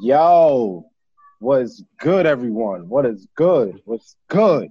Yo, 0.00 0.84
what's 1.38 1.82
good, 1.98 2.26
everyone? 2.26 2.88
What 2.88 3.06
is 3.06 3.26
good? 3.34 3.80
What's 3.86 4.16
good? 4.28 4.68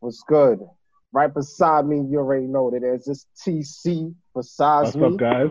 What's 0.00 0.22
good? 0.26 0.60
Right 1.12 1.32
beside 1.32 1.86
me, 1.86 2.02
you 2.08 2.18
already 2.18 2.46
know 2.46 2.70
that 2.70 2.80
there's 2.80 3.04
this 3.04 3.26
TC 3.46 4.14
beside 4.34 4.84
What's 4.84 4.96
me. 4.96 5.06
up, 5.06 5.16
guys? 5.18 5.50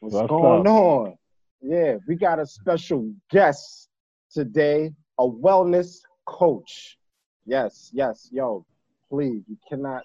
What's, 0.00 0.14
What's 0.14 0.28
going 0.28 0.66
up? 0.66 0.72
on? 0.72 1.18
Yeah, 1.60 1.96
we 2.08 2.14
got 2.16 2.38
a 2.38 2.46
special 2.46 3.12
guest 3.30 3.88
today, 4.32 4.90
a 5.18 5.28
wellness 5.28 5.98
coach. 6.26 6.96
Yes, 7.44 7.90
yes, 7.92 8.28
yo, 8.32 8.64
please, 9.10 9.42
you 9.48 9.58
cannot, 9.68 10.02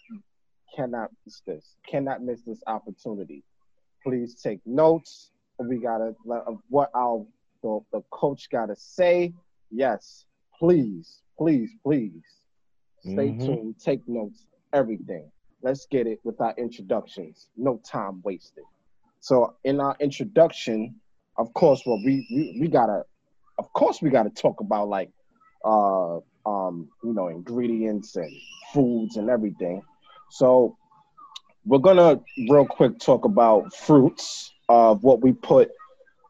cannot 0.75 1.09
miss 1.25 1.41
this. 1.47 1.75
Cannot 1.89 2.21
miss 2.21 2.41
this 2.41 2.61
opportunity. 2.67 3.43
Please 4.03 4.35
take 4.41 4.59
notes. 4.65 5.31
We 5.57 5.77
gotta 5.77 6.15
of 6.47 6.57
what 6.69 6.89
our 6.95 7.25
the, 7.63 7.79
the 7.91 8.01
coach 8.11 8.49
gotta 8.49 8.75
say. 8.75 9.33
Yes, 9.71 10.25
please, 10.57 11.21
please, 11.37 11.71
please. 11.83 12.23
Stay 13.01 13.31
Mhm. 13.31 13.45
tuned. 13.45 13.79
Take 13.79 14.07
notes. 14.07 14.45
Everything. 14.73 15.31
Let's 15.61 15.85
get 15.87 16.05
it 16.07 16.19
with 16.23 16.39
our 16.41 16.53
introductions. 16.57 17.49
No 17.57 17.77
time 17.83 18.21
wasted. 18.23 18.63
So 19.19 19.55
in 19.63 19.79
our 19.79 19.95
introduction, 19.99 20.95
of 21.37 21.53
course, 21.53 21.81
what 21.85 21.99
we, 22.03 22.25
we 22.31 22.57
we 22.59 22.67
gotta, 22.67 23.03
of 23.57 23.71
course, 23.73 24.01
we 24.01 24.09
gotta 24.09 24.29
talk 24.29 24.59
about 24.61 24.89
like, 24.89 25.11
uh, 25.65 26.17
um, 26.45 26.89
you 27.03 27.13
know, 27.13 27.27
ingredients 27.27 28.15
and 28.15 28.31
foods 28.73 29.17
and 29.17 29.29
everything. 29.29 29.81
So 30.29 30.77
we're 31.65 31.79
gonna 31.79 32.19
real 32.49 32.65
quick 32.65 32.99
talk 32.99 33.25
about 33.25 33.73
fruits 33.73 34.51
of 34.69 35.03
what 35.03 35.21
we 35.21 35.33
put, 35.33 35.71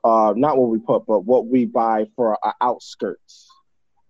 uh, 0.03 0.33
not 0.35 0.57
what 0.57 0.69
we 0.69 0.79
put, 0.79 1.05
but 1.05 1.21
what 1.21 1.47
we 1.47 1.65
buy 1.65 2.05
for 2.15 2.37
our 2.43 2.55
outskirts. 2.61 3.47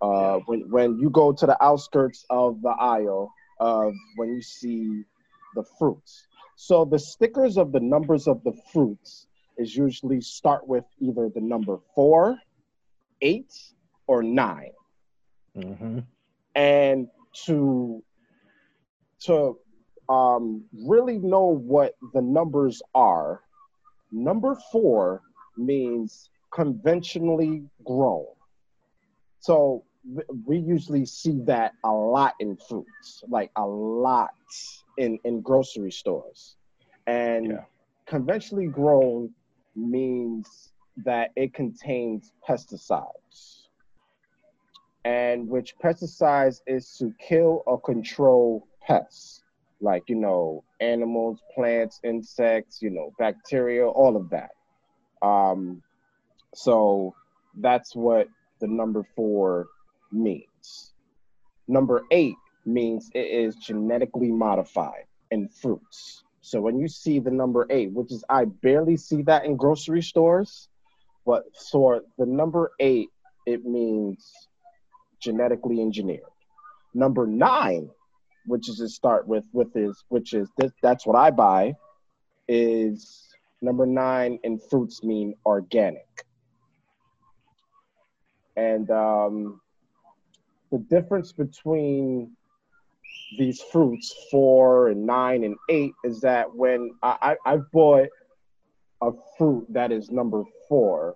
Uh, 0.02 0.40
when 0.46 0.62
when 0.70 0.98
you 0.98 1.10
go 1.10 1.34
to 1.34 1.46
the 1.46 1.62
outskirts 1.64 2.26
of 2.30 2.62
the 2.62 2.70
aisle, 2.70 3.34
of 3.60 3.94
when 4.16 4.30
you 4.30 4.42
see 4.42 5.04
the 5.56 5.64
fruits. 5.78 6.26
So 6.56 6.86
the 6.86 7.00
stickers 7.00 7.58
of 7.58 7.72
the 7.72 7.80
numbers 7.80 8.28
of 8.28 8.44
the 8.44 8.54
fruits 8.72 9.28
is 9.58 9.76
usually 9.76 10.22
start 10.22 10.68
with 10.68 10.86
either 11.00 11.30
the 11.34 11.42
number 11.42 11.78
four, 11.96 12.40
eight, 13.22 13.54
or 14.08 14.24
nine. 14.24 14.72
hmm 15.56 16.00
And 16.56 17.08
to 17.46 18.04
to 19.22 19.58
um, 20.08 20.64
really 20.74 21.18
know 21.18 21.46
what 21.46 21.96
the 22.14 22.22
numbers 22.22 22.82
are, 22.96 23.42
number 24.12 24.58
four 24.72 25.22
means 25.60 26.30
conventionally 26.54 27.64
grown. 27.86 28.26
So 29.40 29.84
we 30.46 30.58
usually 30.58 31.06
see 31.06 31.42
that 31.46 31.74
a 31.84 31.92
lot 31.92 32.36
in 32.40 32.58
fruits, 32.58 33.24
like 33.30 33.52
a 33.56 33.66
lot 33.66 34.32
in, 34.98 35.20
in 35.26 35.42
grocery 35.42 35.92
stores. 35.92 36.56
And 37.08 37.52
Yeah. 37.52 37.66
conventionally 38.08 38.68
grown 38.68 39.34
means 39.76 40.74
that 41.06 41.32
it 41.36 41.54
contains 41.54 42.34
pesticides. 42.48 43.68
And 45.06 45.48
which 45.50 45.76
pesticides 45.84 46.62
is 46.68 46.96
to 46.98 47.14
kill 47.20 47.64
or 47.66 47.80
control 47.82 48.68
pests, 48.82 49.44
like, 49.82 50.04
you 50.08 50.16
know, 50.16 50.64
animals, 50.82 51.42
plants, 51.56 52.00
insects, 52.04 52.82
you 52.82 52.90
know, 52.90 53.14
bacteria, 53.18 53.88
all 53.88 54.16
of 54.18 54.30
that. 54.32 54.52
Um, 55.22 55.82
so 56.54 57.16
that's 57.58 57.96
what 57.96 58.28
the 58.60 58.68
number 58.68 59.04
four 59.16 59.68
means. 60.12 60.94
Number 61.68 62.04
eight 62.12 62.36
means 62.66 63.10
it 63.14 63.28
is 63.28 63.56
genetically 63.56 64.32
modified 64.32 65.06
in 65.32 65.48
fruits. 65.48 66.24
So 66.42 66.62
when 66.62 66.80
you 66.80 66.88
see 66.88 67.20
the 67.20 67.32
number 67.32 67.68
eight, 67.70 67.92
which 67.92 68.12
is 68.12 68.24
I 68.30 68.46
barely 68.46 68.98
see 68.98 69.22
that 69.24 69.46
in 69.46 69.56
grocery 69.56 70.02
stores, 70.02 70.70
but 71.26 71.44
for 71.72 72.02
the 72.18 72.26
number 72.26 72.72
eight, 72.80 73.10
it 73.46 73.66
means 73.66 74.32
genetically 75.22 75.82
engineered. 75.82 76.24
Number 76.94 77.28
nine, 77.28 77.90
which 78.46 78.68
is 78.70 78.78
to 78.78 78.90
start 78.90 79.28
with, 79.28 79.44
with 79.54 79.76
is 79.76 80.04
which 80.10 80.34
is 80.34 80.50
this, 80.58 80.72
that's 80.82 81.06
what 81.06 81.16
I 81.16 81.30
buy, 81.30 81.76
is 82.48 83.29
number 83.62 83.86
nine 83.86 84.40
in 84.44 84.60
fruits 84.60 85.04
mean 85.04 85.36
organic. 85.46 86.26
And 88.56 88.90
um, 88.92 89.62
the 90.72 90.80
difference 90.80 91.32
between 91.32 92.36
these 93.38 93.62
fruits, 93.62 94.14
four 94.32 94.90
and 94.90 95.06
nine 95.06 95.44
and 95.44 95.56
eight, 95.70 95.94
is 96.04 96.22
that 96.22 96.54
when 96.54 96.92
I, 97.04 97.36
I, 97.46 97.54
I 97.54 97.58
bought 97.72 98.10
a 99.02 99.12
fruit 99.38 99.66
that 99.70 99.92
is 99.92 100.10
number 100.10 100.44
four, 100.68 101.16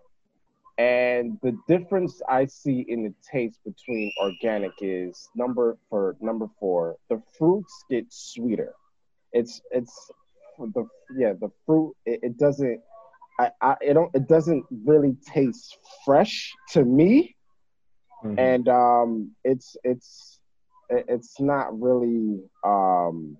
and 0.77 1.37
the 1.43 1.57
difference 1.67 2.21
I 2.27 2.45
see 2.45 2.85
in 2.87 3.03
the 3.03 3.13
taste 3.29 3.59
between 3.63 4.11
organic 4.21 4.71
is 4.81 5.29
number 5.35 5.77
for 5.89 6.15
number 6.19 6.47
four, 6.59 6.97
the 7.09 7.21
fruits 7.37 7.85
get 7.89 8.05
sweeter. 8.09 8.73
It's 9.33 9.61
it's 9.71 10.11
the 10.59 10.85
yeah 11.17 11.33
the 11.39 11.49
fruit 11.65 11.93
it, 12.05 12.19
it 12.23 12.37
doesn't 12.37 12.79
I, 13.39 13.51
I 13.61 13.75
it 13.81 13.93
don't 13.93 14.13
it 14.13 14.27
doesn't 14.27 14.63
really 14.85 15.15
taste 15.33 15.77
fresh 16.05 16.53
to 16.71 16.83
me 16.83 17.35
Mhm. 18.23 18.37
and 18.39 18.67
um, 18.69 19.31
it's 19.43 19.75
it's 19.83 20.39
it- 20.89 21.05
it's 21.07 21.39
not 21.39 21.79
really 21.81 22.41
um, 22.63 23.37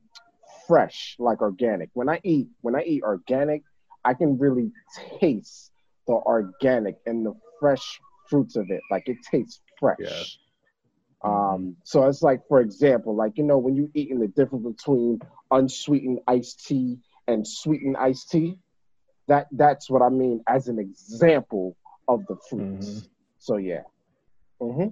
fresh 0.68 1.16
like 1.20 1.42
organic. 1.42 1.90
When 1.94 2.10
I 2.10 2.20
eat 2.24 2.48
when 2.62 2.76
I 2.76 2.84
eat 2.84 3.04
organic, 3.04 3.64
I 4.04 4.14
can 4.14 4.38
really 4.38 4.72
taste 5.20 5.72
the 6.08 6.14
organic 6.14 6.98
and 7.06 7.26
the 7.26 7.34
fresh 7.60 8.00
fruits 8.30 8.56
of 8.56 8.70
it. 8.70 8.82
Like 8.92 9.08
it 9.08 9.18
tastes 9.32 9.62
fresh. 9.80 10.00
Yeah. 10.00 10.24
Um, 11.24 11.78
so 11.84 12.06
it's 12.08 12.22
like, 12.22 12.42
for 12.48 12.60
example, 12.60 13.16
like 13.16 13.38
you 13.38 13.44
know, 13.44 13.58
when 13.58 13.76
you 13.76 13.90
eating 13.94 14.20
the 14.20 14.28
difference 14.28 14.66
between 14.66 15.20
unsweetened 15.54 16.20
iced 16.28 16.66
tea 16.66 16.98
and 17.28 17.48
sweetened 17.48 17.96
iced 17.98 18.30
tea, 18.32 18.58
that 19.28 19.48
that's 19.52 19.90
what 19.90 20.02
I 20.02 20.10
mean 20.10 20.42
as 20.48 20.68
an 20.68 20.80
example 20.80 21.78
of 22.08 22.26
the 22.28 22.36
fruits. 22.50 22.88
Mhm. 22.88 23.08
So 23.40 23.58
yeah. 23.58 23.84
Mm-hmm. 24.62 24.90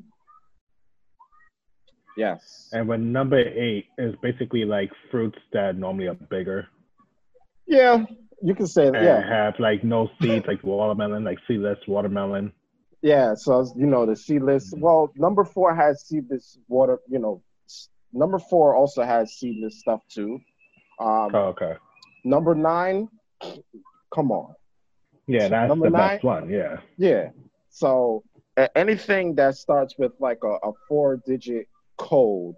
Yes. 2.17 2.69
And 2.73 2.87
when 2.87 3.11
number 3.11 3.37
eight 3.39 3.85
is 3.97 4.15
basically 4.21 4.65
like 4.65 4.91
fruits 5.09 5.39
that 5.53 5.77
normally 5.77 6.07
are 6.07 6.13
bigger 6.29 6.67
Yeah, 7.67 8.05
you 8.41 8.53
can 8.55 8.67
say 8.67 8.89
that. 8.89 9.03
Yeah. 9.03 9.21
have 9.27 9.59
like 9.59 9.83
no 9.83 10.09
seeds, 10.21 10.45
like 10.47 10.63
watermelon, 10.63 11.23
like 11.23 11.39
seedless 11.47 11.79
watermelon. 11.87 12.51
Yeah. 13.01 13.33
So 13.35 13.65
you 13.77 13.87
know 13.87 14.05
the 14.05 14.15
seedless. 14.15 14.73
Well, 14.75 15.11
number 15.15 15.43
four 15.45 15.73
has 15.73 16.05
seedless 16.05 16.57
water. 16.67 16.99
You 17.09 17.19
know, 17.19 17.41
number 18.13 18.39
four 18.39 18.75
also 18.75 19.03
has 19.03 19.33
seedless 19.33 19.79
stuff 19.79 20.01
too. 20.09 20.39
Um, 21.01 21.33
Oh, 21.35 21.45
okay. 21.55 21.73
Number 22.23 22.53
nine, 22.53 23.09
come 24.13 24.31
on. 24.31 24.53
Yeah, 25.27 25.47
that's 25.47 25.69
Number 25.69 25.85
the 25.87 25.97
nine? 25.97 26.09
best 26.17 26.23
one. 26.23 26.49
Yeah. 26.49 26.77
Yeah. 26.97 27.29
So 27.69 28.23
anything 28.75 29.33
that 29.35 29.55
starts 29.55 29.95
with 29.97 30.11
like 30.19 30.39
a, 30.43 30.55
a 30.69 30.71
four-digit 30.87 31.67
code, 31.97 32.55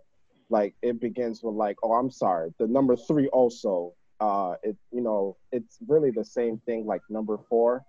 like 0.50 0.76
it 0.82 1.00
begins 1.00 1.42
with 1.44 1.56
like, 1.56 1.78
oh, 1.84 1.94
I'm 1.94 2.12
sorry. 2.12 2.54
The 2.60 2.68
number 2.68 2.96
three 2.98 3.28
also, 3.30 3.94
uh, 4.20 4.56
it 4.64 4.76
you 4.92 5.02
know, 5.02 5.38
it's 5.52 5.78
really 5.88 6.12
the 6.12 6.26
same 6.26 6.58
thing 6.66 6.86
like 6.86 7.02
number 7.10 7.38
four. 7.50 7.84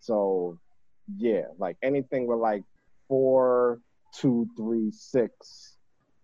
So 0.00 0.58
yeah, 1.16 1.42
like 1.58 1.76
anything 1.82 2.26
with 2.26 2.38
like 2.38 2.62
four, 3.08 3.78
two, 4.12 4.48
three, 4.56 4.90
six, 4.90 5.76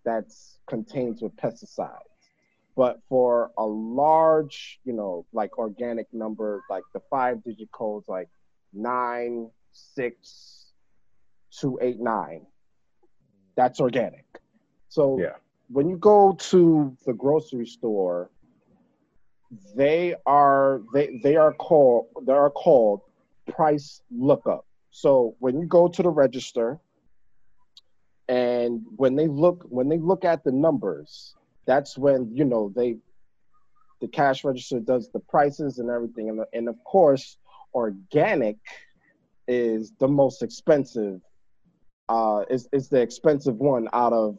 that's 0.03 0.57
contains 0.67 1.21
with 1.21 1.35
pesticides. 1.37 2.10
But 2.75 2.99
for 3.09 3.51
a 3.57 3.65
large, 3.65 4.79
you 4.85 4.93
know, 4.93 5.25
like 5.33 5.57
organic 5.57 6.07
number, 6.13 6.61
like 6.69 6.83
the 6.93 7.01
five 7.09 7.43
digit 7.43 7.71
codes, 7.71 8.07
like 8.07 8.29
nine, 8.73 9.49
six, 9.71 10.71
two, 11.51 11.77
eight, 11.81 11.99
nine, 11.99 12.45
that's 13.55 13.79
organic. 13.79 14.25
So 14.87 15.19
Yeah. 15.19 15.35
when 15.69 15.89
you 15.89 15.97
go 15.97 16.33
to 16.33 16.95
the 17.05 17.13
grocery 17.13 17.65
store, 17.65 18.29
they 19.75 20.15
are 20.25 20.81
they 20.93 21.19
they 21.23 21.35
are 21.35 21.53
called 21.53 22.07
they 22.25 22.33
are 22.33 22.49
called 22.49 23.01
price 23.47 24.01
lookup. 24.09 24.65
So 24.91 25.35
when 25.39 25.59
you 25.59 25.65
go 25.67 25.87
to 25.89 26.03
the 26.03 26.09
register 26.09 26.79
and 28.29 28.85
when 28.95 29.15
they 29.15 29.27
look 29.27 29.65
when 29.69 29.89
they 29.89 29.97
look 29.97 30.23
at 30.23 30.43
the 30.43 30.51
numbers, 30.51 31.35
that's 31.71 31.97
when 31.97 32.19
you 32.33 32.45
know 32.51 32.71
they 32.75 32.97
the 34.01 34.07
cash 34.07 34.43
register 34.43 34.79
does 34.79 35.09
the 35.11 35.19
prices 35.33 35.79
and 35.79 35.89
everything 35.89 36.29
and, 36.29 36.39
and 36.53 36.67
of 36.67 36.77
course 36.83 37.37
organic 37.73 38.57
is 39.47 39.93
the 39.99 40.07
most 40.07 40.41
expensive. 40.43 41.21
Uh, 42.09 42.43
is 42.49 42.67
is 42.73 42.89
the 42.89 43.01
expensive 43.01 43.55
one 43.55 43.87
out 43.93 44.13
of, 44.13 44.37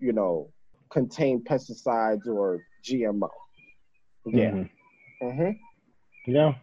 you 0.00 0.12
know, 0.12 0.50
contain 0.90 1.42
pesticides 1.44 2.26
or 2.26 2.58
GMO. 2.84 3.28
Yeah. 4.26 4.50
Mhm. 4.50 4.70
hmm 5.20 5.50
Yeah. 6.26 6.54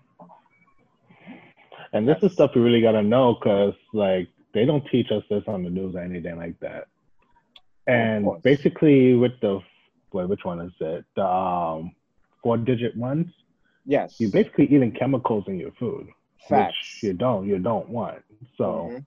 And 1.94 2.07
this 2.07 2.18
is 2.21 2.33
stuff 2.33 2.51
we 2.56 2.62
really 2.62 2.81
gotta 2.81 3.03
know 3.03 3.36
because 3.36 3.75
like 3.94 4.27
they 4.53 4.65
don't 4.65 4.86
teach 4.91 5.12
us 5.12 5.24
this 5.30 5.44
on 5.48 5.63
the 5.63 5.69
news 5.69 5.95
or 5.95 6.00
anything 6.00 6.38
like 6.38 6.59
that. 6.59 6.88
And 7.88 8.41
basically 8.41 9.13
with 9.13 9.39
the 9.41 9.62
wait, 10.15 10.29
which 10.29 10.44
one 10.45 10.62
is 10.62 10.71
it? 10.79 11.06
The 11.15 11.25
um, 11.25 11.94
four 12.41 12.57
digit 12.57 12.95
ones, 12.95 13.27
Yes. 13.85 14.19
you're 14.19 14.31
basically 14.31 14.65
eating 14.65 14.91
chemicals 14.91 15.44
in 15.47 15.59
your 15.59 15.71
food. 15.73 16.07
Facts. 16.50 16.75
Which 17.01 17.03
you 17.03 17.13
don't 17.13 17.47
you 17.47 17.59
don't 17.59 17.89
want. 17.89 18.23
So 18.57 18.89
Mhm. 18.91 19.06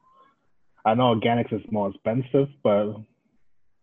I 0.85 0.95
know 0.95 1.15
organics 1.15 1.53
is 1.53 1.63
more 1.73 1.89
expensive, 1.91 2.49
but 2.63 2.97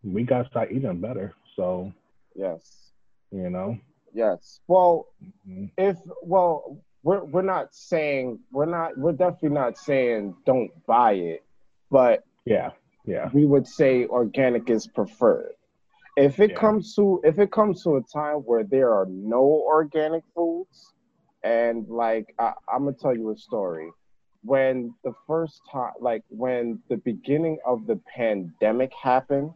we 0.03 0.23
gotta 0.23 0.47
start 0.49 0.71
eating 0.71 0.99
better. 1.01 1.33
So, 1.55 1.91
Yes. 2.35 2.91
you 3.31 3.49
know. 3.49 3.77
Yes. 4.13 4.59
Well, 4.67 5.07
Mhm. 5.47 5.71
if 5.77 5.97
well, 6.21 6.77
we're 7.03 7.23
we're 7.23 7.41
not 7.55 7.73
saying 7.73 8.39
we're 8.51 8.65
not 8.65 8.97
we're 8.97 9.13
definitely 9.13 9.49
not 9.63 9.77
saying 9.77 10.35
don't 10.45 10.71
buy 10.85 11.13
it, 11.13 11.43
but 11.89 12.23
Yeah, 12.45 12.71
yeah. 13.05 13.29
we 13.33 13.45
would 13.45 13.67
say 13.67 14.05
organic 14.07 14.69
is 14.69 14.85
preferred. 14.87 15.55
If 16.17 16.39
it 16.39 16.51
Yeah. 16.51 16.55
comes 16.55 16.95
to 16.95 17.21
if 17.23 17.39
it 17.39 17.51
comes 17.51 17.83
to 17.83 17.97
a 17.97 18.01
time 18.03 18.37
where 18.39 18.63
there 18.63 18.91
are 18.93 19.05
no 19.09 19.41
organic 19.43 20.23
foods, 20.35 20.93
and 21.43 21.87
like 21.89 22.33
I, 22.39 22.53
I'm 22.73 22.85
gonna 22.85 22.95
tell 22.99 23.15
you 23.15 23.31
a 23.31 23.37
story. 23.37 23.91
When 24.43 24.93
the 25.03 25.13
first 25.27 25.61
time, 25.71 25.93
like 25.99 26.23
when 26.29 26.81
the 26.89 26.97
beginning 26.97 27.57
of 27.65 27.85
the 27.87 27.99
pandemic 28.15 28.91
happened 29.01 29.51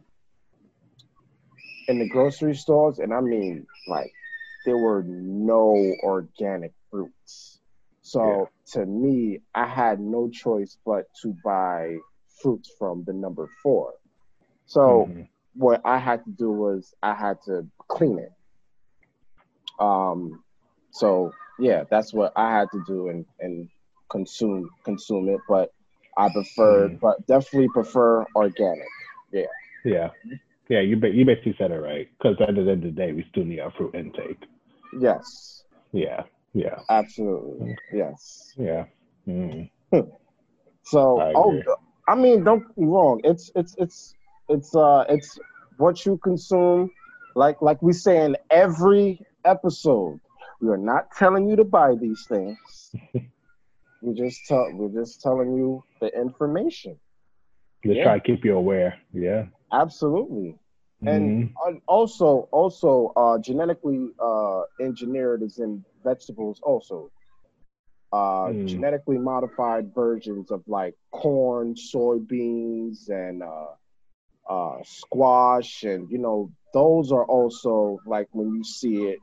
in 1.88 1.98
the 1.98 2.04
grocery 2.04 2.54
stores, 2.54 2.98
and 2.98 3.12
I 3.14 3.20
mean 3.20 3.66
like 3.86 4.12
there 4.64 4.76
were 4.78 5.02
no 5.04 5.96
organic 6.02 6.72
fruits. 6.90 7.60
So 8.02 8.50
to 8.72 8.84
me, 8.86 9.40
I 9.54 9.66
had 9.66 10.00
no 10.00 10.28
choice 10.30 10.76
but 10.84 11.04
to 11.22 11.34
buy 11.44 11.96
fruits 12.42 12.70
from 12.78 13.04
the 13.06 13.12
number 13.12 13.48
four. 13.62 13.94
So 14.66 15.08
Mhm. 15.08 15.28
What 15.60 15.82
I 15.84 15.98
had 15.98 16.24
to 16.24 16.30
do 16.30 16.50
was 16.50 16.94
I 17.02 17.12
had 17.14 17.36
to 17.44 17.66
clean 17.86 18.18
it. 18.18 18.32
Um, 19.78 20.42
so 20.90 21.32
yeah, 21.58 21.84
that's 21.90 22.14
what 22.14 22.32
I 22.34 22.50
had 22.58 22.68
to 22.72 22.82
do 22.86 23.08
and 23.10 23.26
and 23.40 23.68
consume 24.10 24.68
consume 24.84 25.28
it. 25.28 25.40
But 25.48 25.70
I 26.16 26.30
preferred, 26.30 26.92
Mhm. 26.92 27.00
but 27.00 27.26
definitely 27.26 27.68
prefer 27.74 28.24
organic. 28.34 28.88
Yeah, 29.32 29.52
yeah. 29.84 30.10
Yeah, 30.68 30.80
you 30.80 30.96
you 30.96 31.24
basically 31.26 31.56
said 31.58 31.72
it 31.72 31.80
right. 31.80 32.08
Because 32.16 32.40
at 32.40 32.54
the 32.54 32.60
end 32.60 32.70
of 32.70 32.80
the 32.82 32.90
day, 32.90 33.12
we 33.12 33.24
still 33.30 33.44
need 33.44 33.60
our 33.60 33.70
fruit 33.72 33.94
intake. 33.94 34.42
Yes, 34.98 35.64
Yeah, 35.92 36.22
yeah, 36.54 36.78
absolutely. 36.88 37.76
Yes. 37.92 38.54
yeah. 38.56 38.86
Mm. 39.28 39.70
So 40.84 41.20
I 41.20 41.32
oh. 41.34 41.62
I 42.08 42.14
mean, 42.16 42.42
don't 42.42 42.64
be 42.74 42.86
wrong. 42.86 43.20
It's 43.22 43.52
it's 43.54 43.74
it's 43.78 44.14
it's 44.50 44.74
uh 44.76 45.04
it's 45.08 45.38
what 45.78 46.04
you 46.06 46.18
consume. 46.18 46.90
Like 47.36 47.62
like 47.62 47.82
we 47.82 47.92
say 47.92 48.24
in 48.24 48.36
every 48.50 49.20
episode, 49.44 50.20
we 50.60 50.68
are 50.70 50.78
not 50.78 51.12
telling 51.16 51.48
you 51.48 51.56
to 51.56 51.64
buy 51.64 51.94
these 52.00 52.26
things. 52.28 52.94
we 54.02 54.14
just 54.14 54.46
tell 54.46 54.70
we're 54.72 54.88
just 55.02 55.20
telling 55.22 55.54
you 55.54 55.84
the 56.00 56.08
information. 56.18 56.98
Just 57.84 58.02
Yeah. 58.02 58.12
try 58.12 58.18
to 58.18 58.24
keep 58.24 58.44
you 58.44 58.56
aware. 58.56 59.00
Yeah. 59.12 59.46
Absolutely. 59.72 60.58
And 61.06 61.34
Mhm. 61.34 61.56
uh, 61.66 61.72
also 61.88 62.48
also 62.52 63.12
uh 63.16 63.38
genetically 63.38 64.10
uh 64.20 64.62
engineered 64.80 65.42
is 65.42 65.58
in 65.58 65.84
vegetables 66.04 66.60
also. 66.62 67.10
Uh 68.12 68.52
Mm. 68.52 68.64
genetically 68.64 69.18
modified 69.18 69.92
versions 69.94 70.50
of 70.50 70.62
like 70.66 70.94
corn, 71.12 71.74
soybeans 71.74 73.08
and 73.10 73.42
uh 73.42 73.72
uh 74.50 74.78
squash 74.84 75.84
and 75.84 76.10
you 76.10 76.18
know 76.18 76.50
those 76.74 77.12
are 77.12 77.24
also 77.26 78.00
like 78.06 78.28
when 78.32 78.52
you 78.54 78.64
see 78.64 79.04
it 79.06 79.20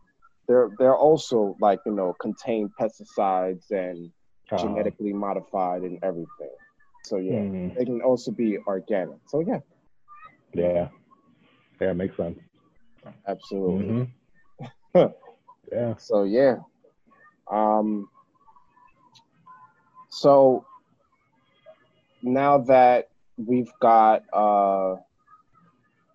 they're 0.48 0.70
they're 0.80 0.96
also 0.98 1.56
like 1.62 1.80
you 1.86 1.94
know 1.94 2.16
contain 2.22 2.70
pesticides 2.80 3.72
and 3.72 4.12
Uh, 4.52 4.58
genetically 4.58 5.14
modified 5.14 5.84
and 5.84 6.00
everything. 6.04 6.56
So 7.04 7.18
yeah, 7.18 7.44
mhm. 7.46 7.78
they 7.78 7.86
can 7.86 8.02
also 8.02 8.32
be 8.32 8.58
organic. 8.68 9.20
So 9.28 9.42
yeah, 9.48 9.60
Yeah. 10.54 10.90
Yeah, 11.82 11.94
makes 11.94 12.18
sense. 12.18 12.40
absolutely. 13.28 13.96
Mhm. 13.96 14.12
yeah. 15.72 15.94
So 15.98 16.24
yeah. 16.24 16.58
Um 17.52 18.10
so 20.10 20.66
now 22.22 22.58
that 22.60 23.10
we've 23.38 23.72
got 23.82 24.24
uh 24.34 24.96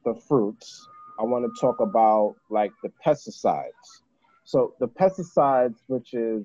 the 0.04 0.14
fruits, 0.14 0.88
I 1.18 1.24
want 1.24 1.44
to 1.44 1.60
talk 1.60 1.80
about 1.80 2.36
like 2.50 2.72
the 2.82 2.90
pesticides. 3.04 4.02
So 4.44 4.74
the 4.80 4.88
pesticides 4.88 5.76
which 5.86 6.14
is 6.14 6.44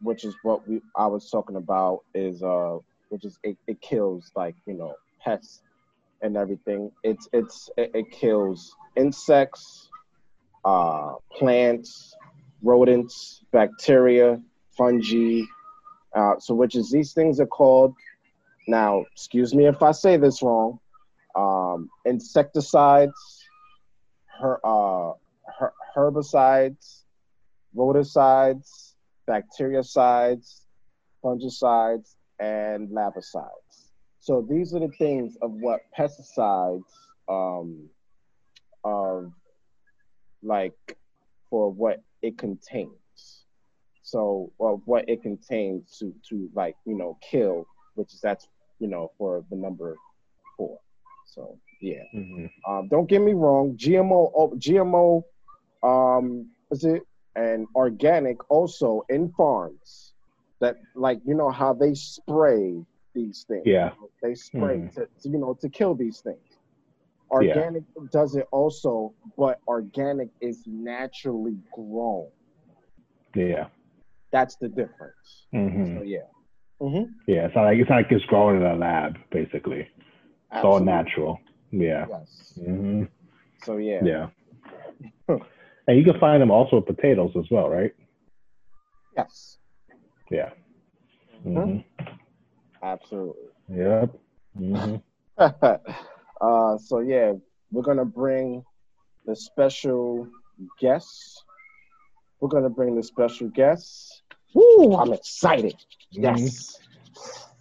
which 0.00 0.24
is 0.24 0.34
what 0.42 0.66
we 0.68 0.80
I 0.96 1.06
was 1.06 1.30
talking 1.30 1.56
about 1.56 2.00
is 2.14 2.42
uh 2.42 2.78
which 3.10 3.24
is 3.24 3.38
it, 3.42 3.56
it 3.66 3.80
kills 3.80 4.30
like, 4.36 4.54
you 4.66 4.74
know, 4.74 4.94
pests 5.20 5.62
and 6.22 6.36
everything. 6.36 6.90
It's 7.02 7.28
it's 7.32 7.70
it, 7.76 7.90
it 7.94 8.10
kills 8.10 8.74
insects, 8.96 9.88
uh 10.64 11.14
plants, 11.32 12.14
rodents, 12.62 13.44
bacteria, 13.52 14.40
fungi. 14.76 15.42
Uh, 16.14 16.38
so, 16.38 16.54
which 16.54 16.74
is 16.74 16.90
these 16.90 17.12
things 17.12 17.38
are 17.38 17.46
called. 17.46 17.94
Now, 18.66 19.04
excuse 19.12 19.54
me 19.54 19.66
if 19.66 19.82
I 19.82 19.92
say 19.92 20.16
this 20.16 20.42
wrong. 20.42 20.78
Um, 21.38 21.88
insecticides, 22.04 23.44
her, 24.40 24.58
uh, 24.64 25.12
her, 25.58 25.72
herbicides, 25.94 27.04
rodicides, 27.76 28.94
bactericides, 29.28 30.62
fungicides, 31.22 32.16
and 32.40 32.88
larvicides. 32.88 33.90
So 34.20 34.46
these 34.48 34.74
are 34.74 34.80
the 34.80 34.88
things 34.98 35.36
of 35.42 35.52
what 35.52 35.80
pesticides 35.96 36.82
um, 37.28 37.88
of 38.84 39.32
like 40.42 40.96
for 41.50 41.70
what 41.70 42.02
it 42.22 42.38
contains. 42.38 43.44
So, 44.02 44.52
well, 44.58 44.82
what 44.86 45.08
it 45.08 45.22
contains 45.22 45.98
to 45.98 46.14
to 46.30 46.50
like 46.54 46.76
you 46.86 46.96
know 46.96 47.18
kill, 47.22 47.66
which 47.94 48.14
is 48.14 48.20
that's 48.20 48.48
you 48.78 48.88
know 48.88 49.12
for 49.18 49.44
the 49.50 49.56
number 49.56 49.96
four. 50.56 50.78
So 51.28 51.58
yeah, 51.80 52.04
Mhm. 52.14 52.50
um, 52.66 52.88
don't 52.88 53.08
get 53.08 53.20
me 53.20 53.32
wrong. 53.34 53.76
GMO, 53.76 54.32
oh, 54.34 54.50
GMO, 54.56 55.22
um, 55.82 56.50
is 56.70 56.84
it 56.84 57.02
and 57.36 57.66
organic 57.76 58.38
also 58.50 59.04
in 59.08 59.30
farms 59.32 60.14
that 60.60 60.76
like 60.96 61.20
you 61.24 61.34
know 61.34 61.50
how 61.50 61.72
they 61.72 61.94
spray 61.94 62.84
these 63.14 63.44
things. 63.48 63.66
Yeah. 63.66 63.92
they 64.22 64.34
spray 64.34 64.78
Mhm. 64.78 64.92
to, 64.94 65.06
to 65.20 65.28
you 65.28 65.38
know 65.38 65.54
to 65.60 65.68
kill 65.68 65.94
these 65.94 66.20
things. 66.20 66.58
Organic 67.30 67.84
does 68.10 68.34
it 68.36 68.46
also, 68.50 69.12
but 69.36 69.60
organic 69.68 70.30
is 70.40 70.66
naturally 70.66 71.58
grown. 71.72 72.28
Yeah. 73.34 73.68
That's 74.32 74.56
the 74.56 74.68
difference. 74.68 75.46
hmm 75.52 75.96
So 75.96 76.02
yeah. 76.02 76.26
Mm-hmm. 76.80 77.12
Yeah. 77.26 77.46
It's 77.46 77.54
not 77.54 77.64
like 77.64 77.78
it's 77.78 77.90
not 77.90 77.96
like 77.96 78.12
it's 78.12 78.24
growing 78.26 78.56
in 78.56 78.66
a 78.66 78.74
lab, 78.76 79.18
basically. 79.30 79.88
It's 80.52 80.64
all 80.64 80.80
natural. 80.80 81.38
Yeah. 81.70 82.06
Yes. 82.08 82.52
hmm 82.64 83.02
So 83.62 83.76
yeah. 83.76 84.02
Yeah. 84.02 84.28
and 85.86 85.98
you 85.98 86.04
can 86.04 86.18
find 86.18 86.40
them 86.40 86.50
also 86.50 86.76
with 86.76 86.86
potatoes 86.86 87.32
as 87.38 87.44
well, 87.50 87.68
right? 87.68 87.94
Yes. 89.16 89.58
Yeah. 90.30 90.50
Mhm. 91.46 91.82
hmm 91.84 92.04
Absolutely. 92.82 93.48
Yep. 93.68 94.14
hmm 94.56 94.96
uh, 95.38 96.78
so 96.78 97.00
yeah, 97.00 97.32
we're 97.70 97.82
gonna 97.82 98.04
bring 98.04 98.64
the 99.26 99.36
special 99.36 100.26
guests. 100.80 101.44
We're 102.40 102.48
gonna 102.48 102.70
bring 102.70 102.96
the 102.96 103.02
special 103.02 103.48
guests. 103.48 104.22
Woo! 104.54 104.94
I'm 104.96 105.12
excited. 105.12 105.74
Yes. 106.10 106.78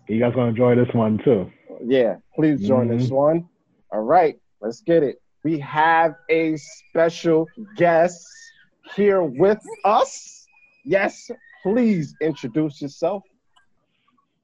You 0.08 0.20
guys 0.20 0.34
gonna 0.34 0.50
enjoy 0.50 0.75
this 0.75 0.94
one 0.94 1.20
too. 1.24 1.51
Yeah. 1.84 2.17
Please 2.36 2.65
join 2.67 2.88
this 2.88 3.10
Mhm. 3.10 3.15
one. 3.15 3.50
All 3.91 4.01
right. 4.01 4.39
Let's 4.62 4.81
get 4.81 5.03
it. 5.03 5.22
We 5.43 5.60
have 5.60 6.15
a 6.29 6.57
special 6.57 7.48
guest 7.75 8.27
here 8.96 9.24
with 9.24 9.63
us. 9.86 10.48
Yes. 10.84 11.29
Please 11.63 12.15
introduce 12.22 12.81
yourself. 12.81 13.24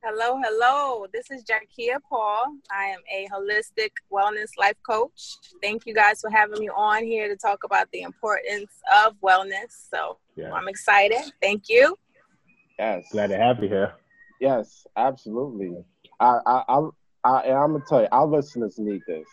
Hello, 0.03 0.37
hello. 0.43 1.07
This 1.13 1.31
is 1.31 1.45
Jacquia 1.45 1.97
Paul. 2.09 2.57
I 2.69 2.85
am 2.87 2.99
a 3.09 3.25
holistic 3.29 3.91
wellness 4.11 4.49
life 4.57 4.75
coach. 4.85 5.37
Thank 5.61 5.85
you 5.85 5.93
guys 5.93 6.19
for 6.19 6.29
having 6.29 6.59
me 6.59 6.69
on 6.75 7.03
here 7.03 7.29
to 7.29 7.37
talk 7.37 7.63
about 7.63 7.89
the 7.91 8.01
importance 8.01 8.81
of 8.93 9.15
wellness. 9.21 9.87
So 9.89 10.17
yeah. 10.35 10.51
I'm 10.51 10.67
excited. 10.67 11.21
Thank 11.41 11.69
you. 11.69 11.97
Yes. 12.77 13.05
Glad 13.11 13.27
to 13.27 13.37
have 13.37 13.63
you 13.63 13.69
here. 13.69 13.93
Yes, 14.41 14.85
absolutely. 14.97 15.85
I, 16.19 16.39
I, 16.45 16.89
I, 17.23 17.29
I 17.29 17.63
I'm 17.63 17.73
gonna 17.73 17.83
tell 17.87 18.01
you, 18.01 18.07
our 18.11 18.27
listeners 18.27 18.77
need 18.77 19.01
this. 19.07 19.27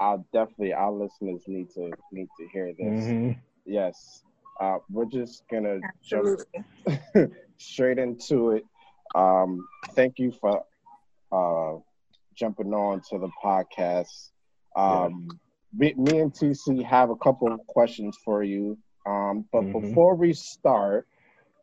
I'll 0.00 0.26
definitely, 0.32 0.72
our 0.72 0.92
listeners 0.92 1.42
need 1.46 1.70
to 1.74 1.90
need 2.10 2.28
to 2.38 2.48
hear 2.52 2.72
this. 2.72 3.04
Mm-hmm. 3.04 3.38
Yes. 3.64 4.22
Uh, 4.60 4.78
we're 4.90 5.06
just 5.06 5.44
gonna 5.50 5.78
Absolutely. 6.02 6.64
jump 7.14 7.32
straight 7.58 7.98
into 7.98 8.50
it. 8.50 8.64
Um, 9.14 9.66
thank 9.94 10.18
you 10.18 10.32
for 10.32 10.64
uh, 11.30 11.78
jumping 12.34 12.72
on 12.72 13.00
to 13.10 13.18
the 13.18 13.30
podcast. 13.42 14.30
Um, 14.76 15.28
me, 15.74 15.94
me, 15.96 16.18
and 16.18 16.32
TC 16.32 16.84
have 16.84 17.10
a 17.10 17.16
couple 17.16 17.52
of 17.52 17.60
questions 17.66 18.16
for 18.24 18.42
you. 18.42 18.78
Um, 19.06 19.46
but 19.52 19.62
mm-hmm. 19.62 19.80
before 19.80 20.14
we 20.14 20.32
start, 20.32 21.06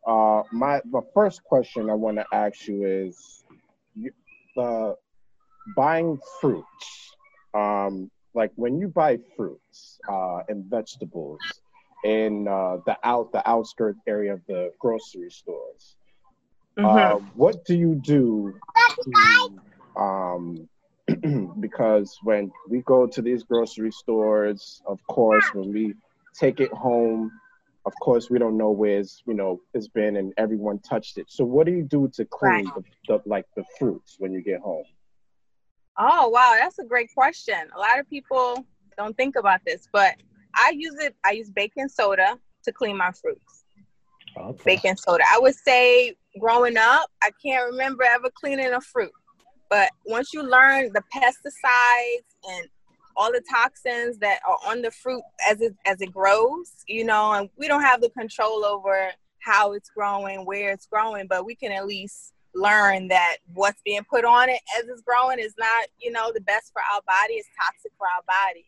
uh, 0.06 0.42
my 0.52 0.80
the 0.90 1.02
first 1.14 1.42
question 1.44 1.90
I 1.90 1.94
want 1.94 2.18
to 2.18 2.24
ask 2.32 2.66
you 2.66 2.84
is 2.84 3.44
the 4.56 4.96
buying 5.76 6.18
fruits. 6.40 7.16
Um, 7.54 8.10
like 8.34 8.52
when 8.54 8.78
you 8.78 8.88
buy 8.88 9.18
fruits 9.36 9.98
uh, 10.08 10.40
and 10.48 10.64
vegetables 10.64 11.40
in 12.04 12.46
uh, 12.48 12.78
the 12.86 12.96
out 13.04 13.32
the 13.32 13.48
outskirt 13.48 13.96
area 14.06 14.34
of 14.34 14.40
the 14.46 14.72
grocery 14.78 15.30
stores, 15.30 15.96
mm-hmm. 16.78 16.86
uh, 16.86 17.18
what 17.34 17.64
do 17.64 17.74
you 17.74 17.94
do? 17.96 18.54
To, 19.04 19.60
um, 20.00 20.68
because 21.60 22.18
when 22.22 22.52
we 22.68 22.82
go 22.82 23.06
to 23.06 23.20
these 23.20 23.42
grocery 23.42 23.90
stores, 23.90 24.82
of 24.86 25.04
course, 25.08 25.44
when 25.52 25.72
we 25.72 25.94
take 26.34 26.60
it 26.60 26.72
home, 26.72 27.32
of 27.86 27.92
course, 28.00 28.30
we 28.30 28.38
don't 28.38 28.56
know 28.56 28.70
where 28.70 29.00
it's 29.00 29.22
you 29.26 29.34
know 29.34 29.60
it's 29.74 29.88
been 29.88 30.16
and 30.16 30.32
everyone 30.36 30.78
touched 30.80 31.18
it. 31.18 31.26
So, 31.28 31.44
what 31.44 31.66
do 31.66 31.72
you 31.72 31.82
do 31.82 32.08
to 32.14 32.24
clean 32.24 32.66
right. 32.66 32.74
the, 33.08 33.18
the 33.18 33.22
like 33.26 33.46
the 33.56 33.64
fruits 33.78 34.16
when 34.18 34.32
you 34.32 34.42
get 34.42 34.60
home? 34.60 34.84
Oh 36.02 36.28
wow, 36.30 36.56
that's 36.58 36.78
a 36.78 36.84
great 36.84 37.10
question. 37.14 37.54
A 37.76 37.78
lot 37.78 37.98
of 37.98 38.08
people 38.08 38.64
don't 38.96 39.14
think 39.18 39.36
about 39.36 39.60
this, 39.66 39.86
but 39.92 40.14
I 40.54 40.72
use 40.74 40.94
it. 40.98 41.14
I 41.24 41.32
use 41.32 41.50
baking 41.50 41.88
soda 41.88 42.38
to 42.64 42.72
clean 42.72 42.96
my 42.96 43.12
fruits. 43.12 43.64
Okay. 44.34 44.76
Baking 44.76 44.96
soda. 44.96 45.22
I 45.30 45.38
would 45.38 45.54
say 45.54 46.16
growing 46.40 46.78
up, 46.78 47.10
I 47.22 47.30
can't 47.44 47.70
remember 47.70 48.04
ever 48.04 48.30
cleaning 48.34 48.72
a 48.72 48.80
fruit. 48.80 49.12
But 49.68 49.90
once 50.06 50.32
you 50.32 50.42
learn 50.42 50.90
the 50.94 51.02
pesticides 51.14 52.48
and 52.48 52.66
all 53.14 53.30
the 53.30 53.42
toxins 53.52 54.16
that 54.18 54.40
are 54.48 54.56
on 54.66 54.80
the 54.80 54.90
fruit 54.90 55.22
as 55.50 55.60
it 55.60 55.74
as 55.84 56.00
it 56.00 56.14
grows, 56.14 56.72
you 56.88 57.04
know, 57.04 57.32
and 57.32 57.50
we 57.58 57.68
don't 57.68 57.82
have 57.82 58.00
the 58.00 58.08
control 58.10 58.64
over 58.64 59.10
how 59.40 59.74
it's 59.74 59.90
growing, 59.90 60.46
where 60.46 60.72
it's 60.72 60.86
growing, 60.86 61.26
but 61.26 61.44
we 61.44 61.54
can 61.54 61.72
at 61.72 61.86
least 61.86 62.32
learn 62.54 63.08
that 63.08 63.36
what's 63.54 63.80
being 63.84 64.04
put 64.08 64.24
on 64.24 64.48
it 64.48 64.60
as 64.78 64.88
it's 64.88 65.02
growing 65.02 65.38
is 65.38 65.54
not, 65.58 65.86
you 66.00 66.10
know, 66.10 66.32
the 66.32 66.40
best 66.40 66.72
for 66.72 66.82
our 66.82 67.00
body. 67.06 67.34
It's 67.34 67.48
toxic 67.64 67.92
for 67.96 68.06
our 68.06 68.22
body. 68.22 68.64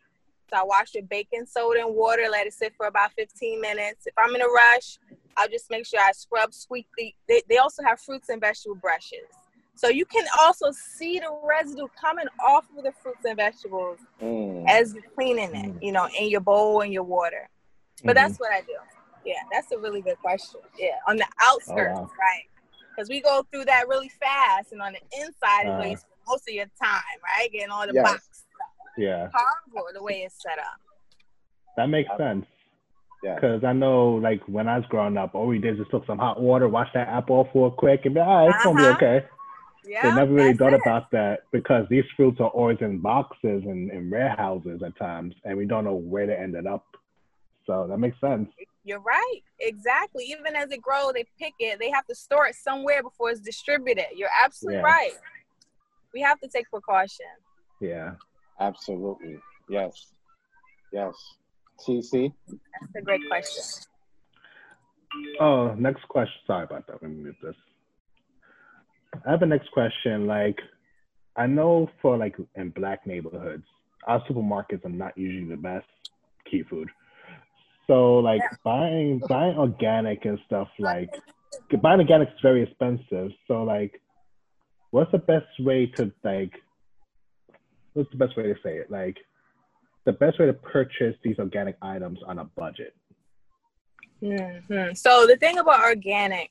So 0.49 0.59
I 0.59 0.63
wash 0.63 0.95
it 0.95 1.09
baking 1.09 1.45
soda 1.45 1.81
and 1.85 1.95
water, 1.95 2.23
let 2.31 2.47
it 2.47 2.53
sit 2.53 2.73
for 2.77 2.87
about 2.87 3.11
15 3.13 3.59
minutes. 3.59 4.05
If 4.05 4.13
I'm 4.17 4.35
in 4.35 4.41
a 4.41 4.47
rush, 4.47 4.99
I'll 5.37 5.49
just 5.49 5.69
make 5.69 5.85
sure 5.85 5.99
I 5.99 6.11
scrub 6.11 6.53
sweetly. 6.53 7.15
They, 7.27 7.41
they 7.49 7.57
also 7.57 7.83
have 7.83 7.99
fruits 7.99 8.29
and 8.29 8.39
vegetable 8.39 8.75
brushes. 8.75 9.27
So 9.75 9.89
you 9.89 10.05
can 10.05 10.25
also 10.39 10.71
see 10.71 11.19
the 11.19 11.35
residue 11.43 11.87
coming 11.99 12.27
off 12.45 12.65
of 12.77 12.83
the 12.83 12.91
fruits 13.01 13.25
and 13.25 13.37
vegetables 13.37 13.97
mm. 14.21 14.63
as 14.69 14.93
you're 14.93 15.03
cleaning 15.15 15.55
it, 15.55 15.83
you 15.83 15.91
know, 15.91 16.07
in 16.19 16.29
your 16.29 16.41
bowl 16.41 16.81
and 16.81 16.93
your 16.93 17.03
water. 17.03 17.49
But 18.03 18.15
mm-hmm. 18.15 18.27
that's 18.27 18.39
what 18.39 18.51
I 18.51 18.61
do. 18.61 18.75
Yeah, 19.25 19.35
that's 19.51 19.71
a 19.71 19.77
really 19.77 20.01
good 20.01 20.19
question. 20.19 20.59
Yeah, 20.77 20.97
on 21.07 21.17
the 21.17 21.25
outskirts, 21.41 21.97
oh, 21.97 22.01
wow. 22.01 22.11
right? 22.19 22.43
Because 22.93 23.09
we 23.09 23.21
go 23.21 23.45
through 23.51 23.65
that 23.65 23.87
really 23.87 24.09
fast, 24.09 24.71
and 24.71 24.81
on 24.81 24.93
the 24.93 25.21
inside 25.21 25.67
uh, 25.67 25.91
is 25.91 26.05
most 26.27 26.47
of 26.47 26.53
your 26.53 26.65
time, 26.81 27.01
right? 27.23 27.51
Getting 27.51 27.69
all 27.69 27.87
the 27.87 27.93
yes. 27.93 28.11
box 28.11 28.29
stuff. 28.31 28.93
Yeah. 28.97 29.29
Horrible 29.33 29.89
the 29.93 30.03
way 30.03 30.23
it's 30.25 30.41
set 30.41 30.59
up. 30.59 30.79
That 31.77 31.87
makes 31.87 32.09
sense. 32.17 32.45
Yeah. 33.23 33.35
Because 33.35 33.63
I 33.63 33.73
know, 33.73 34.15
like, 34.15 34.41
when 34.47 34.67
I 34.67 34.77
was 34.77 34.85
growing 34.89 35.17
up, 35.17 35.33
all 35.33 35.47
we 35.47 35.57
did 35.57 35.79
was 35.79 35.87
took 35.89 36.05
some 36.05 36.19
hot 36.19 36.41
water, 36.41 36.67
wash 36.67 36.89
that 36.93 37.07
apple 37.07 37.47
for 37.53 37.71
quick, 37.71 38.01
and 38.05 38.13
be, 38.13 38.19
all 38.19 38.47
right, 38.47 38.49
it's 38.49 38.65
uh-huh. 38.65 38.73
going 38.73 38.77
to 38.77 38.83
be 38.83 38.95
okay. 38.95 39.25
Yeah, 39.85 40.09
they 40.09 40.15
never 40.15 40.31
really 40.31 40.53
thought 40.53 40.73
it. 40.73 40.79
about 40.85 41.11
that 41.11 41.41
because 41.51 41.85
these 41.89 42.05
fruits 42.15 42.39
are 42.39 42.47
always 42.49 42.77
in 42.79 42.99
boxes 42.99 43.63
and 43.65 43.91
in 43.91 44.09
warehouses 44.09 44.81
at 44.81 44.95
times, 44.97 45.35
and 45.43 45.57
we 45.57 45.65
don't 45.65 45.83
know 45.83 45.95
where 45.95 46.25
they 46.25 46.35
ended 46.35 46.67
up. 46.67 46.85
So 47.65 47.87
that 47.89 47.97
makes 47.97 48.19
sense. 48.21 48.49
You're 48.83 48.99
right. 48.99 49.39
Exactly. 49.59 50.25
Even 50.25 50.55
as 50.55 50.71
it 50.71 50.81
grows, 50.81 51.13
they 51.13 51.25
pick 51.39 51.53
it. 51.59 51.79
They 51.79 51.89
have 51.91 52.05
to 52.07 52.15
store 52.15 52.47
it 52.47 52.55
somewhere 52.55 53.01
before 53.01 53.29
it's 53.29 53.39
distributed. 53.39 54.05
You're 54.15 54.29
absolutely 54.43 54.79
yeah. 54.79 54.83
right. 54.83 55.11
We 56.13 56.21
have 56.21 56.39
to 56.41 56.47
take 56.47 56.69
precaution. 56.69 57.25
Yeah. 57.79 58.11
Absolutely. 58.59 59.37
Yes. 59.69 60.07
Yes. 60.91 61.13
TC? 61.87 62.33
That's 62.47 62.95
a 62.97 63.01
great 63.01 63.21
question. 63.29 63.63
Oh, 65.39 65.73
next 65.77 66.07
question. 66.07 66.35
Sorry 66.45 66.63
about 66.63 66.87
that. 66.87 67.01
Let 67.01 67.11
me 67.11 67.23
mute 67.23 67.35
this. 67.41 67.55
I 69.25 69.31
have 69.31 69.41
a 69.41 69.45
next 69.45 69.71
question. 69.71 70.27
Like, 70.27 70.59
I 71.35 71.47
know 71.47 71.89
for 72.01 72.17
like 72.17 72.35
in 72.55 72.69
black 72.71 73.05
neighborhoods, 73.07 73.63
our 74.07 74.23
supermarkets 74.27 74.85
are 74.85 74.89
not 74.89 75.17
usually 75.17 75.49
the 75.49 75.57
best 75.57 75.85
Key 76.49 76.63
Food. 76.63 76.89
So 77.87 78.15
like 78.19 78.41
buying 78.63 79.21
buying 79.27 79.57
organic 79.57 80.25
and 80.25 80.39
stuff 80.45 80.69
like 80.79 81.09
buying 81.81 81.99
organic 81.99 82.29
is 82.29 82.35
very 82.41 82.63
expensive. 82.63 83.31
So 83.47 83.63
like, 83.63 84.01
what's 84.91 85.11
the 85.11 85.17
best 85.17 85.47
way 85.59 85.87
to 85.97 86.11
like? 86.23 86.53
What's 87.93 88.09
the 88.11 88.17
best 88.17 88.35
way 88.37 88.43
to 88.43 88.55
say 88.63 88.77
it? 88.77 88.89
Like, 88.89 89.17
the 90.05 90.13
best 90.13 90.39
way 90.39 90.47
to 90.47 90.53
purchase 90.53 91.15
these 91.23 91.37
organic 91.37 91.77
items 91.81 92.19
on 92.25 92.39
a 92.39 92.45
budget. 92.45 92.95
Mm-hmm. 94.21 94.93
So 94.95 95.27
the 95.27 95.35
thing 95.35 95.59
about 95.59 95.83
organic, 95.83 96.49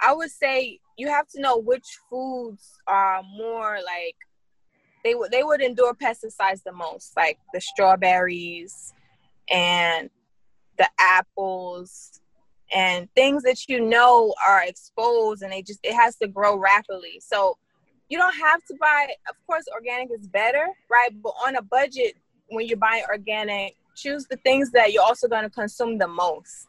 I 0.00 0.14
would 0.14 0.30
say 0.30 0.78
you 0.96 1.08
have 1.08 1.28
to 1.28 1.40
know 1.40 1.58
which 1.58 1.86
foods 2.08 2.70
are 2.86 3.22
more 3.36 3.78
like 3.84 4.16
they 5.04 5.14
would 5.14 5.30
they 5.30 5.42
would 5.42 5.60
endure 5.60 5.94
pesticides 5.94 6.62
the 6.64 6.72
most, 6.72 7.16
like 7.16 7.38
the 7.52 7.60
strawberries 7.60 8.92
and 9.50 10.10
the 10.78 10.88
apples 10.98 12.20
and 12.74 13.08
things 13.14 13.42
that 13.42 13.68
you 13.68 13.80
know 13.80 14.34
are 14.46 14.62
exposed 14.64 15.42
and 15.42 15.52
they 15.52 15.62
just 15.62 15.80
it 15.82 15.94
has 15.94 16.16
to 16.16 16.28
grow 16.28 16.56
rapidly. 16.56 17.20
So 17.20 17.56
you 18.08 18.18
don't 18.18 18.34
have 18.34 18.64
to 18.66 18.74
buy 18.80 19.08
of 19.28 19.36
course 19.46 19.64
organic 19.74 20.10
is 20.18 20.26
better 20.26 20.66
right? 20.90 21.10
But 21.22 21.34
on 21.46 21.56
a 21.56 21.62
budget 21.62 22.14
when 22.48 22.66
you're 22.66 22.78
buying 22.78 23.04
organic 23.08 23.74
choose 23.94 24.26
the 24.30 24.36
things 24.38 24.70
that 24.70 24.92
you're 24.92 25.02
also 25.02 25.28
going 25.28 25.44
to 25.44 25.50
consume 25.50 25.98
the 25.98 26.08
most 26.08 26.66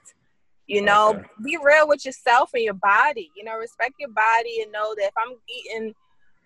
you 0.68 0.84
know? 0.84 1.16
Okay. 1.16 1.24
be 1.44 1.58
real 1.64 1.88
with 1.88 2.06
yourself 2.06 2.52
and 2.54 2.64
your 2.64 2.74
body 2.76 3.32
you 3.36 3.44
know? 3.44 3.56
Respect 3.58 3.94
your 4.00 4.10
body 4.10 4.62
and 4.62 4.72
know 4.72 4.94
that 4.96 5.06
if 5.06 5.14
i'm 5.18 5.36
eating 5.48 5.94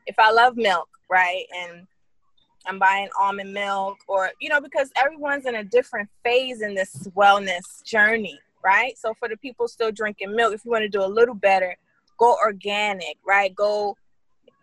if 0.05 0.17
i 0.19 0.31
love 0.31 0.55
milk 0.57 0.87
right? 1.13 1.45
And 1.55 1.87
I'm 2.65 2.79
buying 2.79 3.09
almond 3.19 3.53
milk 3.53 3.97
or, 4.07 4.31
you 4.39 4.49
know, 4.49 4.61
because 4.61 4.89
everyone's 4.95 5.45
in 5.45 5.55
a 5.55 5.63
different 5.63 6.09
phase 6.23 6.61
in 6.61 6.75
this 6.75 7.07
wellness 7.15 7.83
journey, 7.83 8.39
right? 8.63 8.97
So 8.97 9.13
for 9.19 9.27
the 9.27 9.37
people 9.37 9.67
still 9.67 9.91
drinking 9.91 10.35
milk, 10.35 10.53
if 10.53 10.65
you 10.65 10.71
want 10.71 10.83
to 10.83 10.89
do 10.89 11.03
a 11.03 11.07
little 11.07 11.35
better, 11.35 11.75
go 12.17 12.35
organic, 12.41 13.17
right? 13.25 13.53
Go, 13.53 13.97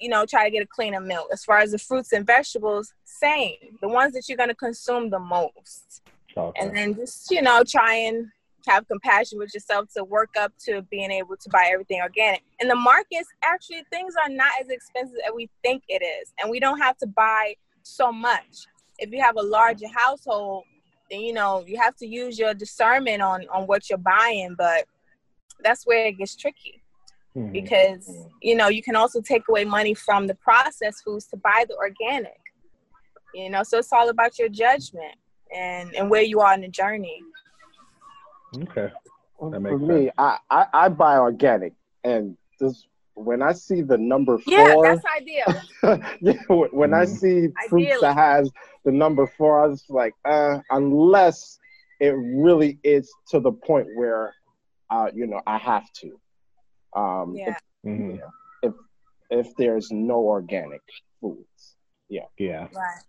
you 0.00 0.08
know, 0.08 0.24
try 0.24 0.44
to 0.44 0.50
get 0.50 0.62
a 0.62 0.66
cleaner 0.66 1.00
milk. 1.00 1.28
As 1.32 1.44
far 1.44 1.58
as 1.58 1.72
the 1.72 1.78
fruits 1.78 2.12
and 2.12 2.26
vegetables, 2.26 2.94
same. 3.04 3.56
The 3.82 3.88
ones 3.88 4.14
that 4.14 4.28
you're 4.28 4.38
going 4.38 4.48
to 4.48 4.54
consume 4.54 5.10
the 5.10 5.18
most. 5.18 6.02
Okay. 6.36 6.60
And 6.60 6.74
then 6.74 6.94
just, 6.94 7.30
you 7.30 7.42
know, 7.42 7.62
try 7.68 7.94
and 7.94 8.28
have 8.66 8.86
compassion 8.88 9.38
with 9.38 9.52
yourself 9.54 9.88
to 9.96 10.04
work 10.04 10.30
up 10.38 10.52
to 10.66 10.82
being 10.90 11.10
able 11.10 11.36
to 11.36 11.48
buy 11.50 11.70
everything 11.72 12.00
organic. 12.00 12.42
In 12.60 12.68
the 12.68 12.74
markets, 12.74 13.28
actually, 13.42 13.82
things 13.90 14.14
are 14.22 14.28
not 14.28 14.52
as 14.60 14.68
expensive 14.68 15.16
as 15.26 15.32
we 15.34 15.50
think 15.62 15.82
it 15.88 16.02
is. 16.02 16.32
And 16.40 16.50
we 16.50 16.60
don't 16.60 16.78
have 16.78 16.96
to 16.98 17.06
buy 17.06 17.54
so 17.90 18.12
much. 18.12 18.66
If 18.98 19.10
you 19.10 19.22
have 19.22 19.36
a 19.36 19.42
larger 19.42 19.86
household, 19.94 20.64
then 21.10 21.20
you 21.20 21.32
know 21.32 21.64
you 21.66 21.78
have 21.80 21.96
to 21.96 22.06
use 22.06 22.38
your 22.38 22.54
discernment 22.54 23.22
on 23.22 23.46
on 23.52 23.66
what 23.66 23.88
you're 23.88 23.98
buying. 23.98 24.54
But 24.56 24.84
that's 25.62 25.86
where 25.86 26.06
it 26.06 26.18
gets 26.18 26.36
tricky 26.36 26.82
mm-hmm. 27.36 27.52
because 27.52 28.10
you 28.42 28.54
know 28.54 28.68
you 28.68 28.82
can 28.82 28.96
also 28.96 29.20
take 29.20 29.48
away 29.48 29.64
money 29.64 29.94
from 29.94 30.26
the 30.26 30.34
processed 30.34 31.02
foods 31.04 31.26
to 31.26 31.36
buy 31.36 31.64
the 31.68 31.76
organic. 31.76 32.40
You 33.34 33.50
know, 33.50 33.62
so 33.62 33.78
it's 33.78 33.92
all 33.92 34.08
about 34.08 34.38
your 34.38 34.48
judgment 34.48 35.14
and 35.54 35.94
and 35.94 36.10
where 36.10 36.22
you 36.22 36.40
are 36.40 36.54
in 36.54 36.62
the 36.62 36.68
journey. 36.68 37.20
Okay. 38.62 38.92
For 39.38 39.78
me, 39.78 40.10
I, 40.18 40.36
I, 40.50 40.66
I 40.74 40.88
buy 40.90 41.16
organic, 41.16 41.72
and 42.04 42.36
this 42.58 42.86
when 43.24 43.42
I 43.42 43.52
see 43.52 43.82
the 43.82 43.98
number 43.98 44.38
four, 44.38 44.46
Yeah, 44.56 44.76
that's 44.82 45.04
ideal. 45.16 45.62
yeah, 46.20 46.42
when 46.72 46.94
I 46.94 47.04
Mhm. 47.04 47.18
see 47.18 47.48
fruits 47.68 48.00
that 48.00 48.16
has 48.16 48.50
the 48.84 48.92
number 48.92 49.26
four, 49.26 49.62
I 49.62 49.66
was 49.66 49.84
like, 49.88 50.14
uh, 50.24 50.60
unless 50.70 51.58
it 52.00 52.14
really 52.16 52.78
is 52.82 53.12
to 53.28 53.40
the 53.40 53.52
point 53.52 53.86
where, 53.94 54.34
uh, 54.90 55.10
you 55.14 55.26
know, 55.26 55.42
I 55.46 55.58
have 55.58 55.90
to. 56.00 56.20
Um, 56.94 57.36
Yeah. 57.36 57.56
Mhm. 57.84 58.20
if 59.32 59.54
there's 59.56 59.92
no 59.92 60.18
organic 60.18 60.82
foods. 61.20 61.76
Yeah. 62.08 62.26
Yeah, 62.36 62.66
right. 62.74 63.02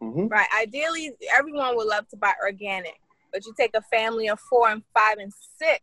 hmm 0.00 0.26
Right. 0.26 0.46
Ideally, 0.54 1.16
everyone 1.38 1.74
would 1.76 1.86
love 1.86 2.06
to 2.08 2.18
buy 2.18 2.34
organic, 2.42 3.00
but 3.32 3.46
you 3.46 3.54
take 3.56 3.74
a 3.74 3.80
family 3.80 4.28
of 4.28 4.38
four 4.40 4.68
and 4.68 4.84
five 4.92 5.16
and 5.16 5.32
six, 5.32 5.80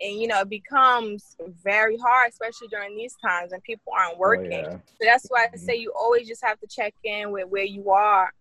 and 0.00 0.20
you 0.20 0.26
know 0.28 0.40
it 0.40 0.48
becomes 0.48 1.36
very 1.62 1.96
hard, 1.98 2.30
especially 2.30 2.68
during 2.68 2.96
these 2.96 3.14
times 3.24 3.50
when 3.52 3.60
people 3.62 3.92
aren't 3.98 4.16
Oh, 4.16 4.20
working. 4.20 4.64
yeah. 4.64 4.70
So 4.70 5.02
that's 5.02 5.26
why 5.28 5.44
I 5.44 5.56
Mhm. 5.56 5.58
say 5.60 5.76
you 5.76 5.92
always 5.98 6.26
just 6.28 6.44
have 6.44 6.58
to 6.60 6.66
check 6.66 6.94
in 7.04 7.30
with 7.32 7.48
where 7.48 7.64
you 7.64 7.90
are, 7.90 8.32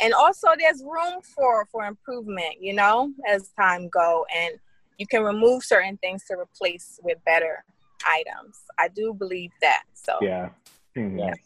and 0.00 0.12
also 0.14 0.48
there's 0.58 0.82
room 0.82 1.20
for 1.22 1.66
for 1.66 1.84
improvement. 1.84 2.60
You 2.60 2.74
know, 2.74 3.12
as 3.26 3.48
time 3.50 3.88
go, 3.88 4.26
and 4.34 4.58
you 4.98 5.06
can 5.06 5.22
remove 5.22 5.62
certain 5.64 5.96
things 5.98 6.24
to 6.26 6.34
replace 6.38 6.98
with 7.02 7.22
better 7.24 7.64
items. 8.06 8.60
I 8.78 8.88
do 8.88 9.12
believe 9.14 9.52
that. 9.62 9.84
So 9.94 10.18
Yeah. 10.20 10.50
Yes. 10.94 11.36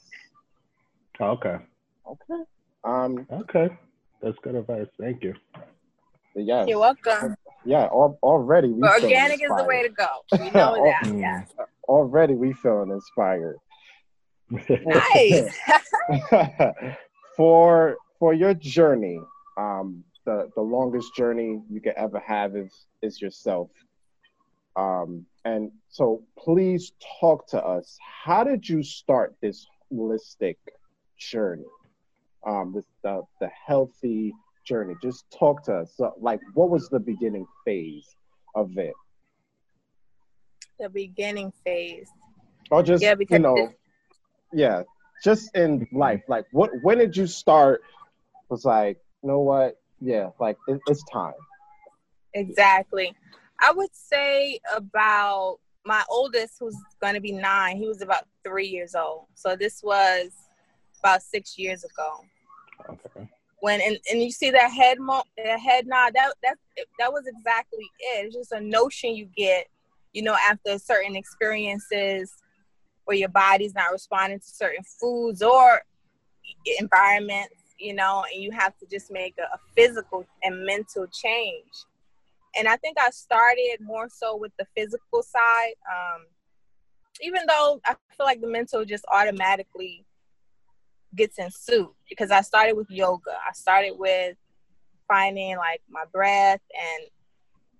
Okay. 1.20 1.56
Okay. 2.06 2.42
Um. 2.84 3.26
Okay. 3.30 3.68
That's 4.22 4.38
good 4.42 4.54
advice. 4.54 4.86
Thank 4.98 5.22
you. 5.22 5.34
Yes. 6.34 6.68
you're 6.68 6.78
welcome. 6.78 7.34
Yeah. 7.64 7.84
Al- 7.84 8.18
already 8.22 8.68
we 8.68 8.80
But 8.80 9.00
feel 9.00 9.04
organic 9.04 9.42
is 9.42 9.50
the 9.56 9.64
way 9.64 9.82
to 9.82 9.88
go. 9.88 10.08
You 10.44 10.50
know 10.52 10.74
that. 10.84 11.14
Yeah. 11.14 11.44
Already 11.88 12.34
we 12.34 12.52
feeling 12.52 12.90
inspired. 12.90 13.56
Nice. 14.50 15.56
for 17.36 17.96
for 18.18 18.34
your 18.34 18.54
journey, 18.54 19.20
um, 19.56 20.04
the 20.24 20.50
the 20.54 20.62
longest 20.62 21.14
journey 21.14 21.60
you 21.70 21.80
could 21.80 21.94
ever 21.96 22.18
have 22.20 22.56
is 22.56 22.86
is 23.02 23.20
yourself. 23.20 23.70
Um, 24.76 25.26
and 25.44 25.70
so 25.88 26.22
please 26.38 26.92
talk 27.20 27.46
to 27.48 27.64
us. 27.64 27.96
How 28.24 28.44
did 28.44 28.68
you 28.68 28.82
start 28.82 29.34
this 29.40 29.66
holistic 29.92 30.56
journey? 31.18 31.64
Um, 32.46 32.72
this 32.74 32.86
the 33.02 33.22
the 33.40 33.48
healthy 33.66 34.32
journey. 34.70 34.94
Just 35.02 35.24
talk 35.38 35.64
to 35.64 35.72
us. 35.80 35.92
So, 35.96 36.12
like, 36.20 36.40
what 36.54 36.70
was 36.70 36.88
the 36.88 37.00
beginning 37.00 37.46
phase 37.64 38.06
of 38.54 38.78
it? 38.78 38.94
the 40.80 40.88
beginning 40.88 41.52
phase. 41.64 42.08
Or 42.70 42.82
just 42.82 43.02
Yeah, 43.02 43.14
because 43.14 43.36
you 43.36 43.42
know, 43.42 43.72
yeah, 44.52 44.82
just 45.22 45.54
in 45.54 45.86
life. 45.92 46.22
Like, 46.28 46.46
what? 46.50 46.70
When 46.82 46.98
did 46.98 47.16
you 47.16 47.26
start? 47.26 47.82
Was 48.48 48.64
like, 48.64 48.98
you 49.22 49.28
know 49.28 49.40
what? 49.40 49.76
Yeah, 50.00 50.30
like 50.40 50.56
it, 50.66 50.80
it's 50.88 51.04
time. 51.04 51.34
Exactly. 52.34 53.14
I 53.60 53.72
would 53.72 53.94
say 53.94 54.58
about 54.74 55.58
my 55.84 56.02
oldest, 56.08 56.54
who's 56.58 56.76
going 57.00 57.14
to 57.14 57.20
be 57.20 57.32
nine, 57.32 57.76
he 57.76 57.86
was 57.86 58.00
about 58.00 58.24
three 58.44 58.66
years 58.66 58.94
old. 58.94 59.26
So 59.34 59.56
this 59.56 59.82
was 59.82 60.30
about 61.00 61.22
six 61.22 61.58
years 61.58 61.84
ago. 61.84 62.24
okay. 62.88 63.28
When 63.60 63.80
and, 63.80 63.98
and 64.10 64.22
you 64.22 64.30
see 64.30 64.50
that 64.50 64.70
head 64.70 64.98
mo- 64.98 65.22
that 65.36 65.60
head 65.60 65.86
nod, 65.86 66.12
that 66.14 66.32
that 66.42 66.56
that 66.98 67.12
was 67.12 67.24
exactly 67.26 67.84
it. 67.98 68.26
It's 68.26 68.34
just 68.34 68.52
a 68.52 68.60
notion 68.60 69.14
you 69.14 69.26
get, 69.36 69.66
you 70.12 70.22
know, 70.22 70.36
after 70.48 70.78
certain 70.78 71.14
experiences 71.16 72.32
where 73.04 73.16
your 73.16 73.28
body's 73.28 73.74
not 73.74 73.92
responding 73.92 74.38
to 74.38 74.48
certain 74.48 74.84
foods 75.00 75.42
or 75.42 75.82
environments, 76.78 77.54
you 77.78 77.94
know, 77.94 78.24
and 78.32 78.42
you 78.42 78.50
have 78.50 78.76
to 78.78 78.86
just 78.86 79.10
make 79.10 79.34
a, 79.38 79.42
a 79.42 79.58
physical 79.76 80.24
and 80.42 80.64
mental 80.64 81.06
change. 81.06 81.84
And 82.56 82.66
I 82.66 82.76
think 82.76 82.98
I 82.98 83.10
started 83.10 83.78
more 83.80 84.08
so 84.08 84.36
with 84.36 84.52
the 84.58 84.66
physical 84.76 85.22
side, 85.22 85.74
um, 85.90 86.26
even 87.22 87.42
though 87.46 87.80
I 87.86 87.94
feel 88.16 88.26
like 88.26 88.40
the 88.40 88.48
mental 88.48 88.84
just 88.84 89.04
automatically 89.12 90.04
gets 91.16 91.38
in 91.38 91.50
suit 91.50 91.90
because 92.08 92.30
I 92.30 92.40
started 92.40 92.76
with 92.76 92.90
yoga. 92.90 93.32
I 93.46 93.52
started 93.52 93.94
with 93.98 94.36
finding 95.08 95.56
like 95.56 95.82
my 95.88 96.04
breath 96.12 96.60
and 96.74 97.06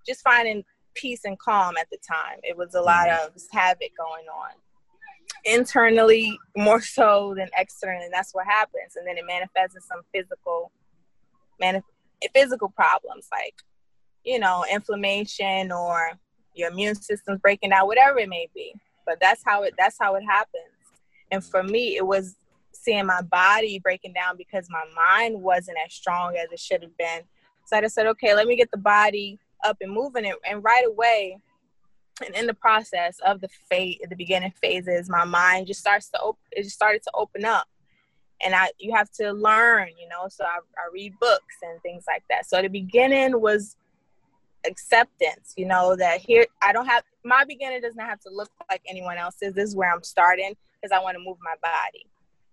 just 0.05 0.21
finding 0.21 0.63
peace 0.93 1.21
and 1.23 1.39
calm 1.39 1.75
at 1.77 1.89
the 1.89 1.97
time. 1.97 2.39
It 2.43 2.57
was 2.57 2.75
a 2.75 2.81
lot 2.81 3.07
mm-hmm. 3.07 3.27
of 3.27 3.41
havoc 3.51 3.91
going 3.97 4.25
on 4.25 4.51
internally 5.45 6.37
more 6.55 6.81
so 6.81 7.33
than 7.37 7.49
externally. 7.57 8.05
And 8.05 8.13
that's 8.13 8.33
what 8.33 8.45
happens. 8.45 8.95
And 8.95 9.07
then 9.07 9.17
it 9.17 9.25
manifests 9.25 9.75
in 9.75 9.81
some 9.81 10.01
physical, 10.13 10.71
manif- 11.61 11.83
physical 12.33 12.69
problems 12.69 13.27
like, 13.31 13.55
you 14.23 14.39
know, 14.39 14.65
inflammation 14.71 15.71
or 15.71 16.11
your 16.53 16.69
immune 16.69 16.95
system's 16.95 17.39
breaking 17.39 17.69
down, 17.71 17.87
whatever 17.87 18.19
it 18.19 18.29
may 18.29 18.47
be. 18.53 18.73
But 19.05 19.19
that's 19.19 19.41
how 19.45 19.63
it 19.63 19.73
that's 19.77 19.97
how 19.99 20.15
it 20.15 20.23
happens. 20.23 20.63
And 21.31 21.43
for 21.43 21.63
me, 21.63 21.95
it 21.95 22.05
was 22.05 22.35
seeing 22.73 23.05
my 23.05 23.21
body 23.21 23.79
breaking 23.79 24.13
down 24.13 24.37
because 24.37 24.67
my 24.69 24.83
mind 24.95 25.41
wasn't 25.41 25.77
as 25.85 25.93
strong 25.93 26.35
as 26.37 26.51
it 26.51 26.59
should 26.59 26.81
have 26.81 26.97
been. 26.97 27.21
So 27.65 27.77
I 27.77 27.81
just 27.81 27.95
said, 27.95 28.07
okay, 28.07 28.33
let 28.33 28.47
me 28.47 28.55
get 28.55 28.71
the 28.71 28.77
body 28.77 29.39
up 29.63 29.77
and 29.81 29.91
moving 29.91 30.25
it. 30.25 30.35
And 30.49 30.63
right 30.63 30.85
away, 30.85 31.37
and 32.25 32.35
in 32.35 32.47
the 32.47 32.53
process 32.53 33.17
of 33.25 33.41
the 33.41 33.49
phase, 33.69 33.97
the 34.09 34.15
beginning 34.15 34.53
phases, 34.61 35.09
my 35.09 35.23
mind 35.23 35.67
just 35.67 35.79
starts 35.79 36.09
to 36.09 36.19
open. 36.21 36.41
It 36.51 36.63
just 36.63 36.75
started 36.75 37.01
to 37.03 37.11
open 37.15 37.45
up, 37.45 37.67
and 38.43 38.53
I 38.53 38.69
you 38.77 38.93
have 38.93 39.09
to 39.13 39.31
learn, 39.31 39.89
you 39.99 40.07
know. 40.07 40.27
So 40.29 40.43
I, 40.43 40.57
I 40.77 40.89
read 40.93 41.13
books 41.19 41.55
and 41.63 41.81
things 41.81 42.03
like 42.07 42.23
that. 42.29 42.45
So 42.45 42.61
the 42.61 42.67
beginning 42.67 43.39
was 43.41 43.75
acceptance, 44.67 45.53
you 45.57 45.65
know, 45.65 45.95
that 45.95 46.19
here 46.19 46.45
I 46.61 46.73
don't 46.73 46.85
have 46.85 47.03
my 47.23 47.43
beginning 47.45 47.81
does 47.81 47.95
not 47.95 48.07
have 48.07 48.19
to 48.21 48.29
look 48.29 48.49
like 48.69 48.81
anyone 48.87 49.17
else's. 49.17 49.53
This 49.53 49.69
is 49.69 49.75
where 49.75 49.91
I'm 49.91 50.03
starting 50.03 50.55
because 50.81 50.95
I 50.95 51.01
want 51.01 51.15
to 51.15 51.23
move 51.23 51.37
my 51.41 51.55
body. 51.63 52.05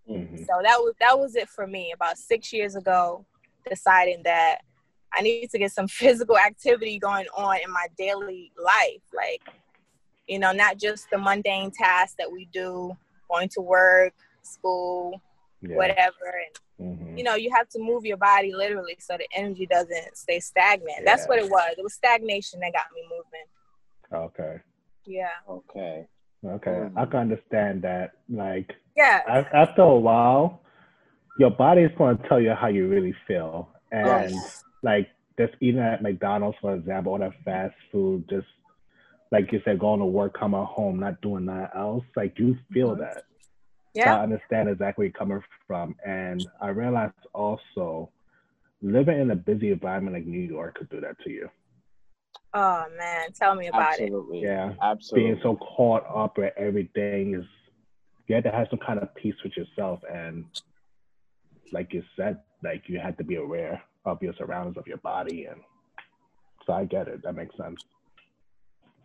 Mhm. 0.08 0.38
So 0.38 0.54
that 0.62 0.78
was 0.78 0.94
that 1.00 1.18
was 1.18 1.36
it 1.36 1.48
for 1.48 1.66
me 1.66 1.92
about 1.94 2.16
six 2.18 2.52
years 2.52 2.76
ago, 2.76 3.24
deciding 3.68 4.22
that 4.24 4.58
I 5.12 5.20
need 5.22 5.50
to 5.50 5.58
get 5.58 5.72
some 5.72 5.88
physical 6.00 6.38
activity 6.38 6.98
going 6.98 7.26
on 7.36 7.56
in 7.64 7.70
my 7.70 7.86
daily 7.96 8.52
life. 8.62 9.02
Like, 9.14 9.42
you 10.26 10.38
know, 10.38 10.52
not 10.52 10.78
just 10.78 11.08
the 11.10 11.18
mundane 11.18 11.70
tasks 11.70 12.16
that 12.18 12.30
we 12.30 12.46
do, 12.46 12.96
going 13.30 13.48
to 13.50 13.60
work, 13.60 14.14
school, 14.42 15.20
Yeah. 15.60 15.76
whatever. 15.76 16.42
And 16.78 16.98
Mhm. 16.98 17.18
you 17.18 17.24
know, 17.24 17.34
you 17.34 17.50
have 17.54 17.68
to 17.70 17.78
move 17.80 18.04
your 18.04 18.16
body 18.16 18.52
literally 18.54 18.96
so 19.00 19.16
the 19.16 19.26
energy 19.32 19.66
doesn't 19.66 20.16
stay 20.16 20.40
stagnant. 20.40 21.04
That's 21.04 21.26
what 21.26 21.38
it 21.38 21.50
was. 21.50 21.74
It 21.76 21.82
was 21.82 21.94
stagnation 21.94 22.60
that 22.60 22.72
got 22.72 22.86
me 22.94 23.02
moving. 23.10 23.46
Okay. 24.12 24.60
Yeah. 25.04 25.30
Okay. 25.48 26.06
Okay. 26.44 26.70
Mhm. 26.70 26.92
I 26.96 27.04
can 27.06 27.20
understand 27.20 27.82
that. 27.82 28.12
Like 28.28 28.74
Yeah. 28.96 29.22
after 29.52 29.82
a 29.82 29.94
while, 29.98 30.62
your 31.38 31.50
body 31.50 31.82
is 31.82 31.92
going 31.96 32.18
to 32.18 32.28
tell 32.28 32.40
you 32.40 32.52
how 32.54 32.68
you 32.68 32.88
really 32.88 33.14
feel, 33.26 33.68
and 33.92 34.34
Yes. 34.42 34.64
like 34.82 35.08
just 35.38 35.54
eating 35.60 35.80
at 35.80 36.02
McDonald's, 36.02 36.58
for 36.60 36.74
example, 36.74 37.12
or 37.12 37.18
that 37.20 37.32
fast 37.44 37.74
food, 37.92 38.28
just 38.28 38.46
like 39.30 39.52
you 39.52 39.60
said, 39.64 39.78
going 39.78 40.00
to 40.00 40.06
work, 40.06 40.36
coming 40.38 40.64
home, 40.64 40.98
not 40.98 41.20
doing 41.20 41.46
that 41.46 41.70
else, 41.76 42.04
like 42.16 42.38
you 42.38 42.56
feel 42.72 42.96
Mhm. 42.96 42.98
that. 43.00 43.24
So 43.94 44.02
Yeah. 44.04 44.16
I 44.16 44.22
understand 44.22 44.68
exactly 44.68 45.02
where 45.02 45.06
you're 45.06 45.12
coming 45.12 45.44
from. 45.66 45.96
And 46.04 46.48
I 46.60 46.68
realized 46.68 47.14
also 47.34 48.10
living 48.80 49.18
in 49.20 49.30
a 49.30 49.36
busy 49.36 49.70
environment 49.70 50.14
like 50.16 50.26
New 50.26 50.40
York 50.40 50.76
could 50.76 50.88
do 50.88 51.00
that 51.00 51.18
to 51.20 51.30
you. 51.30 51.50
Oh 52.54 52.84
man, 52.96 53.32
tell 53.32 53.54
me 53.54 53.66
about 53.68 53.98
it. 54.00 54.10
Yeah. 54.32 54.72
Absolutely. 54.82 55.30
Being 55.30 55.40
so 55.42 55.56
caught 55.56 56.04
up 56.14 56.38
with 56.38 56.52
everything 56.56 57.34
is 57.34 57.44
you 58.26 58.34
had 58.34 58.44
to 58.44 58.50
have 58.50 58.66
some 58.70 58.78
kind 58.78 58.98
of 58.98 59.14
peace 59.14 59.34
with 59.44 59.56
yourself 59.56 60.00
and 60.12 60.44
like 61.72 61.92
you 61.92 62.02
said, 62.16 62.38
like 62.64 62.84
you 62.88 62.98
had 62.98 63.18
to 63.18 63.24
be 63.24 63.36
aware 63.36 63.82
of 64.06 64.22
your 64.22 64.32
surroundings 64.38 64.76
of 64.78 64.86
your 64.86 64.96
body 64.98 65.44
and 65.44 65.60
so 66.66 66.72
I 66.72 66.84
get 66.84 67.08
it. 67.08 67.22
That 67.22 67.34
makes 67.34 67.56
sense. 67.56 67.82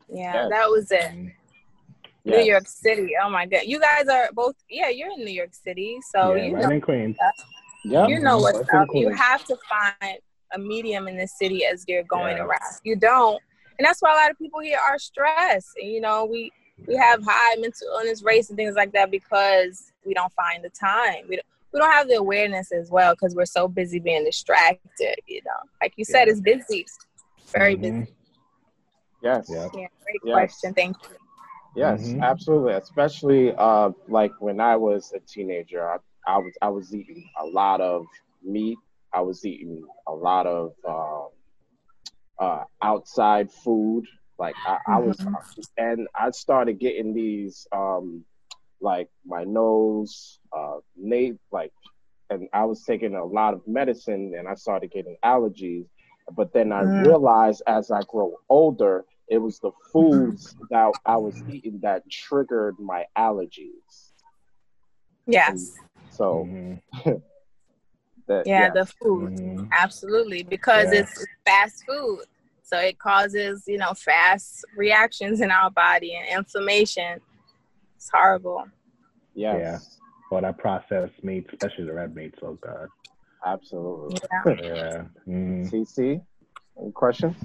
Yeah, 0.09 0.33
Yes. 0.33 0.49
that 0.49 0.69
was 0.69 0.91
it. 0.91 1.01
Mm, 1.11 1.33
New 2.25 2.35
Yes. 2.37 2.45
York 2.45 2.67
City. 2.67 3.11
Oh 3.21 3.29
my 3.29 3.45
god. 3.45 3.63
You 3.65 3.79
guys 3.79 4.07
are 4.07 4.29
both 4.33 4.55
yeah, 4.69 4.89
you're 4.89 5.11
in 5.11 5.25
New 5.25 5.31
York 5.33 5.53
City. 5.53 5.97
So 6.13 6.35
yeah, 6.35 6.45
you 6.45 6.55
right 6.55 6.63
know 6.63 6.69
in 6.75 6.81
Queens. 6.81 7.17
Yep. 7.85 8.09
you 8.09 8.19
know 8.19 8.37
what's 8.37 8.59
What's 8.59 8.69
in 8.73 8.79
up. 8.79 8.87
You 8.93 9.09
have 9.09 9.43
to 9.45 9.57
find 9.69 10.17
a 10.53 10.59
medium 10.59 11.07
in 11.07 11.17
this 11.17 11.37
city 11.37 11.65
as 11.65 11.85
you're 11.87 12.03
going 12.03 12.37
Yeah. 12.37 12.43
around. 12.43 12.79
You 12.83 12.95
don't. 12.95 13.41
And 13.79 13.85
that's 13.85 14.01
why 14.01 14.11
a 14.13 14.15
lot 14.15 14.31
of 14.31 14.37
people 14.37 14.59
here 14.59 14.79
are 14.87 14.99
stressed. 14.99 15.69
And 15.81 15.89
you 15.91 16.01
know, 16.01 16.25
we 16.25 16.51
we 16.87 16.95
have 16.95 17.23
high 17.23 17.55
mental 17.55 17.87
illness 17.99 18.23
rates 18.23 18.49
and 18.49 18.57
things 18.57 18.75
like 18.75 18.91
that 18.93 19.09
because 19.11 19.91
we 20.05 20.13
don't 20.13 20.33
find 20.33 20.63
the 20.63 20.69
time. 20.69 21.25
We 21.29 21.35
don't 21.37 21.45
we 21.71 21.79
don't 21.79 21.91
have 21.91 22.07
the 22.07 22.15
awareness 22.15 22.71
as 22.71 22.91
well 22.91 23.13
because 23.13 23.35
we're 23.35 23.45
so 23.45 23.67
busy 23.67 23.99
being 23.99 24.23
distracted, 24.25 25.15
you 25.27 25.41
know. 25.45 25.69
Like 25.81 25.93
you 25.97 26.05
said, 26.05 26.25
Yeah. 26.27 26.31
it's 26.33 26.41
busy. 26.41 26.85
Very 27.51 27.75
Mhm. 27.75 27.81
busy. 27.81 28.15
Yes. 29.21 29.49
Yeah. 29.49 29.69
Yeah, 29.73 29.87
great 30.03 30.21
Yes. 30.23 30.33
question. 30.33 30.73
Thank 30.73 30.97
you. 31.09 31.15
Yes, 31.75 32.09
Mhm. 32.09 32.21
absolutely. 32.21 32.73
Especially 32.73 33.53
uh, 33.57 33.89
like 34.07 34.31
when 34.39 34.59
I 34.59 34.75
was 34.75 35.11
a 35.13 35.19
teenager, 35.19 35.87
I, 35.89 35.97
I 36.27 36.37
was 36.37 36.53
I 36.61 36.69
was 36.69 36.93
eating 36.93 37.27
a 37.39 37.45
lot 37.45 37.81
of 37.81 38.05
meat. 38.43 38.77
I 39.13 39.21
was 39.21 39.45
eating 39.45 39.83
a 40.07 40.13
lot 40.13 40.47
of 40.47 40.73
uh, 40.87 41.27
uh, 42.43 42.63
outside 42.81 43.51
food. 43.51 44.05
Like 44.37 44.57
I, 44.65 44.77
I 44.87 44.97
was, 44.99 45.23
and 45.77 46.07
I 46.15 46.31
started 46.31 46.79
getting 46.79 47.13
these 47.13 47.67
um, 47.71 48.25
like 48.81 49.09
my 49.25 49.43
nose, 49.43 50.39
uh, 50.55 50.77
nape, 50.95 51.37
like, 51.51 51.71
and 52.29 52.47
I 52.53 52.65
was 52.65 52.83
taking 52.83 53.15
a 53.15 53.23
lot 53.23 53.53
of 53.53 53.61
medicine, 53.67 54.33
and 54.37 54.47
I 54.47 54.55
started 54.55 54.91
getting 54.91 55.17
allergies. 55.23 55.85
But 56.35 56.53
then 56.53 56.71
I 56.71 56.83
Mm. 56.83 57.05
realized 57.05 57.63
as 57.67 57.91
I 57.91 58.01
grow 58.09 58.33
older, 58.49 59.05
it 59.27 59.37
was 59.37 59.59
the 59.59 59.71
foods 59.91 60.55
that 60.69 60.91
I 61.05 61.17
was 61.17 61.43
eating 61.47 61.79
that 61.83 62.09
triggered 62.09 62.75
my 62.79 63.05
allergies. 63.17 64.11
Yes. 65.27 65.71
So 66.11 66.47
Mhm. 66.47 66.81
that 68.27 68.47
Yeah, 68.47 68.59
yeah, 68.65 68.69
the 68.73 68.85
food. 68.85 69.31
Mhm. 69.37 69.69
Absolutely, 69.71 70.43
because 70.43 70.91
Yeah. 70.93 71.01
it's 71.01 71.25
fast 71.45 71.83
food. 71.87 72.25
So 72.61 72.77
it 72.79 72.97
causes, 72.97 73.63
you 73.67 73.77
know, 73.77 73.93
fast 73.93 74.65
reactions 74.75 75.41
in 75.41 75.51
our 75.51 75.69
body 75.69 76.15
and 76.15 76.27
inflammation. 76.39 77.19
It's 77.95 78.09
horrible. 78.11 78.65
yes, 79.35 79.59
Yeah. 79.59 79.79
All 80.35 80.41
that 80.41 80.57
processed 80.57 81.23
meat, 81.23 81.47
especially 81.53 81.85
the 81.85 81.93
red 81.93 82.15
meat. 82.15 82.33
Oh 82.41 82.53
God. 82.55 82.87
absolutely. 83.45 84.17
Yeah. 84.31 84.55
Yeah. 84.63 85.03
Mhm. 85.27 85.69
TC, 85.69 86.21
any 86.79 86.91
questions? 86.91 87.35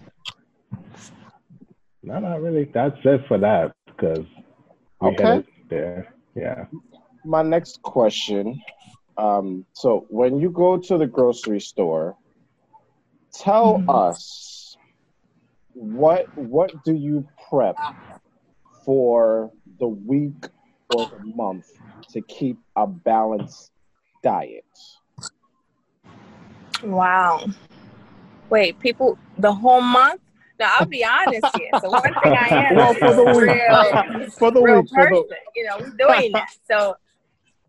No, 2.02 2.18
not 2.20 2.40
really. 2.40 2.64
That's 2.64 2.96
it 3.04 3.26
for 3.26 3.38
that 3.38 3.74
because 3.86 4.26
Okay. 5.02 5.38
it 5.38 5.46
there. 5.68 6.14
Yeah. 6.34 6.66
My 7.24 7.42
next 7.42 7.82
question. 7.82 8.60
Um, 9.18 9.66
so 9.72 10.06
when 10.08 10.38
you 10.38 10.50
go 10.50 10.78
to 10.78 10.96
the 10.96 11.06
grocery 11.06 11.60
store, 11.60 12.16
tell 13.34 13.78
Mhm. 13.78 13.88
us 13.88 14.76
what 15.72 16.28
what 16.34 16.82
do 16.84 16.94
you 16.94 17.26
prep 17.48 17.76
for 18.84 19.52
the 19.78 19.88
week 19.88 20.46
or 20.88 21.10
the 21.10 21.18
month 21.34 21.66
to 22.12 22.22
keep 22.22 22.58
a 22.76 22.86
balanced 22.86 23.70
diet? 24.22 24.64
Wow. 26.82 27.44
Wait, 28.50 28.78
people, 28.78 29.18
the 29.36 29.52
whole 29.52 29.80
month? 29.82 30.20
Now, 30.58 30.72
I'll 30.78 30.86
be 30.86 31.04
honest 31.04 31.54
here. 31.54 31.70
So 31.80 31.90
one 31.90 32.14
thing 32.14 32.34
I 32.34 32.48
am 32.70 32.76
Well, 32.76 32.94
for 32.94 33.14
the 33.14 33.24
week. 33.24 33.50
real, 33.50 34.30
for 34.38 34.50
the 34.50 34.62
real 34.62 34.80
week, 34.82 34.92
person. 34.92 35.24
the 35.28 35.36
You 35.54 35.64
know, 35.64 35.76
we're 35.78 35.90
doing 35.90 36.32
that. 36.32 36.50
So 36.68 36.96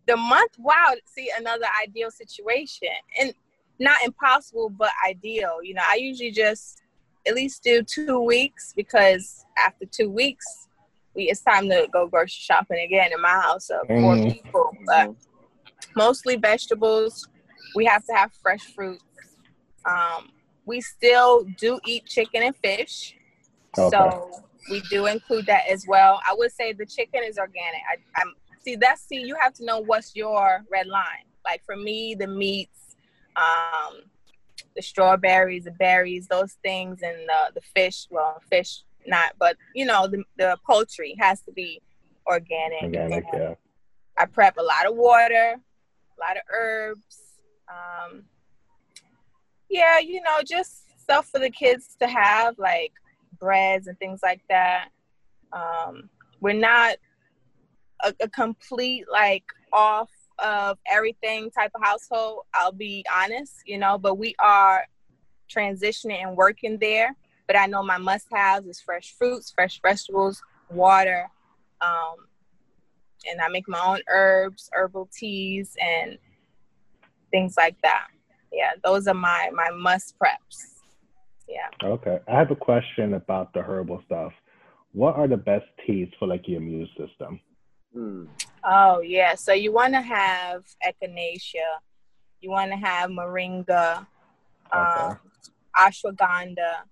the 0.09 0.17
month, 0.17 0.51
wow, 0.57 0.93
see 1.05 1.29
another 1.37 1.65
ideal 1.83 2.09
situation. 2.09 2.89
And 3.19 3.33
not 3.79 3.97
impossible, 4.03 4.69
but 4.69 4.91
ideal. 5.07 5.63
You 5.63 5.75
know, 5.75 5.83
I 5.87 5.95
usually 5.95 6.31
just 6.31 6.81
at 7.27 7.35
least 7.35 7.63
do 7.63 7.83
two 7.83 8.19
weeks 8.19 8.73
because 8.75 9.45
after 9.65 9.85
two 9.85 10.09
weeks, 10.09 10.67
we 11.15 11.29
it's 11.29 11.41
time 11.41 11.69
to 11.69 11.87
go 11.93 12.07
grocery 12.07 12.27
shopping 12.49 12.79
again 12.83 13.11
in 13.13 13.21
my 13.21 13.29
house 13.29 13.69
of 13.69 13.87
four 13.87 14.15
Mhm. 14.15 14.33
people. 14.33 14.77
But 14.85 15.11
mostly 15.95 16.35
vegetables. 16.35 17.27
We 17.75 17.85
have 17.85 18.03
to 18.05 18.13
have 18.13 18.31
fresh 18.41 18.63
fruits. 18.75 19.03
Um, 19.85 20.31
we 20.65 20.81
still 20.81 21.43
do 21.57 21.79
eat 21.85 22.05
chicken 22.05 22.43
and 22.43 22.55
fish, 22.57 23.15
Okay. 23.77 23.89
so 23.89 24.41
we 24.69 24.81
do 24.89 25.05
include 25.05 25.45
that 25.45 25.63
as 25.69 25.85
well. 25.87 26.19
I 26.29 26.33
would 26.37 26.51
say 26.51 26.73
the 26.73 26.85
chicken 26.85 27.21
is 27.23 27.37
organic. 27.37 27.81
I, 27.91 28.21
I'm 28.21 28.33
see 28.63 28.75
that's 28.75 29.01
see 29.01 29.21
you 29.21 29.35
have 29.39 29.53
to 29.55 29.65
know 29.65 29.79
what's 29.79 30.15
your 30.15 30.63
red 30.71 30.87
line. 30.87 31.25
Like 31.45 31.63
for 31.65 31.75
me, 31.75 32.15
the 32.15 32.27
meats, 32.27 32.95
um, 33.35 34.01
the 34.75 34.81
strawberries, 34.81 35.65
the 35.65 35.71
berries, 35.71 36.27
those 36.27 36.53
things, 36.63 37.01
and 37.01 37.17
the 37.27 37.53
the 37.55 37.61
fish. 37.75 38.07
Well, 38.09 38.41
fish 38.49 38.83
not, 39.07 39.33
but 39.39 39.57
you 39.73 39.85
know 39.85 40.07
the 40.07 40.23
the 40.37 40.57
poultry 40.65 41.15
has 41.19 41.41
to 41.41 41.51
be 41.51 41.81
organic. 42.27 42.83
Organic. 42.83 43.25
Yeah. 43.33 43.55
I 44.17 44.25
prep 44.25 44.57
a 44.57 44.63
lot 44.63 44.85
of 44.85 44.95
water, 44.95 45.55
a 45.55 46.19
lot 46.19 46.35
of 46.35 46.43
herbs. 46.53 47.17
Um, 47.69 48.23
yeah, 49.69 49.99
you 49.99 50.21
know, 50.21 50.39
just 50.45 50.99
stuff 50.99 51.27
for 51.27 51.39
the 51.39 51.49
kids 51.49 51.95
to 52.01 52.07
have, 52.07 52.57
like 52.59 52.91
breads 53.39 53.87
and 53.87 53.97
things 53.97 54.19
like 54.21 54.41
that. 54.49 54.89
Um, 55.53 56.09
we're 56.41 56.53
not 56.53 56.97
a, 58.03 58.13
a 58.21 58.29
complete 58.29 59.05
like 59.11 59.43
off 59.73 60.09
of 60.39 60.77
everything 60.89 61.51
type 61.51 61.71
of 61.75 61.81
household. 61.83 62.43
I'll 62.53 62.71
be 62.71 63.05
honest, 63.13 63.53
you 63.65 63.77
know, 63.77 63.97
but 63.97 64.15
we 64.15 64.35
are 64.39 64.85
transitioning 65.53 66.23
and 66.23 66.37
working 66.37 66.77
there. 66.79 67.15
But 67.47 67.57
I 67.57 67.65
know 67.65 67.81
my 67.81 67.97
must-haves 67.97 68.67
is 68.67 68.79
fresh 68.79 69.15
fruits, 69.17 69.51
fresh 69.51 69.81
vegetables, 69.81 70.41
water, 70.69 71.27
um, 71.81 72.15
and 73.29 73.41
I 73.41 73.49
make 73.49 73.67
my 73.67 73.79
own 73.79 74.01
herbs, 74.07 74.69
herbal 74.71 75.09
teas, 75.11 75.75
and 75.81 76.17
things 77.31 77.55
like 77.57 77.75
that. 77.81 78.07
Yeah, 78.53 78.73
those 78.83 79.07
are 79.07 79.13
my 79.13 79.49
my 79.53 79.69
must 79.71 80.15
preps. 80.19 80.79
Yeah. 81.47 81.69
Okay. 81.83 82.19
I 82.27 82.37
have 82.37 82.51
a 82.51 82.55
question 82.55 83.15
about 83.15 83.53
the 83.53 83.61
herbal 83.61 84.03
stuff. 84.05 84.31
What 84.91 85.15
are 85.15 85.27
the 85.27 85.37
best 85.37 85.65
teas 85.85 86.09
for 86.19 86.27
like 86.27 86.47
your 86.47 86.61
immune 86.61 86.87
system? 86.97 87.39
Hmm. 87.93 88.25
Oh 88.63 89.01
yeah. 89.01 89.35
So 89.35 89.53
you 89.53 89.71
want 89.71 89.93
to 89.93 90.01
have 90.01 90.63
echinacea. 90.85 91.79
You 92.41 92.51
want 92.51 92.71
to 92.71 92.77
have 92.77 93.09
moringa, 93.09 94.05
um, 94.71 95.19
ashwagandha. 95.75 96.83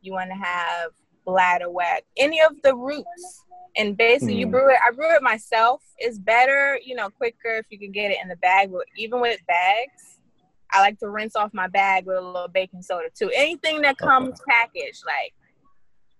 You 0.00 0.12
want 0.12 0.30
to 0.30 0.36
have 0.36 0.92
bladderwrack. 1.26 2.00
Any 2.16 2.40
of 2.40 2.60
the 2.62 2.74
roots. 2.74 3.42
And 3.78 3.94
basically, 3.94 4.36
you 4.36 4.46
Hmm. 4.46 4.52
brew 4.52 4.70
it. 4.70 4.78
I 4.86 4.90
brew 4.90 5.14
it 5.14 5.22
myself. 5.22 5.82
It's 5.98 6.18
better, 6.18 6.78
you 6.82 6.94
know, 6.94 7.10
quicker 7.10 7.56
if 7.56 7.66
you 7.68 7.78
can 7.78 7.92
get 7.92 8.10
it 8.10 8.18
in 8.22 8.28
the 8.28 8.36
bag. 8.36 8.72
But 8.72 8.86
even 8.96 9.20
with 9.20 9.38
bags, 9.46 10.20
I 10.70 10.80
like 10.80 10.98
to 11.00 11.10
rinse 11.10 11.36
off 11.36 11.52
my 11.52 11.68
bag 11.68 12.06
with 12.06 12.16
a 12.16 12.20
little 12.20 12.48
baking 12.48 12.80
soda 12.82 13.08
too. 13.14 13.30
Anything 13.34 13.82
that 13.82 13.98
comes 13.98 14.40
packaged, 14.48 15.04
like, 15.04 15.34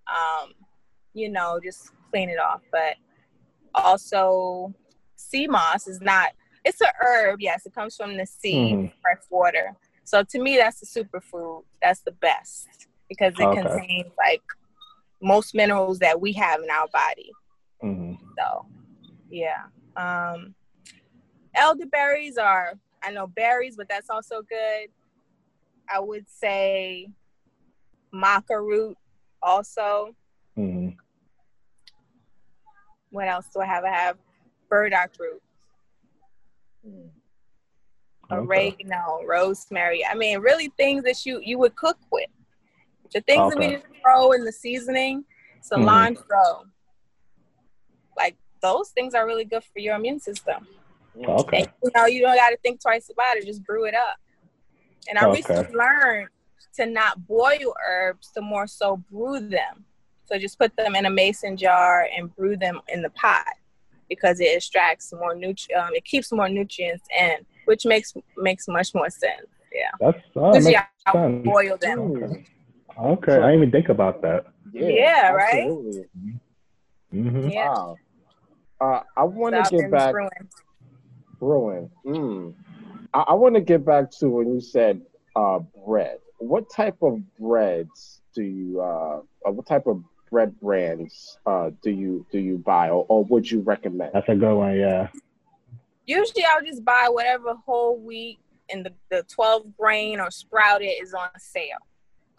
um, 0.07 0.53
you 1.14 1.31
know, 1.31 1.59
just 1.62 1.92
clean 2.11 2.29
it 2.29 2.38
off. 2.38 2.61
But 2.70 2.96
also, 3.77 4.75
sea 5.17 5.47
moss 5.47 5.87
is 5.87 6.01
not. 6.01 6.33
It's 6.65 6.81
a 6.81 6.91
herb, 7.01 7.41
yes. 7.41 7.65
It 7.67 7.75
comes 7.75 7.95
from 7.97 8.17
the 8.17 8.27
sea, 8.27 8.75
Mhm. 8.75 8.93
fresh 9.01 9.23
water. 9.31 9.77
So 10.05 10.23
to 10.25 10.39
me, 10.41 10.57
that's 10.57 10.81
the 10.81 10.87
superfood. 10.87 11.65
That's 11.83 12.01
the 12.01 12.12
best 12.12 12.69
because 13.09 13.35
it 13.39 13.45
Okay. 13.45 13.62
contains 13.62 14.12
like 14.19 14.43
most 15.23 15.55
minerals 15.55 15.99
that 16.01 16.21
we 16.21 16.33
have 16.33 16.61
in 16.62 16.71
our 16.71 16.89
body. 16.89 17.33
hmm 17.81 18.15
So, 18.39 18.67
yeah. 19.31 19.65
Um, 19.97 20.55
elderberries 21.55 22.37
are, 22.37 22.75
I 23.03 23.11
know 23.12 23.27
berries, 23.27 23.77
but 23.77 23.89
that's 23.89 24.11
also 24.11 24.43
good. 24.43 24.89
I 25.89 26.01
would 26.01 26.29
say 26.29 27.09
maca 28.15 28.59
root 28.61 28.97
also. 29.43 30.15
hmm 30.55 30.91
What 33.11 33.29
else 33.29 33.47
do 33.53 33.61
I 33.61 33.66
have? 33.66 33.85
I 33.85 33.90
have 33.90 34.16
burdock 34.69 35.12
root, 35.19 35.42
Okay. 38.31 38.42
oregano, 38.42 39.21
rosemary. 39.25 40.05
I 40.05 40.14
mean, 40.14 40.40
really 40.40 40.69
things 40.77 41.05
that 41.05 41.25
you 41.25 41.40
you 41.45 41.59
would 41.59 41.77
cook 41.77 41.99
with. 42.11 42.29
The 43.12 43.21
things 43.21 43.51
that 43.55 43.59
we 43.59 43.69
just 43.75 43.87
throw 44.03 44.33
in 44.33 44.45
the 44.45 44.53
seasoning, 44.53 45.25
cilantro. 45.62 46.16
Mm-hmm. 46.27 46.69
Like 48.16 48.37
those 48.61 48.90
things 48.90 49.14
are 49.14 49.27
really 49.27 49.45
good 49.45 49.62
for 49.62 49.79
your 49.79 49.95
immune 49.95 50.19
system. 50.19 50.66
Okay. 51.16 51.61
And, 51.61 51.71
you 51.85 51.90
know, 51.95 52.07
you 52.07 52.21
don't 52.23 52.37
got 52.37 52.51
to 52.51 52.57
think 52.59 52.81
twice 52.81 53.09
about 53.11 53.37
it. 53.37 53.47
Just 53.47 53.64
brew 53.64 53.85
it 53.85 53.95
up. 53.95 54.16
And 55.09 55.19
I 55.19 55.27
Okay. 55.27 55.35
recently 55.37 55.75
learned 55.75 56.29
to 56.77 56.87
not 56.87 57.27
boil 57.27 57.75
herbs, 57.88 58.31
to 58.33 58.42
more 58.42 58.66
so 58.66 58.97
brew 58.97 59.40
them. 59.40 59.85
So 60.27 60.39
just 60.39 60.59
put 60.59 60.77
them 60.77 60.97
in 60.97 61.07
a 61.07 61.11
mason 61.11 61.57
jar 61.57 62.09
and 62.17 62.35
brew 62.35 62.57
them 62.57 62.81
in 62.89 63.03
the 63.03 63.11
pot 63.11 63.47
because 64.09 64.41
it 64.41 64.57
extracts 64.57 65.12
more 65.12 65.35
nutri- 65.35 65.77
um, 65.77 65.91
it 65.95 66.05
keeps 66.05 66.33
more 66.33 66.49
nutrients 66.49 67.07
in, 67.19 67.37
which 67.65 67.85
makes 67.85 68.12
makes 68.37 68.69
much 68.69 68.95
more 68.95 69.09
sense. 69.11 69.47
Yeah, 69.73 69.91
That's 70.01 70.19
Usually 70.55 70.75
makes 70.75 70.89
I 71.07 71.12
sense. 71.12 71.45
boil 71.45 71.77
them. 71.77 71.99
Hmm. 72.15 72.33
Okay. 72.99 73.33
I 73.33 73.37
didn't 73.37 73.55
even 73.55 73.71
think 73.71 73.89
about 73.89 74.23
that. 74.23 74.47
Yeah, 74.73 75.33
right? 75.33 75.67
absolutely. 75.67 76.05
hmm 77.11 77.49
Yeah, 77.49 77.69
Wow. 77.69 77.97
Uh, 78.81 79.01
I 79.17 79.23
want 79.25 79.55
to 79.55 79.61
I've 79.61 79.71
get 79.71 79.91
back 79.91 80.12
brewing. 80.12 80.49
brewing. 81.39 81.91
Mm. 82.07 82.55
I, 83.15 83.21
I 83.29 83.35
want 83.35 83.55
to 83.55 83.61
get 83.61 83.85
back 83.85 84.11
to 84.21 84.29
when 84.29 84.55
you 84.55 84.61
said 84.61 85.03
uh, 85.35 85.61
bread. 85.87 86.19
What 86.39 86.71
type 86.71 86.97
of 87.03 87.21
breads 87.39 88.21
do 88.35 88.43
you? 88.43 88.81
Uh, 88.81 89.21
uh, 89.47 89.53
what 89.53 89.67
type 89.67 89.87
of 89.87 90.03
bread 90.31 90.59
brands 90.61 91.39
uh, 91.47 91.71
do 91.83 91.91
you 91.91 92.27
do 92.31 92.39
you 92.39 92.59
buy, 92.59 92.91
or, 92.91 93.07
or 93.09 93.25
would 93.25 93.51
you 93.51 93.61
recommend? 93.61 94.11
That's 94.15 94.29
a 94.29 94.35
good 94.35 94.55
one. 94.55 94.77
Yeah. 94.77 95.09
Usually, 96.07 96.45
I'll 96.45 96.65
just 96.65 96.85
buy 96.85 97.09
whatever 97.11 97.55
whole 97.55 97.99
wheat 97.99 98.39
and 98.71 98.85
the, 98.85 98.93
the 99.11 99.25
12 99.25 99.77
grain 99.77 100.21
or 100.21 100.31
sprouted 100.31 100.91
is 101.01 101.15
on 101.15 101.29
sale. 101.39 101.79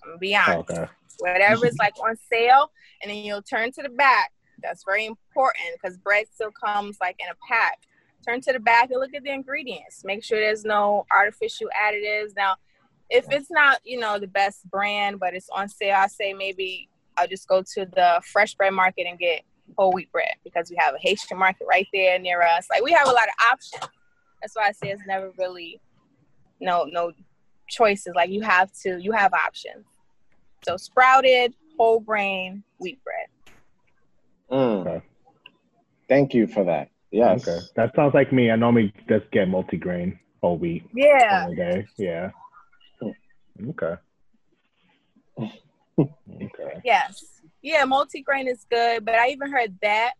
I'm 0.03 0.11
gonna 0.11 0.19
be 0.19 0.35
honest. 0.35 0.71
Okay. 0.71 0.85
Whatever 1.19 1.65
is 1.65 1.77
like 1.77 1.95
on 1.99 2.15
sale, 2.31 2.71
and 3.01 3.11
then 3.11 3.23
you'll 3.23 3.41
turn 3.41 3.71
to 3.73 3.83
the 3.83 3.89
back. 3.89 4.31
That's 4.61 4.83
very 4.83 5.05
important 5.05 5.65
because 5.73 5.97
bread 5.97 6.27
still 6.33 6.51
comes 6.51 6.97
like 7.01 7.15
in 7.19 7.27
a 7.29 7.35
pack. 7.47 7.79
Turn 8.25 8.41
to 8.41 8.53
the 8.53 8.59
back 8.59 8.91
and 8.91 8.99
look 8.99 9.13
at 9.13 9.23
the 9.23 9.31
ingredients. 9.31 10.03
Make 10.03 10.23
sure 10.23 10.39
there's 10.39 10.65
no 10.65 11.05
artificial 11.11 11.67
additives. 11.79 12.35
Now, 12.35 12.55
if 13.09 13.25
it's 13.31 13.49
not, 13.49 13.79
you 13.83 13.99
know, 13.99 14.19
the 14.19 14.27
best 14.27 14.69
brand, 14.69 15.19
but 15.19 15.33
it's 15.33 15.49
on 15.49 15.69
sale, 15.69 15.95
I 15.97 16.07
say 16.07 16.33
maybe 16.33 16.89
I'll 17.17 17.27
just 17.27 17.47
go 17.47 17.61
to 17.61 17.85
the 17.85 18.21
fresh 18.23 18.55
bread 18.55 18.73
market 18.73 19.07
and 19.07 19.17
get 19.17 19.43
whole 19.77 19.91
wheat 19.91 20.11
bread 20.11 20.33
because 20.43 20.69
we 20.69 20.77
have 20.77 20.95
a 20.95 20.97
Haitian 20.99 21.37
market 21.37 21.67
right 21.69 21.87
there 21.93 22.17
near 22.19 22.41
us. 22.41 22.67
Like 22.69 22.83
we 22.83 22.91
have 22.91 23.07
a 23.07 23.11
lot 23.11 23.27
of 23.27 23.51
options. 23.51 23.91
That's 24.41 24.55
why 24.55 24.67
I 24.67 24.71
say 24.71 24.89
it's 24.89 25.01
never 25.07 25.31
really 25.37 25.81
no 26.61 26.85
no 26.85 27.11
choices. 27.69 28.13
Like 28.15 28.29
you 28.29 28.41
have 28.41 28.71
to 28.83 28.99
you 29.01 29.11
have 29.11 29.33
options. 29.33 29.85
So 30.65 30.77
sprouted, 30.77 31.53
whole 31.77 31.99
grain, 31.99 32.63
wheat 32.79 32.99
bread. 33.03 33.27
Mm. 34.51 34.87
Okay. 34.87 35.05
Thank 36.07 36.33
you 36.33 36.47
for 36.47 36.63
that. 36.65 36.89
Yes. 37.11 37.47
Okay. 37.47 37.59
That 37.75 37.95
sounds 37.95 38.13
like 38.13 38.31
me. 38.31 38.51
I 38.51 38.55
normally 38.55 38.93
just 39.09 39.29
get 39.31 39.47
multigrain 39.47 40.17
whole 40.41 40.57
wheat 40.57 40.83
Yeah. 40.93 41.45
all 41.45 41.55
day. 41.55 41.85
Yeah. 41.97 42.31
Okay. 43.69 43.95
Okay. 45.99 46.81
Yes. 46.83 47.23
Yeah, 47.61 47.85
multigrain 47.85 48.47
is 48.47 48.65
good, 48.69 49.03
but 49.05 49.15
I 49.15 49.29
even 49.29 49.51
heard 49.51 49.75
that, 49.81 50.13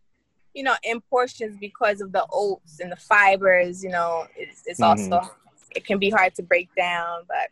you 0.54 0.63
know, 0.63 0.76
in 0.84 1.02
portions 1.02 1.58
because 1.60 2.02
of 2.02 2.12
the 2.12 2.26
oats 2.32 2.80
and 2.80 2.92
the 2.92 2.96
fibers, 2.96 3.84
you 3.84 3.90
know, 3.90 4.26
it's, 4.36 4.63
it's 4.66 4.80
Mhm. 4.80 5.13
also, 5.13 5.30
it 5.76 5.86
can 5.86 6.00
be 6.00 6.10
hard 6.10 6.34
to 6.36 6.44
break 6.44 6.74
down, 6.76 7.24
but 7.28 7.50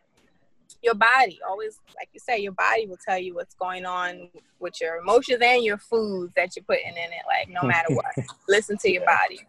your 0.82 0.96
body 0.96 1.40
always, 1.48 1.80
like 1.96 2.10
you 2.14 2.20
say, 2.20 2.40
your 2.40 2.52
body 2.54 2.88
will 2.88 2.98
tell 3.08 3.18
you 3.18 3.36
what's 3.36 3.56
going 3.56 3.86
on 3.86 4.30
with 4.60 4.80
your 4.82 4.98
emotions 4.98 5.40
and 5.42 5.64
your 5.64 5.78
foods 5.78 6.34
that 6.36 6.56
you're 6.56 6.66
putting 6.66 6.90
in 6.90 6.98
it, 6.98 7.24
like 7.28 7.50
no 7.50 7.64
matter 7.64 7.94
what. 7.94 8.06
Listen 8.48 8.78
to 8.78 8.92
your 8.92 9.06
body. 9.06 9.40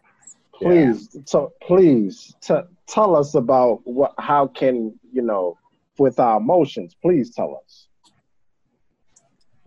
Please, 0.53 1.15
so 1.25 1.53
please 1.61 2.35
t- 2.41 2.55
tell 2.87 3.15
us 3.15 3.35
about 3.35 3.81
what. 3.85 4.13
How 4.17 4.47
can 4.47 4.99
you 5.11 5.21
know 5.21 5.55
with 5.99 6.19
our 6.19 6.37
emotions? 6.37 6.95
Please 6.99 7.33
tell 7.35 7.61
us. 7.63 7.86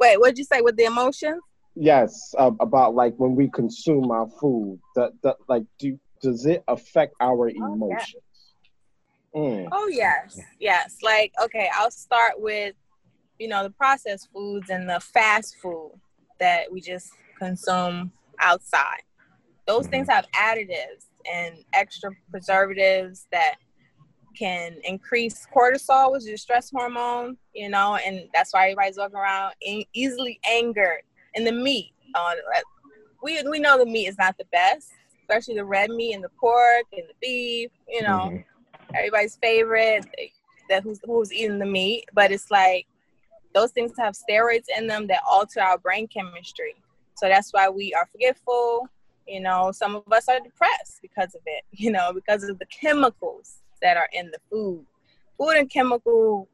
Wait, 0.00 0.18
what'd 0.18 0.38
you 0.38 0.44
say 0.44 0.62
with 0.62 0.76
the 0.76 0.84
emotions? 0.84 1.42
Yes, 1.76 2.34
uh, 2.38 2.50
about 2.58 2.94
like 2.94 3.14
when 3.18 3.36
we 3.36 3.48
consume 3.50 4.10
our 4.10 4.28
food. 4.40 4.80
That 4.96 5.12
that 5.22 5.36
like 5.46 5.64
do 5.78 5.98
does 6.22 6.46
it 6.46 6.64
affect 6.66 7.14
our 7.20 7.50
emotions? 7.50 8.22
Mm. 9.36 9.68
Oh 9.70 9.88
yes, 9.88 10.40
yes. 10.58 10.96
Like 11.02 11.32
okay, 11.44 11.68
I'll 11.74 11.90
start 11.90 12.34
with 12.38 12.74
you 13.38 13.48
know 13.48 13.62
the 13.62 13.70
processed 13.70 14.30
foods 14.32 14.70
and 14.70 14.88
the 14.88 15.00
fast 15.00 15.56
food 15.62 15.92
that 16.40 16.72
we 16.72 16.80
just 16.80 17.12
consume 17.38 18.10
outside. 18.38 19.02
Those 19.66 19.86
things 19.86 20.08
have 20.08 20.26
additives 20.34 21.06
and 21.30 21.56
extra 21.74 22.10
preservatives 22.30 23.26
that 23.30 23.56
can 24.36 24.76
increase 24.84 25.46
cortisol, 25.54 26.12
which 26.12 26.22
is 26.22 26.28
a 26.28 26.36
stress 26.38 26.70
hormone. 26.70 27.36
You 27.54 27.68
know, 27.68 27.96
and 27.96 28.28
that's 28.32 28.52
why 28.52 28.64
everybody's 28.70 28.98
walking 28.98 29.16
around 29.16 29.54
easily 29.94 30.40
angered. 30.48 31.02
And 31.34 31.46
the 31.46 31.52
meat, 31.52 31.92
uh, 32.14 32.34
we 33.22 33.42
we 33.48 33.58
know 33.58 33.78
the 33.78 33.86
meat 33.86 34.06
is 34.08 34.18
not 34.18 34.36
the 34.38 34.46
best, 34.52 34.90
especially 35.22 35.54
the 35.54 35.64
red 35.64 35.90
meat 35.90 36.14
and 36.14 36.24
the 36.24 36.30
pork 36.40 36.86
and 36.92 37.02
the 37.08 37.14
beef. 37.20 37.70
You 37.88 38.02
know 38.02 38.30
Mhm. 38.30 38.44
everybody's 38.94 39.36
favorite 39.36 40.04
that 40.68 40.82
who's 40.82 41.00
who's 41.04 41.32
eating 41.32 41.58
the 41.58 41.66
meat 41.66 42.04
but 42.12 42.30
it's 42.32 42.50
like 42.50 42.86
those 43.54 43.70
things 43.72 43.92
have 43.98 44.14
steroids 44.14 44.64
in 44.76 44.86
them 44.86 45.06
that 45.06 45.20
alter 45.28 45.60
our 45.60 45.78
brain 45.78 46.08
chemistry 46.08 46.74
so 47.14 47.28
that's 47.28 47.52
why 47.52 47.68
we 47.68 47.92
are 47.94 48.06
forgetful 48.06 48.88
you 49.26 49.40
know 49.40 49.70
some 49.72 49.94
of 49.96 50.12
us 50.12 50.28
are 50.28 50.40
depressed 50.40 50.98
because 51.02 51.34
of 51.34 51.40
it 51.46 51.64
you 51.72 51.90
know 51.90 52.12
because 52.12 52.42
of 52.44 52.58
the 52.58 52.66
chemicals 52.66 53.59
that 53.82 53.96
are 53.96 54.08
in 54.12 54.30
the 54.30 54.38
food 54.50 54.84
food 55.38 55.50
and 55.56 55.70
chemical 55.70 56.48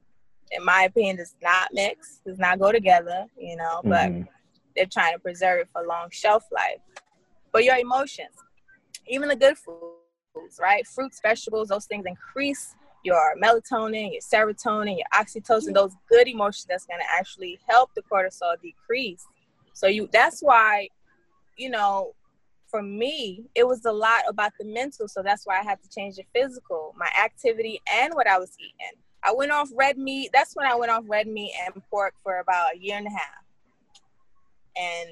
in 0.53 0.65
my 0.65 0.83
opinion 0.85 1.17
does 1.17 1.35
not 1.43 1.69
mix 1.73 2.21
does 2.27 2.39
not 2.39 2.59
go 2.59 2.71
together 2.73 3.27
you 3.39 3.57
know 3.57 3.81
but 3.85 4.11
Mhm. 4.11 4.29
they're 4.77 4.87
trying 4.87 5.15
to 5.15 5.19
preserve 5.19 5.61
it 5.61 5.69
for 5.73 5.85
long 5.87 6.11
shelf 6.11 6.45
life. 6.53 6.81
But 7.51 7.65
your 7.65 7.77
emotions, 7.77 8.37
even 9.07 9.29
the 9.31 9.37
good 9.37 9.57
foods, 9.57 10.61
right? 10.61 10.87
Fruits, 10.87 11.19
vegetables, 11.23 11.69
those 11.69 11.87
things 11.87 12.05
increase 12.07 12.75
your 13.03 13.35
melatonin, 13.43 14.13
your 14.13 14.21
serotonin, 14.21 14.99
your 14.99 15.07
oxytocin, 15.15 15.73
those 15.73 15.95
good 16.09 16.29
emotions 16.29 16.67
that's 16.69 16.85
gonna 16.85 17.05
actually 17.19 17.59
help 17.67 17.95
the 17.95 18.03
cortisol 18.03 18.61
decrease. 18.61 19.27
So 19.73 19.87
you 19.87 20.09
that's 20.13 20.41
why, 20.41 20.89
you 21.57 21.71
know, 21.71 22.15
for 22.77 22.83
me, 22.83 23.45
it 23.55 23.67
was 23.67 23.85
a 23.85 23.93
lot 23.93 24.23
about 24.29 24.53
the 24.59 24.67
mental. 24.67 25.09
So 25.09 25.23
that's 25.23 25.47
why 25.47 25.61
I 25.61 25.63
had 25.63 25.83
to 25.83 25.89
change 25.89 26.17
the 26.17 26.25
physical, 26.35 26.95
my 26.99 27.11
activity 27.25 27.81
and 27.93 28.15
what 28.15 28.27
I 28.27 28.39
was 28.39 28.53
eating. 28.59 29.01
I 29.23 29.33
went 29.33 29.51
off 29.51 29.71
red 29.75 29.99
meat. 29.99 30.31
That's 30.33 30.55
when 30.55 30.67
I 30.67 30.75
went 30.75 30.91
off 30.91 31.05
red 31.09 31.27
meat 31.27 31.53
and 31.65 31.83
pork 31.91 32.15
for 32.23 32.39
about 32.39 32.75
a 32.75 32.79
year 32.79 32.99
and 32.99 33.07
a 33.07 33.11
half 33.11 33.47
and 34.77 35.11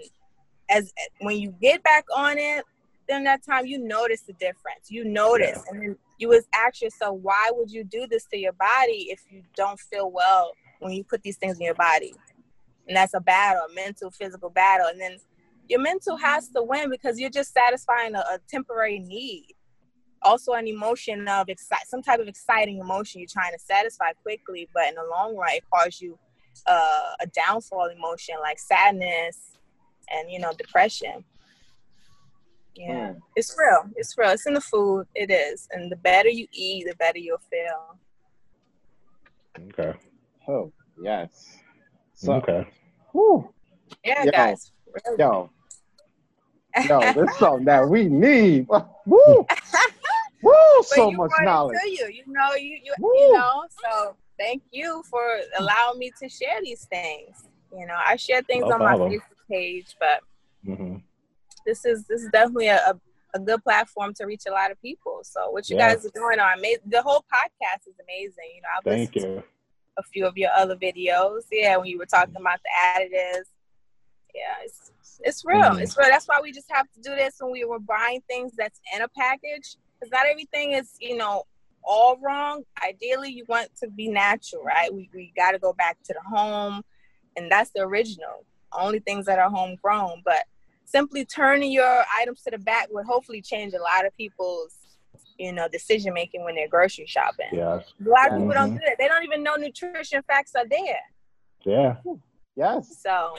as 0.70 0.92
when 1.20 1.38
you 1.38 1.55
get 1.61 1.83
back 1.83 2.05
on 2.14 2.38
it 2.38 2.64
during 3.09 3.24
that 3.24 3.44
time 3.44 3.66
you 3.66 3.79
notice 3.79 4.22
the 4.22 4.33
difference 4.35 4.90
you 4.90 5.05
notice 5.05 5.62
and 5.68 5.83
then 5.83 5.96
you 6.18 6.29
was 6.29 6.46
ask 6.55 6.81
yourself 6.81 7.18
why 7.20 7.50
would 7.53 7.70
you 7.70 7.85
do 7.85 8.07
this 8.07 8.24
to 8.24 8.38
your 8.38 8.53
body 8.53 9.09
if 9.11 9.20
you 9.31 9.42
don't 9.57 9.79
feel 9.79 10.11
well 10.11 10.53
when 10.81 10.92
you 10.92 11.05
put 11.05 11.22
these 11.22 11.37
things 11.37 11.59
in 11.59 11.64
your 11.64 11.74
body 11.74 12.14
and 12.88 12.96
that's 12.96 13.14
a 13.14 13.20
battle 13.20 13.62
a 13.70 13.74
mental 13.74 14.11
physical 14.11 14.50
battle 14.50 14.87
and 14.87 15.00
then 15.00 15.18
your 15.68 15.81
mental 15.81 16.16
has 16.16 16.48
to 16.50 16.62
win 16.62 16.90
because 16.90 17.18
you're 17.18 17.31
just 17.31 17.53
satisfying 17.53 18.14
a, 18.14 18.18
a 18.18 18.38
temporary 18.48 18.98
need 19.00 19.55
also 20.22 20.53
an 20.53 20.66
emotion 20.66 21.27
of 21.29 21.48
excite 21.48 21.87
some 21.87 22.03
type 22.03 22.18
of 22.20 22.29
exciting 22.29 22.79
emotion 22.79 23.20
you're 23.20 23.29
trying 23.31 23.53
to 23.53 23.59
satisfy 23.59 24.11
quickly 24.22 24.68
but 24.74 24.88
in 24.88 24.94
the 24.94 25.05
long 25.11 25.37
run 25.37 25.50
it 25.53 25.62
causes 25.72 26.00
you 26.00 26.18
uh, 26.66 27.12
a 27.20 27.27
downfall 27.29 27.88
emotion 27.94 28.35
like 28.40 28.59
sadness 28.59 29.59
and 30.11 30.31
you 30.31 30.38
know 30.38 30.53
depression 30.57 31.24
yeah 32.77 33.11
Mm. 33.12 33.20
it's 33.37 33.55
real 33.57 33.88
it's 33.96 34.18
real 34.18 34.31
it's 34.31 34.46
in 34.46 34.55
the 34.55 34.61
food 34.61 35.07
it 35.14 35.31
is 35.31 35.68
and 35.70 35.92
the 35.92 35.96
better 35.96 36.29
you 36.29 36.46
eat 36.53 36.85
the 36.87 36.94
better 36.96 37.18
you'll 37.18 37.38
feel 37.50 37.98
Okay. 39.68 39.96
Oh 40.48 40.72
yes. 41.00 41.59
So, 42.14 42.35
Okay. 42.35 42.66
whew, 43.12 43.53
yeah 44.05 44.24
Yo. 44.24 44.31
guys 44.33 44.72
really. 45.07 45.16
yo, 45.18 45.50
yo, 46.88 47.12
this 47.14 47.30
is 47.30 47.38
something 47.38 47.64
that 47.66 47.88
we 47.88 48.04
need. 48.08 48.66
Woo, 49.06 49.46
woo, 50.42 50.52
so 50.82 51.10
you 51.10 51.16
much 51.16 51.30
brought 51.30 51.44
knowledge. 51.44 51.78
to 51.80 51.90
you 51.90 52.06
you 52.12 52.22
know 52.26 52.54
you 52.54 52.78
you, 52.82 52.94
Woo. 52.98 53.10
you 53.14 53.32
know 53.34 53.62
so 53.84 54.16
thank 54.38 54.62
you 54.70 55.02
for 55.10 55.22
allowing 55.58 55.98
me 55.98 56.10
to 56.20 56.28
share 56.28 56.60
these 56.62 56.84
things 56.87 57.48
you 57.72 57.87
know 57.87 57.96
i 58.06 58.16
share 58.16 58.42
things 58.42 58.64
No 58.68 58.72
on 58.74 58.80
my 58.80 58.94
facebook 58.96 59.20
page 59.50 59.94
but 60.00 60.20
hmm 60.64 60.96
this 61.66 61.84
is 61.84 62.06
this 62.06 62.22
is 62.22 62.28
definitely 62.30 62.68
a, 62.68 62.76
a, 62.76 63.00
a 63.34 63.38
good 63.38 63.62
platform 63.62 64.12
to 64.14 64.24
reach 64.24 64.42
a 64.48 64.50
lot 64.52 64.70
of 64.70 64.80
people 64.82 65.20
so 65.22 65.50
what 65.50 65.68
you 65.68 65.76
Yeah. 65.76 65.88
guys 65.94 66.04
are 66.06 66.10
doing 66.14 66.38
are 66.38 66.52
amazing 66.54 66.82
the 66.87 67.02
whole 67.02 67.24
podcast 67.32 67.87
is 67.88 67.94
amazing 68.02 68.50
you 68.54 68.62
know 68.62 68.68
i've 68.76 68.84
Thank 68.84 69.14
listened 69.14 69.37
you. 69.37 69.42
a 69.98 70.02
few 70.02 70.26
of 70.26 70.37
your 70.37 70.50
other 70.56 70.76
videos. 70.76 71.42
Yeah, 71.52 71.76
when 71.76 71.87
you 71.87 71.98
were 71.98 72.06
talking 72.06 72.34
about 72.37 72.58
the 72.64 72.70
additives. 72.84 73.46
Yeah, 74.34 74.54
it's 74.64 74.90
it's 75.22 75.44
real. 75.44 75.61
Mhm. 75.62 75.83
It's 75.83 75.96
real. 75.96 76.09
That's 76.09 76.27
why 76.27 76.40
we 76.42 76.53
just 76.53 76.70
have 76.70 76.90
to 76.92 77.00
do 77.00 77.14
this 77.14 77.37
when 77.40 77.53
we 77.53 77.64
were 77.64 77.79
buying 77.79 78.20
things 78.29 78.53
that's 78.57 78.81
in 78.94 79.03
a 79.03 79.09
package. 79.09 79.77
Because 79.98 80.11
not 80.11 80.27
everything 80.27 80.72
is, 80.72 80.96
you 81.00 81.16
know, 81.16 81.44
all 81.85 82.16
wrong. 82.18 82.64
Ideally, 82.83 83.31
you 83.31 83.44
want 83.48 83.68
to 83.77 83.88
be 83.88 84.09
natural, 84.09 84.62
right? 84.64 84.92
We 84.92 85.09
we 85.14 85.33
got 85.37 85.53
to 85.53 85.59
go 85.59 85.72
back 85.72 85.98
to 86.05 86.14
the 86.14 86.37
home, 86.37 86.83
and 87.37 87.50
that's 87.50 87.70
the 87.70 87.81
original. 87.81 88.44
Only 88.72 88.98
things 89.00 89.27
that 89.27 89.38
are 89.38 89.50
homegrown, 89.50 90.22
but 90.24 90.44
simply 90.85 91.24
turning 91.24 91.70
your 91.72 92.05
items 92.16 92.42
to 92.42 92.50
the 92.50 92.59
back 92.59 92.88
would 92.90 93.07
hopefully 93.07 93.40
change 93.40 93.72
a 93.74 93.81
lot 93.81 94.05
of 94.07 94.16
people's, 94.16 94.77
you 95.38 95.53
know, 95.53 95.68
decision 95.68 96.12
making 96.12 96.42
when 96.44 96.55
they're 96.55 96.68
grocery 96.68 97.07
shopping. 97.07 97.48
Yes. 97.53 97.85
A 98.05 98.09
lot 98.09 98.33
of 98.33 98.38
people 98.38 98.53
don't 98.55 98.70
Mhm. 98.72 98.81
do 98.81 98.87
that. 98.87 98.96
They 98.98 99.09
don't 99.09 99.24
even 99.24 99.42
know 99.42 99.55
nutrition 99.57 100.22
facts 100.22 100.55
are 100.55 100.66
there. 100.66 101.00
Yeah. 101.64 101.96
Yes, 102.57 102.98
So 103.00 103.37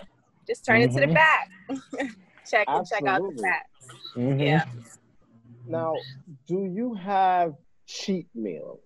just 0.48 0.66
turn 0.66 0.82
it 0.82 0.92
to 0.92 1.00
the 1.00 1.08
Mhm. 1.08 1.14
back. 1.14 1.50
check 2.50 2.68
and 2.68 2.86
check 2.88 3.04
out 3.06 3.22
the 3.22 3.28
Absolutely. 3.28 3.44
facts. 3.44 3.88
Mhm. 4.16 4.42
Yeah. 4.46 4.66
Now, 5.68 5.96
do 6.48 6.66
you 6.66 6.94
have 6.94 7.56
cheat 7.88 8.28
meals? 8.36 8.80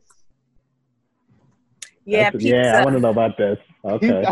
Yeah, 2.05 2.23
That's- 2.31 2.41
pizza. 2.41 2.55
Yeah, 2.55 2.79
I 2.79 2.83
want 2.83 2.95
to 2.95 3.01
know 3.01 3.09
about 3.09 3.37
this. 3.37 3.57
Okay. 3.85 4.25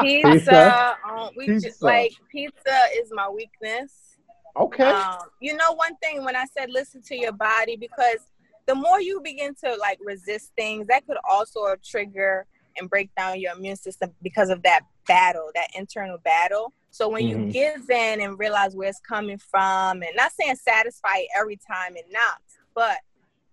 Pizza, 0.00 0.28
Pizza? 0.32 0.96
um, 1.08 1.30
we 1.36 1.46
Pizza. 1.46 1.68
just 1.68 1.82
like 1.82 2.12
pizza 2.30 2.78
is 2.96 3.10
my 3.12 3.28
weakness. 3.28 4.16
Okay. 4.56 4.84
Um, 4.84 5.18
you 5.40 5.56
know, 5.56 5.72
one 5.72 5.96
thing 5.96 6.24
when 6.24 6.36
I 6.36 6.44
said 6.46 6.70
listen 6.70 7.00
to 7.02 7.16
your 7.16 7.32
body, 7.32 7.76
because 7.76 8.18
the 8.66 8.74
more 8.74 9.00
you 9.00 9.20
begin 9.22 9.54
to 9.64 9.74
like 9.76 9.98
resist 10.04 10.52
things, 10.56 10.86
that 10.88 11.06
could 11.06 11.16
also 11.28 11.74
trigger 11.84 12.46
and 12.76 12.88
break 12.90 13.14
down 13.14 13.40
your 13.40 13.54
immune 13.54 13.76
system 13.76 14.12
because 14.22 14.50
of 14.50 14.62
that 14.62 14.80
battle, 15.06 15.50
that 15.54 15.68
internal 15.74 16.18
battle. 16.18 16.72
So 16.90 17.08
when 17.08 17.26
you 17.26 17.38
Mhm. 17.38 17.52
give 17.52 17.90
in 17.90 18.20
and 18.20 18.38
realize 18.38 18.74
where 18.74 18.88
it's 18.88 19.00
coming 19.00 19.38
from, 19.38 20.02
and 20.02 20.10
not 20.16 20.32
saying 20.32 20.56
satisfy 20.56 21.22
every 21.36 21.56
time 21.56 21.96
and 21.96 22.10
not, 22.10 22.40
but 22.74 22.98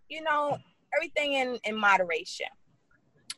you 0.10 0.22
know, 0.22 0.58
everything 0.96 1.34
in 1.34 1.60
in 1.64 1.76
moderation. 1.76 2.48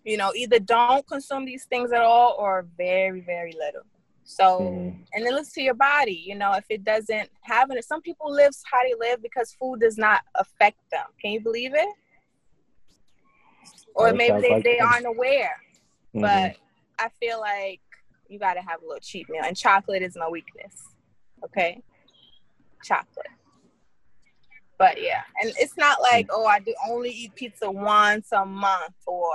You 0.04 0.18
know, 0.18 0.34
either 0.36 0.60
don't 0.60 1.08
consume 1.08 1.46
these 1.46 1.66
things 1.66 1.92
at 1.94 2.02
all 2.02 2.36
or 2.38 2.66
very, 2.78 3.22
very 3.22 3.54
little. 3.54 3.84
So 4.26 4.60
Mhm. 4.60 5.06
and 5.14 5.26
then 5.26 5.34
listen 5.34 5.54
to 5.56 5.62
your 5.62 5.74
body. 5.76 6.24
You 6.26 6.36
know, 6.36 6.54
if 6.54 6.66
it 6.70 6.84
doesn't 6.84 7.30
have 7.42 7.70
it, 7.72 7.86
some 7.86 8.02
people 8.02 8.32
live 8.32 8.52
how 8.70 8.80
they 8.84 8.96
live 9.00 9.22
because 9.22 9.54
food 9.54 9.80
does 9.80 9.98
not 9.98 10.22
affect 10.36 10.78
them. 10.92 11.06
Can 11.22 11.32
you 11.32 11.42
believe 11.42 11.74
it? 11.74 11.90
Or 13.96 14.12
maybe 14.14 14.42
they, 14.42 14.50
like 14.50 14.64
they 14.64 14.80
aren't 14.80 15.06
aware. 15.06 15.62
Mhm. 16.16 16.22
But 16.22 16.56
I 17.00 17.10
feel 17.20 17.40
like 17.40 17.82
you 18.28 18.40
got 18.40 18.54
to 18.56 18.62
have 18.62 18.82
a 18.82 18.86
little 18.86 19.00
cheat 19.02 19.30
meal, 19.30 19.44
and 19.44 19.56
chocolate 19.58 20.02
is 20.02 20.16
my 20.16 20.28
weakness. 20.30 20.76
Okay, 21.44 21.82
chocolate. 22.84 23.28
But 24.78 25.02
yeah, 25.02 25.24
and 25.42 25.54
it's 25.58 25.78
not 25.78 26.02
like 26.02 26.28
oh 26.32 26.46
I 26.46 26.60
do 26.60 26.74
only 26.90 27.10
eat 27.12 27.36
pizza 27.36 27.70
once 27.70 28.32
a 28.32 28.46
month, 28.46 28.96
or 29.06 29.30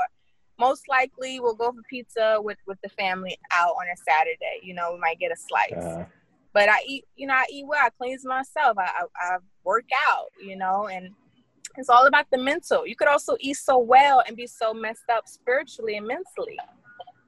most 0.59 0.89
likely 0.89 1.39
we'll 1.41 1.55
go 1.55 1.71
for 1.73 1.83
pizza 1.89 2.39
with 2.41 2.59
with 2.67 2.79
the 2.83 2.89
family 2.91 3.39
out 3.53 3.75
on 3.81 3.87
a 3.87 3.97
Saturday. 3.97 4.61
You 4.63 4.75
know, 4.75 4.93
we 4.95 4.99
might 5.01 5.19
get 5.19 5.33
a 5.33 5.37
slice. 5.37 5.73
Uh, 5.85 6.05
But 6.53 6.69
I 6.69 6.79
eat, 6.87 7.05
you 7.15 7.27
know, 7.27 7.35
I 7.35 7.45
eat 7.51 7.67
well. 7.67 7.85
I 7.85 7.91
cleanse 7.91 8.25
myself. 8.25 8.77
I, 8.79 8.91
I 9.01 9.05
I 9.35 9.37
work 9.65 9.85
out. 10.09 10.31
You 10.43 10.57
know, 10.57 10.89
and 10.89 11.15
it's 11.79 11.89
all 11.89 12.07
about 12.07 12.27
the 12.31 12.39
mental. 12.39 12.87
You 12.87 12.97
could 12.97 13.09
also 13.09 13.37
eat 13.41 13.55
so 13.55 13.79
well 13.79 14.23
and 14.27 14.37
be 14.37 14.47
so 14.47 14.75
messed 14.75 15.09
up 15.11 15.29
spiritually 15.29 15.97
and 15.97 16.07
mentally. 16.07 16.59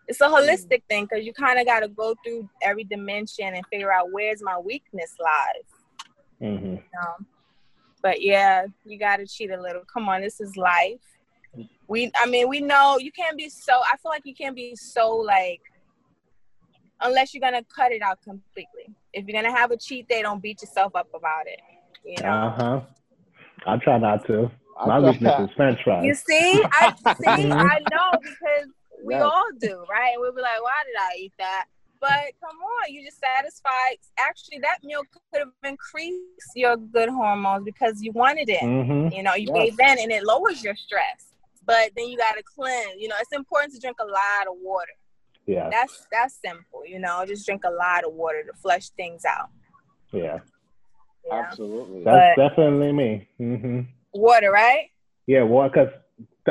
It's 0.09 0.21
a 0.21 0.25
holistic 0.25 0.83
thing 0.89 1.07
because 1.09 1.25
you 1.25 1.33
kind 1.33 1.61
of 1.61 1.67
got 1.67 1.81
to 1.81 1.89
go 1.89 2.17
through 2.25 2.49
every 2.63 2.83
dimension 2.85 3.55
and 3.55 3.65
figure 3.69 3.93
out 3.93 4.11
where's 4.11 4.43
my 4.43 4.59
weakness 4.59 5.15
lies. 5.21 6.09
mhm. 6.43 6.63
You 6.63 6.83
know? 6.95 7.27
But 8.03 8.23
yeah, 8.23 8.67
you 8.85 8.99
got 8.99 9.19
to 9.19 9.27
cheat 9.27 9.51
a 9.51 9.61
little. 9.61 9.83
Come 9.93 10.09
on, 10.09 10.23
this 10.23 10.41
is 10.41 10.57
life. 10.57 11.01
We, 11.87 12.11
I 12.17 12.27
mean, 12.27 12.49
we 12.49 12.61
know 12.61 12.99
you 12.99 13.13
can't 13.13 13.37
be 13.37 13.49
so. 13.49 13.73
I 13.93 13.97
feel 13.99 14.11
like 14.11 14.23
you 14.25 14.35
can't 14.35 14.57
be 14.57 14.75
so 14.77 15.15
like, 15.17 15.61
unless 17.01 17.35
you're 17.35 17.41
gonna 17.41 17.65
cut 17.65 17.93
it 17.93 18.01
out 18.03 18.23
completely. 18.23 18.95
If 19.13 19.27
you're 19.27 19.41
gonna 19.43 19.55
have 19.57 19.71
a 19.71 19.77
cheat 19.77 20.09
day, 20.09 20.23
don't 20.23 20.41
beat 20.41 20.63
yourself 20.63 20.95
up 20.95 21.09
about 21.15 21.47
it. 21.47 21.61
You 22.05 22.23
know. 22.23 22.33
Uh 22.33 22.51
huh. 22.51 22.81
I 23.67 23.77
try 23.79 23.99
not 23.99 24.27
to. 24.27 24.51
My 24.87 24.99
try- 24.99 25.11
weakness 25.11 25.35
is 25.41 25.49
French 25.57 25.79
fries. 25.85 26.05
You 26.05 26.15
see, 26.15 26.65
I 26.73 26.93
see. 27.21 27.51
I 27.51 27.79
know 27.91 28.21
because 28.23 28.69
we 29.05 29.15
Yes. 29.15 29.23
all 29.23 29.45
do, 29.59 29.85
right? 29.91 30.13
And 30.13 30.21
we'll 30.21 30.35
be 30.35 30.41
like, 30.43 30.63
why 30.63 30.83
did 30.87 30.97
I 30.99 31.17
eat 31.19 31.33
that? 31.39 31.67
But 32.01 32.33
come 32.41 32.57
on, 32.57 32.93
you 32.93 33.05
just 33.05 33.21
satisfied. 33.21 33.97
Actually, 34.19 34.59
that 34.61 34.79
meal 34.83 35.03
could 35.13 35.41
have 35.41 35.49
increased 35.65 36.53
your 36.55 36.77
good 36.79 37.11
hormones 37.11 37.65
because 37.65 38.01
you 38.03 38.11
wanted 38.13 38.49
it. 38.49 38.61
hmm 38.61 39.09
You 39.13 39.23
know, 39.23 39.35
you 39.35 39.49
Yes. 39.55 39.77
gave 39.77 39.81
in 39.81 39.99
and 40.05 40.13
it 40.13 40.25
lowers 40.25 40.65
your 40.65 40.75
stress. 40.77 41.27
But 41.67 41.91
then 41.97 42.09
you 42.09 42.17
got 42.17 42.33
to 42.37 42.43
cleanse. 42.43 42.95
You 42.99 43.09
know, 43.09 43.17
it's 43.21 43.33
important 43.33 43.75
to 43.75 43.81
drink 43.81 43.99
a 44.01 44.05
lot 44.07 44.47
of 44.49 44.55
water. 44.63 44.93
Yeah. 45.47 45.69
That's 45.71 46.07
that's 46.11 46.39
simple. 46.43 46.87
You 46.87 47.01
know, 47.01 47.25
just 47.27 47.45
drink 47.45 47.65
a 47.65 47.71
lot 47.71 48.05
of 48.05 48.15
water 48.15 48.43
to 48.45 48.53
flush 48.63 48.89
things 48.91 49.25
out. 49.27 49.49
Yeah. 50.13 50.39
You 51.25 51.31
know? 51.31 51.37
Absolutely. 51.37 52.05
That's 52.05 52.37
But- 52.37 52.49
definitely 52.49 52.93
me. 52.93 53.29
hmm 53.39 53.81
Water, 54.13 54.51
right? 54.51 54.91
Yeah, 55.27 55.43
well, 55.45 55.69
because 55.69 55.89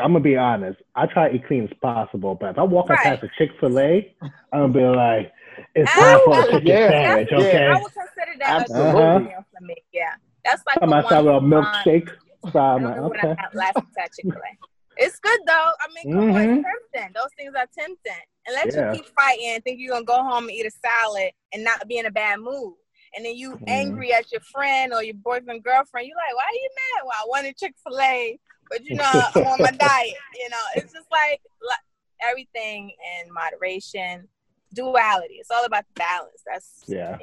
I'm 0.02 0.14
gonna 0.14 0.20
be 0.22 0.38
honest, 0.38 0.80
I 0.96 1.06
try 1.08 1.28
to 1.30 1.36
eat 1.36 1.46
clean 1.48 1.64
as 1.66 1.78
possible, 1.82 2.36
but 2.36 2.52
if 2.52 2.58
I 2.58 2.64
walk 2.64 2.90
Right. 2.90 3.00
past 3.00 3.24
a 3.24 3.30
Chick 3.38 3.52
Fil 3.60 3.78
A, 3.80 4.16
I'm 4.54 4.72
gonna 4.72 4.74
be 4.74 4.84
like, 4.96 5.34
"It's 5.76 5.92
Ah, 5.98 6.00
time 6.00 6.20
for 6.24 6.40
a 6.40 6.46
chicken 6.46 6.66
yeah, 6.68 6.90
sandwich, 6.90 7.28
yeah. 7.32 7.38
okay?" 7.40 7.68
I 7.68 7.74
would 7.82 7.94
consider 7.94 8.38
that 8.40 8.62
Absolutely. 8.62 9.02
a 9.02 9.14
good 9.20 9.24
meal 9.26 9.46
for 9.58 9.64
me. 9.66 9.76
Yeah, 9.92 10.14
that's 10.46 10.64
like 10.66 10.78
I'm 10.82 10.94
a 10.94 10.98
outside 10.98 11.26
with 11.26 11.36
a 11.36 11.40
milkshake. 11.40 12.10
So 12.54 12.60
I 12.60 12.76
I'm 12.76 12.84
like, 12.84 12.96
know 12.96 13.08
when 13.10 13.20
okay. 13.20 13.32
I 13.32 13.42
had 13.42 13.54
last 13.56 13.74
time 13.74 13.86
at 13.98 14.14
Chick 14.14 14.26
Fil 14.32 14.36
A. 14.36 14.58
It's 14.98 15.20
good 15.20 15.40
though. 15.46 15.72
I 15.82 15.88
mean, 15.94 16.14
come 16.14 16.30
on, 16.36 16.42
it's 16.42 16.68
tempting. 16.94 17.14
Those 17.14 17.32
things 17.38 17.54
are 17.58 17.68
tempting. 17.78 18.24
Unless 18.48 18.76
Yeah. 18.76 18.94
you 18.94 19.02
keep 19.02 19.08
fighting 19.20 19.62
think 19.62 19.80
you're 19.82 19.94
gonna 19.94 20.06
go 20.06 20.24
home 20.24 20.44
and 20.48 20.52
eat 20.52 20.66
a 20.66 20.72
salad 20.72 21.32
and 21.54 21.64
not 21.66 21.86
be 21.88 21.98
in 21.98 22.06
a 22.06 22.12
bad 22.12 22.40
mood, 22.40 22.76
and 23.16 23.26
then 23.26 23.36
you 23.36 23.56
Mhm. 23.58 23.64
angry 23.68 24.14
at 24.14 24.32
your 24.32 24.42
friend 24.42 24.94
or 24.94 25.04
your 25.04 25.16
boyfriend 25.16 25.60
or 25.60 25.62
girlfriend, 25.62 26.08
you 26.08 26.16
like, 26.16 26.36
why 26.36 26.44
are 26.44 26.54
you 26.54 26.70
mad? 26.96 27.04
Well, 27.06 27.16
I 27.18 27.26
wanted 27.28 27.58
Chick 27.58 27.76
Fil 27.84 28.00
A, 28.00 28.40
but 28.70 28.84
you 28.86 28.96
know 28.96 29.04
I'm 29.36 29.48
on 29.48 29.60
my 29.60 29.72
diet. 29.80 30.14
You 30.40 30.50
know, 30.50 30.58
it's 30.76 30.94
just 30.94 31.08
like, 31.12 31.42
like 31.62 31.80
everything 32.22 32.92
in 33.22 33.34
moderation, 33.34 34.28
duality. 34.74 35.36
It's 35.36 35.52
all 35.52 35.66
about 35.66 35.86
the 35.94 36.00
balance. 36.00 36.42
That's 36.46 36.84
Yeah. 36.88 37.18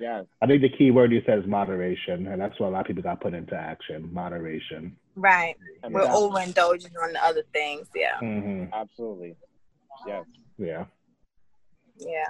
yeah. 0.00 0.22
I 0.40 0.46
think 0.46 0.62
the 0.62 0.68
key 0.68 0.90
word 0.90 1.12
you 1.12 1.22
said 1.26 1.38
is 1.38 1.46
moderation, 1.46 2.26
and 2.28 2.40
that's 2.40 2.58
what 2.60 2.68
a 2.68 2.70
lot 2.70 2.80
of 2.82 2.86
people 2.86 3.02
got 3.02 3.20
put 3.20 3.34
into 3.34 3.54
action. 3.54 4.12
Moderation. 4.12 4.96
right. 5.16 5.56
And 5.82 5.94
We're 5.94 6.02
overindulging 6.02 6.92
on 7.02 7.12
the 7.12 7.24
other 7.24 7.42
things. 7.52 7.88
Yeah, 7.94 8.18
hmm 8.18 8.64
Absolutely. 8.72 9.36
Yes. 10.06 10.24
Yeah, 10.58 10.84
yeah. 11.98 12.24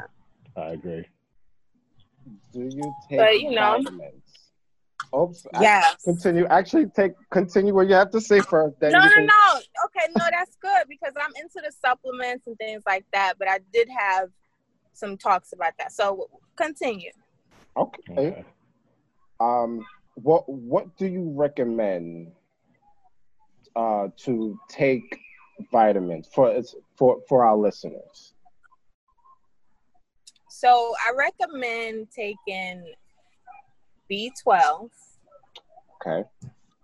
I 0.56 0.72
agree. 0.72 1.06
Do 2.52 2.60
you 2.60 2.94
take 3.08 3.18
But, 3.18 3.40
you 3.40 3.50
know. 3.50 3.78
vitamins? 3.82 4.22
Oops. 5.16 5.46
I- 5.54 5.62
Yes. 5.62 6.02
Continue. 6.04 6.46
Actually, 6.46 6.86
take 6.86 7.12
continue 7.30 7.74
what 7.74 7.88
you 7.88 7.94
have 7.94 8.10
to 8.10 8.20
say 8.20 8.40
first. 8.40 8.78
Then 8.80 8.92
No, 8.92 9.00
no, 9.00 9.08
can- 9.08 9.26
no. 9.26 9.60
Okay, 9.86 10.12
no, 10.14 10.24
that's 10.30 10.56
good 10.60 10.86
because 10.88 11.14
I'm 11.18 11.32
into 11.36 11.60
the 11.64 11.72
supplements 11.72 12.46
and 12.46 12.56
things 12.58 12.82
like 12.86 13.06
that. 13.12 13.34
But 13.38 13.48
I 13.48 13.60
did 13.72 13.88
have 13.96 14.28
some 14.92 15.16
talks 15.16 15.52
about 15.52 15.72
that. 15.78 15.92
So 15.92 16.28
continue. 16.56 17.12
Okay. 17.76 18.02
Okay. 18.12 18.44
Um. 19.40 19.86
What 20.16 20.48
What 20.48 20.96
do 20.96 21.06
you 21.06 21.32
recommend? 21.34 22.32
Uh, 23.76 24.08
to 24.16 24.58
take 24.68 25.20
vitamins 25.70 26.28
for 26.34 26.50
it's 26.50 26.74
for 26.96 27.20
for 27.28 27.44
our 27.44 27.56
listeners. 27.56 28.34
So 30.58 30.92
I 31.06 31.14
recommend 31.16 32.08
taking 32.10 32.82
B12. 34.10 34.90
Okay. 36.04 36.28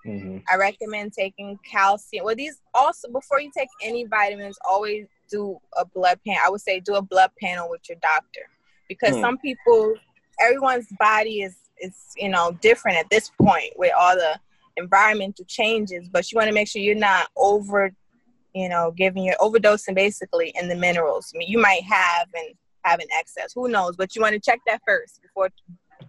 hmm 0.05 0.39
I 0.49 0.55
recommend 0.57 1.13
taking 1.13 1.59
calcium. 1.69 2.25
Well, 2.25 2.37
these 2.37 2.61
also 2.73 3.09
before 3.11 3.41
you 3.41 3.51
take 3.57 3.69
any 3.83 4.05
vitamins, 4.05 4.57
always 4.69 5.07
do 5.29 5.59
a 5.77 5.85
blood 5.85 6.21
pan. 6.25 6.37
I 6.47 6.51
would 6.51 6.61
say 6.61 6.79
do 6.79 6.95
a 6.95 7.03
blood 7.03 7.31
panel 7.41 7.69
with 7.69 7.81
your 7.89 7.99
doctor 8.01 8.43
because 8.89 9.17
Hmm. 9.17 9.23
some 9.23 9.39
people, 9.39 9.95
everyone's 10.41 10.87
body 11.01 11.43
is 11.43 11.57
is 11.79 11.97
you 12.17 12.29
know 12.29 12.57
different 12.63 12.99
at 12.99 13.11
this 13.11 13.33
point 13.43 13.73
with 13.77 13.91
all 13.99 14.15
the 14.15 14.39
environmental 14.77 15.47
changes. 15.47 16.09
But 16.09 16.31
you 16.31 16.37
want 16.37 16.47
to 16.47 16.55
make 16.55 16.69
sure 16.69 16.81
you're 16.81 16.95
not 16.95 17.27
over, 17.37 17.93
you 18.55 18.69
know, 18.69 18.93
giving 18.97 19.25
your 19.25 19.37
overdosing 19.41 19.97
basically 19.97 20.53
in 20.55 20.69
the 20.69 20.77
minerals. 20.77 21.33
I 21.35 21.39
mean, 21.39 21.49
you 21.51 21.59
might 21.59 21.83
have 21.83 22.29
and 22.35 22.55
have 22.85 23.01
an 23.01 23.07
excess. 23.19 23.53
Who 23.55 23.69
knows? 23.69 23.97
But 23.97 24.15
you 24.15 24.23
want 24.23 24.35
to 24.35 24.41
check 24.41 24.61
that 24.67 24.81
first 24.87 25.21
before 25.23 25.49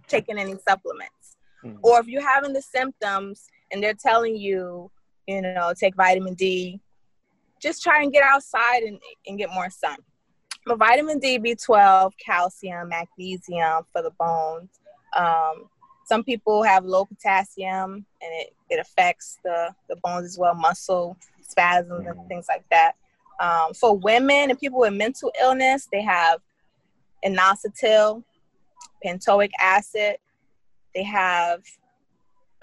taking 0.07 0.37
any 0.37 0.55
supplements 0.67 1.37
Mhm. 1.63 1.79
or 1.83 1.99
if 1.99 2.07
you're 2.07 2.27
having 2.27 2.53
the 2.53 2.61
symptoms 2.61 3.47
and 3.71 3.81
they're 3.81 3.93
telling 3.93 4.35
you, 4.35 4.91
you 5.27 5.41
know, 5.41 5.73
take 5.79 5.95
vitamin 5.95 6.33
D, 6.35 6.79
just 7.59 7.81
try 7.81 8.01
and 8.03 8.11
get 8.11 8.23
outside 8.23 8.83
and, 8.83 8.99
and 9.25 9.37
get 9.37 9.49
more 9.51 9.69
sun. 9.69 9.97
But 10.65 10.77
vitamin 10.77 11.19
D, 11.19 11.39
B12, 11.39 12.11
calcium, 12.23 12.89
magnesium 12.89 13.85
for 13.91 14.01
the 14.01 14.11
bones. 14.19 14.69
Um, 15.15 15.69
some 16.05 16.23
people 16.23 16.61
have 16.63 16.85
low 16.85 17.05
potassium 17.05 18.05
and 18.21 18.31
it, 18.41 18.53
it 18.69 18.79
affects 18.79 19.39
the, 19.43 19.73
the 19.89 19.95
bones 19.97 20.25
as 20.25 20.37
well, 20.37 20.53
muscle 20.53 21.17
spasms 21.41 22.05
and 22.05 22.17
Mhm. 22.19 22.27
things 22.27 22.45
like 22.47 22.65
that. 22.69 22.93
Um, 23.39 23.73
for 23.73 23.97
women 23.97 24.49
and 24.49 24.59
people 24.59 24.79
with 24.79 24.93
mental 24.93 25.31
illness, 25.39 25.87
they 25.91 26.01
have 26.01 26.41
inositol, 27.23 28.23
pantoic 29.05 29.51
acid. 29.59 30.17
They 30.93 31.03
have, 31.03 31.61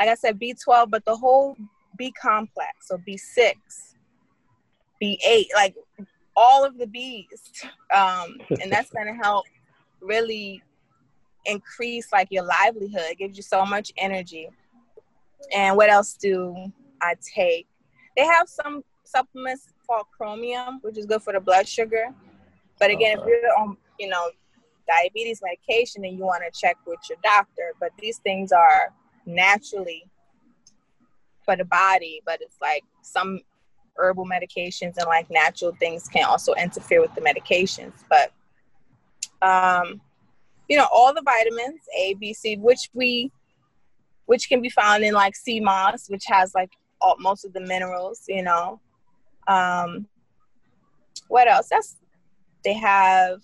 like 0.00 0.08
I 0.08 0.14
said, 0.14 0.40
B12, 0.40 0.90
but 0.90 1.04
the 1.04 1.16
whole 1.16 1.56
B 1.96 2.12
complex, 2.12 2.88
so 2.88 2.98
B6, 2.98 3.54
B8, 5.02 5.44
like 5.54 5.76
all 6.36 6.64
of 6.64 6.78
the 6.78 6.86
Bs. 6.86 7.64
Um, 7.94 8.38
and 8.60 8.72
that's 8.72 8.90
going 8.94 9.06
to 9.06 9.14
help 9.22 9.44
really 10.00 10.62
increase 11.44 12.12
like 12.12 12.28
your 12.30 12.44
livelihood. 12.44 13.02
It 13.10 13.18
gives 13.18 13.36
you 13.36 13.42
so 13.42 13.64
much 13.64 13.92
energy. 13.96 14.48
And 15.54 15.76
what 15.76 15.90
else 15.90 16.14
do 16.14 16.72
I 17.00 17.16
take? 17.34 17.66
They 18.16 18.24
have 18.24 18.48
some 18.48 18.82
supplements 19.04 19.72
called 19.86 20.06
chromium, 20.16 20.78
which 20.82 20.96
is 20.96 21.06
good 21.06 21.22
for 21.22 21.32
the 21.32 21.40
blood 21.40 21.66
sugar. 21.68 22.06
But 22.78 22.90
again, 22.90 23.18
Okay. 23.18 23.32
if 23.32 23.42
you're 23.42 23.58
on, 23.58 23.76
you 23.98 24.08
know, 24.08 24.30
diabetes 24.92 25.40
medication, 25.42 26.04
and 26.04 26.16
you 26.16 26.24
want 26.24 26.42
to 26.44 26.60
check 26.60 26.76
with 26.86 27.00
your 27.08 27.18
doctor. 27.22 27.72
But 27.80 27.90
these 27.98 28.18
things 28.18 28.52
are 28.52 28.92
naturally 29.26 30.04
for 31.44 31.56
the 31.56 31.64
body, 31.64 32.22
but 32.24 32.40
it's 32.40 32.56
like 32.60 32.84
some 33.02 33.40
herbal 33.96 34.26
medications 34.26 34.96
and 34.96 35.06
like 35.06 35.30
natural 35.30 35.72
things 35.78 36.08
can 36.08 36.24
also 36.24 36.54
interfere 36.54 37.00
with 37.00 37.14
the 37.14 37.20
medications. 37.20 37.92
But 38.08 38.32
um, 39.42 40.00
you 40.68 40.76
know, 40.76 40.86
all 40.92 41.12
the 41.12 41.22
vitamins 41.22 41.80
A, 41.98 42.14
B, 42.14 42.32
C, 42.32 42.56
which 42.56 42.88
we 42.94 43.30
which 44.26 44.48
can 44.48 44.62
be 44.62 44.70
found 44.70 45.04
in 45.04 45.14
like 45.14 45.34
sea 45.34 45.60
moss, 45.60 46.08
which 46.08 46.24
has 46.26 46.54
like 46.54 46.70
all, 47.00 47.16
most 47.18 47.44
of 47.44 47.52
the 47.52 47.60
minerals, 47.60 48.22
you 48.28 48.42
know. 48.42 48.80
Um, 49.48 50.06
what 51.28 51.48
else? 51.48 51.68
That's 51.68 51.96
they 52.64 52.74
have. 52.74 53.40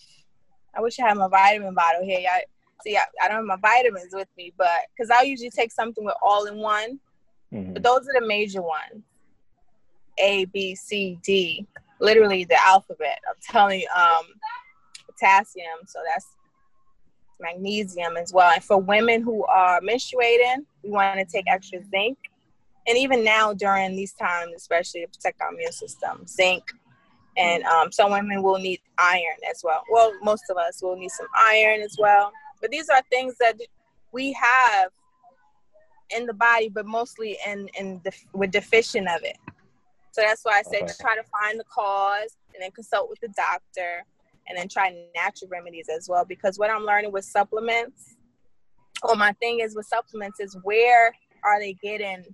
I 0.79 0.81
wish 0.81 0.99
I 1.01 1.09
had 1.09 1.16
my 1.16 1.26
vitamin 1.29 1.74
bottle 1.74 2.05
here. 2.05 2.20
I 2.33 2.45
see. 2.85 2.97
I, 2.97 3.03
I 3.22 3.26
don't 3.29 3.39
have 3.39 3.45
my 3.45 3.57
vitamins 3.57 4.14
with 4.14 4.29
me, 4.37 4.53
but 4.57 4.68
because 4.97 5.11
I 5.11 5.22
usually 5.22 5.51
take 5.51 5.72
something 5.72 6.05
with 6.05 6.14
all 6.22 6.45
in 6.45 6.59
one. 6.59 7.01
Mhm. 7.53 7.74
But 7.74 7.83
those 7.83 8.03
are 8.09 8.20
the 8.20 8.26
major 8.26 8.62
ones. 8.62 9.03
A, 10.18 10.45
B, 10.47 10.76
C, 10.76 11.18
D. 11.22 11.66
Literally 12.01 12.45
the 12.45 12.62
alphabet. 12.64 13.18
I'm 13.29 13.35
telling 13.43 13.81
you, 13.81 13.89
um, 13.95 14.24
potassium. 15.09 15.79
So 15.87 15.99
that's 16.09 16.26
magnesium 17.41 18.16
as 18.16 18.33
well. 18.33 18.53
And 18.53 18.62
for 18.62 18.76
women 18.79 19.22
who 19.22 19.45
are 19.47 19.81
menstruating, 19.81 20.64
we 20.85 20.91
want 20.91 21.18
to 21.18 21.24
take 21.24 21.47
extra 21.49 21.81
zinc. 21.91 22.18
And 22.87 22.97
even 22.97 23.24
now 23.24 23.53
during 23.53 23.97
these 23.97 24.12
times, 24.12 24.53
especially 24.57 25.03
to 25.03 25.09
protect 25.09 25.41
our 25.41 25.53
immune 25.53 25.72
system, 25.72 26.24
zinc. 26.26 26.62
And 27.39 27.62
um, 27.64 27.93
some 27.93 28.11
women 28.11 28.43
will 28.43 28.59
need 28.59 28.80
iron 28.99 29.36
as 29.49 29.62
well. 29.62 29.82
Well, 29.93 30.12
most 30.22 30.43
of 30.51 30.57
us 30.57 30.82
will 30.82 30.97
need 30.97 31.11
some 31.11 31.28
iron 31.36 31.80
as 31.82 31.97
well. 31.99 32.32
But 32.61 32.70
these 32.70 32.89
are 32.89 33.01
things 33.11 33.36
that 33.39 33.55
we 34.12 34.32
have 34.32 34.91
in 36.11 36.26
the 36.26 36.34
body, 36.34 36.68
but 36.68 36.86
mostly 36.86 37.39
in 37.47 37.68
in 37.78 38.01
def- 38.03 38.26
we're 38.32 38.49
deficient 38.49 39.09
of 39.09 39.22
it. 39.22 39.36
So 40.12 40.22
that's 40.22 40.43
why 40.45 40.59
I 40.59 40.62
said 40.62 40.82
Okay. 40.82 40.93
try 41.01 41.14
to 41.14 41.22
find 41.24 41.61
the 41.61 41.64
cause 41.72 42.36
and 42.55 42.62
then 42.62 42.70
consult 42.72 43.09
with 43.09 43.20
the 43.20 43.28
doctor 43.28 44.05
and 44.49 44.59
then 44.59 44.66
try 44.68 45.05
natural 45.14 45.51
remedies 45.51 45.89
as 45.95 46.09
well. 46.09 46.24
Because 46.24 46.59
what 46.59 46.70
I'm 46.70 46.82
learning 46.84 47.12
with 47.12 47.24
supplements, 47.24 48.16
or 49.03 49.14
my 49.14 49.32
thing 49.34 49.61
is 49.61 49.76
with 49.76 49.86
supplements 49.86 50.41
is 50.41 50.57
where 50.64 51.14
are 51.45 51.61
they 51.61 51.74
getting 51.82 52.24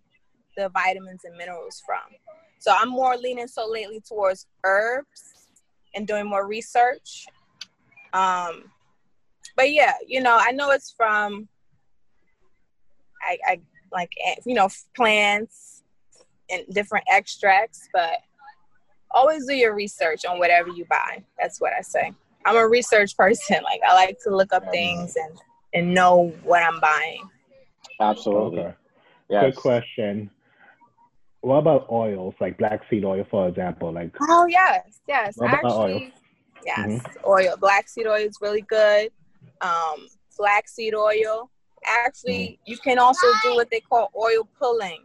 the 0.57 0.68
vitamins 0.70 1.24
and 1.24 1.36
minerals 1.36 1.82
from? 1.84 2.00
So 2.64 2.72
I'm 2.74 2.88
more 2.88 3.14
leaning 3.18 3.46
so 3.46 3.68
lately 3.68 4.00
towards 4.08 4.46
herbs 4.64 5.34
and 5.94 6.06
doing 6.06 6.24
more 6.26 6.46
research. 6.46 7.26
Um, 8.14 8.70
but 9.54 9.70
yeah, 9.70 9.92
you 10.06 10.22
know, 10.22 10.38
I 10.40 10.50
know 10.52 10.70
it's 10.70 10.94
from 10.96 11.46
I, 13.22 13.36
I 13.46 13.60
like 13.92 14.12
eh, 14.24 14.36
you 14.46 14.54
know 14.54 14.70
plants 14.96 15.82
and 16.48 16.62
different 16.72 17.04
extracts, 17.12 17.86
but 17.92 18.16
always 19.10 19.44
do 19.46 19.54
your 19.54 19.74
research 19.74 20.24
on 20.24 20.38
whatever 20.38 20.70
you 20.70 20.86
buy. 20.86 21.22
That's 21.38 21.60
what 21.60 21.74
I 21.78 21.82
say. 21.82 22.14
I'm 22.46 22.56
a 22.56 22.66
research 22.66 23.14
person. 23.14 23.58
Like 23.62 23.82
I 23.86 23.92
like 23.92 24.16
to 24.24 24.34
look 24.34 24.54
up 24.54 24.70
things 24.70 25.16
and 25.16 25.38
and 25.74 25.92
know 25.92 26.32
what 26.44 26.62
I'm 26.62 26.80
buying. 26.80 27.28
Absolutely. 28.00 28.60
Okay. 28.60 28.74
Yes. 29.28 29.54
Good 29.54 29.56
question. 29.56 30.30
What 31.45 31.59
about 31.59 31.86
oils, 31.92 32.32
like 32.40 32.57
black 32.57 32.80
seed 32.88 33.05
oil, 33.05 33.26
for 33.30 33.49
example? 33.49 33.92
Like, 33.92 34.12
Oh 34.30 34.47
yes, 34.47 35.01
yes. 35.07 35.36
About 35.36 35.62
oil? 35.66 35.97
Actually, 35.97 36.12
yes. 36.64 37.03
Oil. 37.26 37.55
Black 37.61 37.86
seed 37.86 38.07
oil 38.07 38.14
is 38.14 38.38
really 38.40 38.62
good. 38.62 39.11
Um, 39.61 40.09
flaxseed 40.30 40.95
oil. 40.95 41.51
Actually, 41.86 42.59
you 42.64 42.78
can 42.78 42.99
also 42.99 43.26
do 43.42 43.57
what 43.57 43.70
they 43.70 43.80
call 43.80 44.11
oil 44.18 44.49
pulling, 44.59 45.05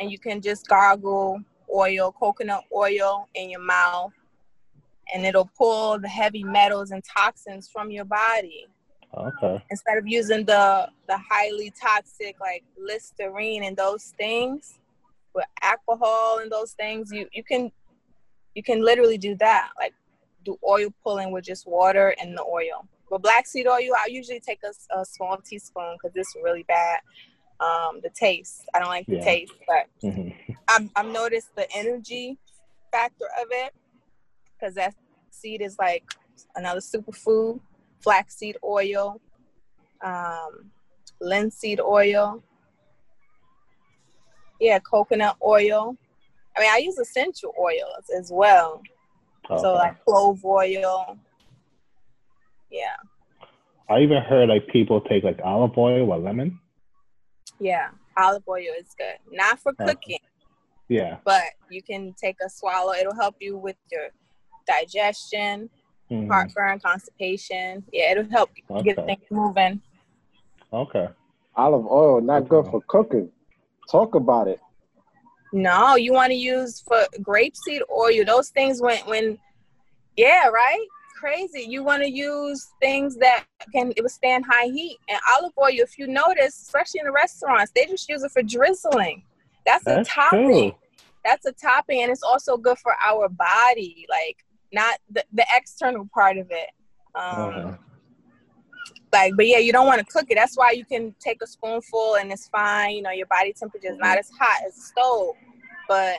and 0.00 0.10
you 0.10 0.18
can 0.18 0.40
just 0.40 0.66
gargle 0.68 1.38
oil, 1.74 2.12
coconut 2.12 2.64
oil 2.74 3.28
in 3.34 3.50
your 3.50 3.60
mouth, 3.60 4.12
and 5.12 5.26
it'll 5.26 5.50
pull 5.58 5.98
the 5.98 6.08
heavy 6.08 6.44
metals 6.44 6.92
and 6.92 7.04
toxins 7.04 7.68
from 7.68 7.90
your 7.90 8.06
body. 8.06 8.68
okay, 9.14 9.62
instead 9.70 9.98
of 9.98 10.06
using 10.06 10.46
the 10.46 10.88
the 11.08 11.18
highly 11.30 11.70
toxic 11.78 12.40
like 12.40 12.64
listerine 12.78 13.64
and 13.64 13.76
those 13.76 14.14
things 14.16 14.78
with 15.36 15.44
alcohol 15.62 16.38
and 16.40 16.50
those 16.50 16.72
things 16.72 17.12
you 17.12 17.28
you 17.32 17.44
can 17.44 17.70
you 18.54 18.62
can 18.62 18.82
literally 18.82 19.18
do 19.18 19.36
that 19.36 19.68
like 19.78 19.94
do 20.44 20.58
oil 20.66 20.88
pulling 21.04 21.30
with 21.30 21.44
just 21.44 21.66
water 21.66 22.14
and 22.20 22.36
the 22.36 22.42
oil 22.42 22.88
but 23.10 23.22
black 23.22 23.46
seed 23.46 23.66
oil 23.68 23.92
i 24.04 24.08
usually 24.08 24.40
take 24.40 24.60
a, 24.64 24.98
a 24.98 25.04
small 25.04 25.36
teaspoon 25.48 25.94
because 25.94 26.16
it's 26.16 26.34
really 26.42 26.64
bad 26.64 26.98
um 27.60 28.00
the 28.02 28.10
taste 28.10 28.64
i 28.74 28.78
don't 28.80 28.88
like 28.88 29.06
the 29.06 29.16
Yeah. 29.16 29.24
taste 29.24 29.52
but 29.68 29.86
hmm 30.10 30.30
I'm, 30.68 30.90
I've 30.96 31.06
noticed 31.06 31.54
the 31.54 31.68
energy 31.76 32.38
factor 32.90 33.26
of 33.40 33.46
it 33.52 33.72
because 34.58 34.74
that 34.74 34.94
seed 35.30 35.60
is 35.62 35.76
like 35.78 36.04
another 36.56 36.80
superfood. 36.80 37.60
Flaxseed 38.00 38.56
oil, 38.64 39.20
um, 40.04 40.70
linseed 41.20 41.80
oil, 41.80 42.42
yeah, 44.60 44.78
coconut 44.78 45.36
oil. 45.44 45.96
I 46.56 46.60
mean, 46.60 46.70
I 46.72 46.78
use 46.78 46.98
essential 46.98 47.52
oils 47.60 48.04
as 48.16 48.30
well. 48.32 48.82
okay. 49.50 49.60
So 49.62 49.74
like 49.74 50.02
clove 50.04 50.44
oil. 50.44 51.18
Yeah, 52.70 52.96
I 53.88 54.00
even 54.00 54.22
heard 54.22 54.48
like 54.48 54.66
people 54.68 55.00
take 55.00 55.22
like 55.24 55.38
olive 55.44 55.76
oil 55.78 56.10
or 56.12 56.18
lemon. 56.18 56.58
yeah. 57.60 57.88
Olive 58.18 58.42
oil 58.48 58.72
is 58.78 58.94
good. 58.96 59.16
Not 59.30 59.58
for 59.60 59.72
Okay. 59.72 59.84
cooking. 59.92 60.18
Yeah. 60.88 61.18
but 61.24 61.42
you 61.68 61.82
can 61.82 62.14
take 62.14 62.36
a 62.44 62.48
swallow. 62.48 62.92
It'll 62.92 63.14
help 63.14 63.34
you 63.40 63.58
with 63.58 63.76
your 63.90 64.08
digestion, 64.68 65.68
Mhm. 66.10 66.28
heartburn, 66.30 66.78
constipation. 66.78 67.84
Yeah, 67.92 68.12
it'll 68.12 68.30
help 68.30 68.50
get 68.84 68.96
things 69.04 69.24
moving. 69.30 69.82
Okay. 70.72 71.08
Olive 71.56 71.86
oil 71.86 72.20
not 72.20 72.48
good 72.48 72.66
for 72.68 72.80
cooking. 72.82 73.30
Talk 73.90 74.14
about 74.14 74.48
it. 74.48 74.60
No, 75.52 75.96
you 75.96 76.12
want 76.12 76.30
to 76.30 76.36
use 76.36 76.80
for 76.80 77.06
grapeseed 77.20 77.80
oil. 77.90 78.24
Those 78.24 78.50
things 78.50 78.80
when 78.80 78.98
when 79.06 79.38
yeah, 80.16 80.48
right? 80.48 80.86
Crazy. 81.18 81.62
You 81.62 81.82
want 81.82 82.02
to 82.02 82.10
use 82.10 82.66
things 82.80 83.16
that 83.16 83.44
can 83.72 83.92
withstand 84.02 84.44
high 84.48 84.66
heat. 84.66 84.98
And 85.08 85.18
olive 85.36 85.52
oil, 85.58 85.70
if 85.70 85.98
you 85.98 86.06
notice, 86.06 86.60
especially 86.60 87.00
in 87.00 87.06
the 87.06 87.12
restaurants, 87.12 87.72
they 87.74 87.86
just 87.86 88.08
use 88.08 88.22
it 88.22 88.30
for 88.32 88.42
drizzling. 88.42 89.22
That's, 89.64 89.84
That's 89.84 90.08
a 90.08 90.12
topping. 90.12 90.74
That's 91.24 91.46
a 91.46 91.52
topping, 91.52 92.02
and 92.02 92.12
it's 92.12 92.22
also 92.22 92.56
good 92.56 92.78
for 92.78 92.92
our 93.04 93.28
body, 93.28 94.06
like 94.08 94.44
not 94.72 94.98
the, 95.10 95.24
the 95.32 95.44
external 95.56 96.08
part 96.14 96.38
of 96.38 96.48
it. 96.50 96.70
Um, 97.14 97.38
Okay. 97.38 97.76
Like 99.16 99.32
but 99.36 99.46
yeah 99.46 99.58
you 99.58 99.72
don't 99.72 99.86
want 99.86 100.00
to 100.04 100.12
cook 100.12 100.26
it. 100.30 100.36
That's 100.36 100.56
why 100.56 100.72
you 100.72 100.84
can 100.84 101.14
take 101.20 101.42
a 101.42 101.46
spoonful 101.46 102.16
and 102.16 102.30
it's 102.32 102.48
fine 102.48 102.96
you 102.96 103.02
know 103.02 103.10
your 103.10 103.26
body 103.26 103.52
temperature 103.52 103.92
is 103.92 103.98
not 103.98 104.18
mm-hmm. 104.18 104.18
as 104.18 104.30
hot 104.38 104.58
as 104.66 104.76
a 104.76 104.80
stove. 104.80 105.34
But 105.88 106.16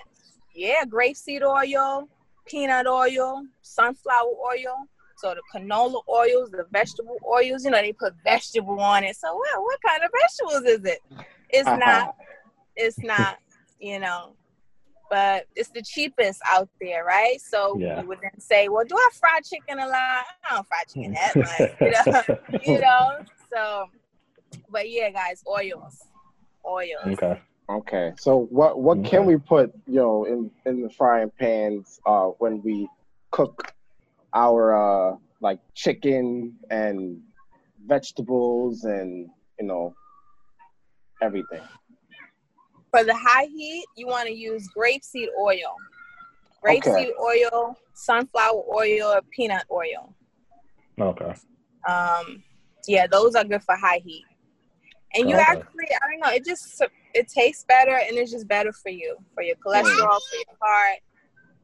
yeah 0.54 0.84
grapeseed 0.86 1.44
oil 1.44 2.08
peanut 2.46 2.88
oil 2.88 3.44
sunflower 3.62 4.34
oil 4.52 4.76
so 5.18 5.36
the 5.36 5.42
canola 5.54 6.02
oils 6.10 6.50
the 6.52 6.66
vegetable 6.72 7.18
oils 7.28 7.66
you 7.66 7.72
know 7.72 7.82
they 7.82 7.94
put 7.94 8.14
vegetable 8.24 8.80
on 8.80 9.04
it. 9.04 9.16
So 9.16 9.28
well 9.28 9.64
what 9.64 9.80
kind 9.86 10.02
of 10.04 10.12
vegetables 10.22 10.80
is 10.80 10.86
it? 10.86 11.00
It's 11.50 11.68
uh-huh. 11.68 11.78
not 11.78 12.16
it's 12.76 13.00
not 13.00 13.38
you 13.80 14.00
know 14.00 14.34
but 15.10 15.46
it's 15.56 15.70
the 15.70 15.82
cheapest 15.82 16.40
out 16.52 16.70
there 16.82 17.04
right 17.06 17.40
so 17.42 17.78
Yeah. 17.80 18.02
you 18.02 18.08
would 18.08 18.20
then 18.22 18.40
say 18.40 18.68
well 18.70 18.86
do 18.86 18.96
i 18.96 19.10
fry 19.20 19.40
chicken 19.44 19.80
a 19.80 19.88
lot 19.88 19.94
i 19.94 20.56
don't 20.56 20.68
fry 20.68 20.84
chicken 20.88 21.14
that 21.14 21.36
much 21.38 21.70
you 21.82 21.92
know 21.92 22.38
you 22.62 22.82
know 22.82 23.26
so 23.52 23.86
but 24.70 24.90
yeah 24.90 25.10
guys 25.10 25.44
oils 25.48 26.06
oils 26.66 27.18
okay. 27.22 27.42
Okay, 27.70 28.14
so 28.18 28.48
what 28.50 28.80
what 28.80 29.04
can 29.04 29.26
we 29.26 29.36
put 29.36 29.74
you 29.88 29.96
know 30.00 30.24
in 30.24 30.50
in 30.66 30.82
the 30.82 30.90
frying 30.90 31.30
pans 31.38 32.00
uh 32.06 32.28
when 32.40 32.62
we 32.64 32.88
cook 33.32 33.74
our 34.34 35.12
uh 35.12 35.18
like 35.42 35.60
chicken 35.76 36.56
and 36.72 37.20
vegetables 37.86 38.86
and 38.86 39.28
you 39.60 39.66
know 39.66 39.94
everything. 41.22 41.62
For 42.92 43.04
the 43.04 43.16
high 43.16 43.46
heat 43.46 43.86
you 43.96 44.08
want 44.08 44.28
to 44.28 44.34
use 44.34 44.68
grapeseed 44.76 45.28
oil 45.40 45.76
grapeseed 46.64 47.12
oil 47.22 47.78
sunflower 47.94 48.64
oil 48.74 49.14
or 49.14 49.22
peanut 49.32 49.66
oil 49.72 50.14
Okay. 51.00 51.34
um 51.88 52.44
yeah 52.88 53.06
those 53.08 53.36
are 53.36 53.44
good 53.44 53.62
for 53.64 53.76
high 53.76 54.02
heat 54.04 54.26
and 55.14 55.30
you 55.30 55.36
Okay. 55.36 55.46
actually 55.48 55.86
i 55.86 56.12
don't 56.12 56.20
know 56.20 56.34
it 56.36 56.44
just 56.44 56.82
it 57.14 57.28
tastes 57.28 57.66
better 57.68 57.98
and 57.98 58.18
it's 58.18 58.32
just 58.32 58.48
better 58.48 58.72
for 58.72 58.90
you 58.90 59.18
for 59.34 59.44
your 59.44 59.56
cholesterol 59.58 60.20
for 60.30 60.36
your 60.36 60.58
heart 60.62 61.00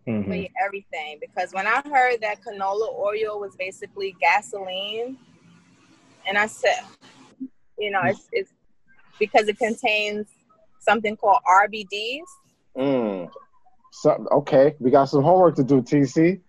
mm-hmm. 0.07 0.29
for 0.29 0.47
everything. 0.63 1.19
Because 1.19 1.53
when 1.53 1.67
I 1.67 1.81
heard 1.85 2.21
that 2.21 2.39
canola 2.41 2.93
oil 2.93 3.39
was 3.39 3.55
basically 3.57 4.15
gasoline, 4.19 5.17
and 6.27 6.37
I 6.37 6.47
said, 6.47 6.79
you 7.77 7.91
know, 7.91 8.01
it's, 8.05 8.27
it's 8.31 8.51
because 9.19 9.47
it 9.47 9.57
contains 9.57 10.27
something 10.83 11.15
called 11.15 11.39
RBDs. 11.47 12.21
Mm. 12.77 13.29
So, 13.91 14.27
okay, 14.31 14.75
we 14.79 14.91
got 14.91 15.05
some 15.05 15.23
homework 15.23 15.55
to 15.55 15.63
do, 15.63 15.81
TC. 15.81 16.41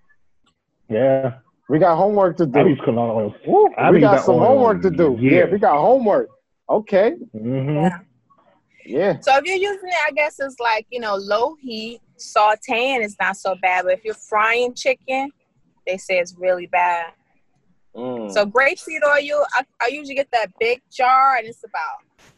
Yeah. 0.89 1.39
We 1.69 1.79
got 1.79 1.97
homework 1.97 2.37
to 2.39 2.47
do. 2.47 2.59
I 2.59 2.67
use 2.67 2.81
canola 2.81 3.17
oil. 3.17 3.35
Woo, 3.47 3.93
we 3.93 4.01
got 4.01 4.25
some 4.25 4.39
homework 4.39 4.83
to 4.83 4.91
do. 4.91 5.17
Yeah. 5.19 5.31
yeah, 5.31 5.45
we 5.51 5.59
got 5.59 5.79
homework. 5.79 6.29
Okay. 6.69 7.15
Mm-hmm. 7.35 7.77
Yeah. 7.77 7.99
Yeah. 8.87 9.21
So 9.21 9.37
if 9.37 9.45
you're 9.45 9.57
using 9.57 9.89
it, 9.89 9.95
I 10.07 10.13
guess 10.13 10.39
it's 10.39 10.61
like, 10.61 10.87
you 10.91 11.01
know, 11.01 11.17
low 11.17 11.57
heat, 11.61 12.01
sauteing 12.19 13.03
is 13.03 13.17
not 13.19 13.37
so 13.37 13.55
bad. 13.63 13.85
But 13.85 13.95
if 13.95 14.05
you're 14.05 14.15
frying 14.15 14.75
chicken, 14.75 15.31
they 15.87 15.97
say 15.97 16.19
it's 16.19 16.35
really 16.39 16.67
bad. 16.67 17.13
Mm. 17.97 18.31
So 18.33 18.45
grapeseed 18.45 19.03
oil, 19.07 19.47
I, 19.55 19.65
I 19.81 19.87
usually 19.87 20.17
get 20.17 20.29
that 20.33 20.49
big 20.59 20.83
jar 20.93 21.37
and 21.37 21.47
it's 21.47 21.65
about 21.65 22.34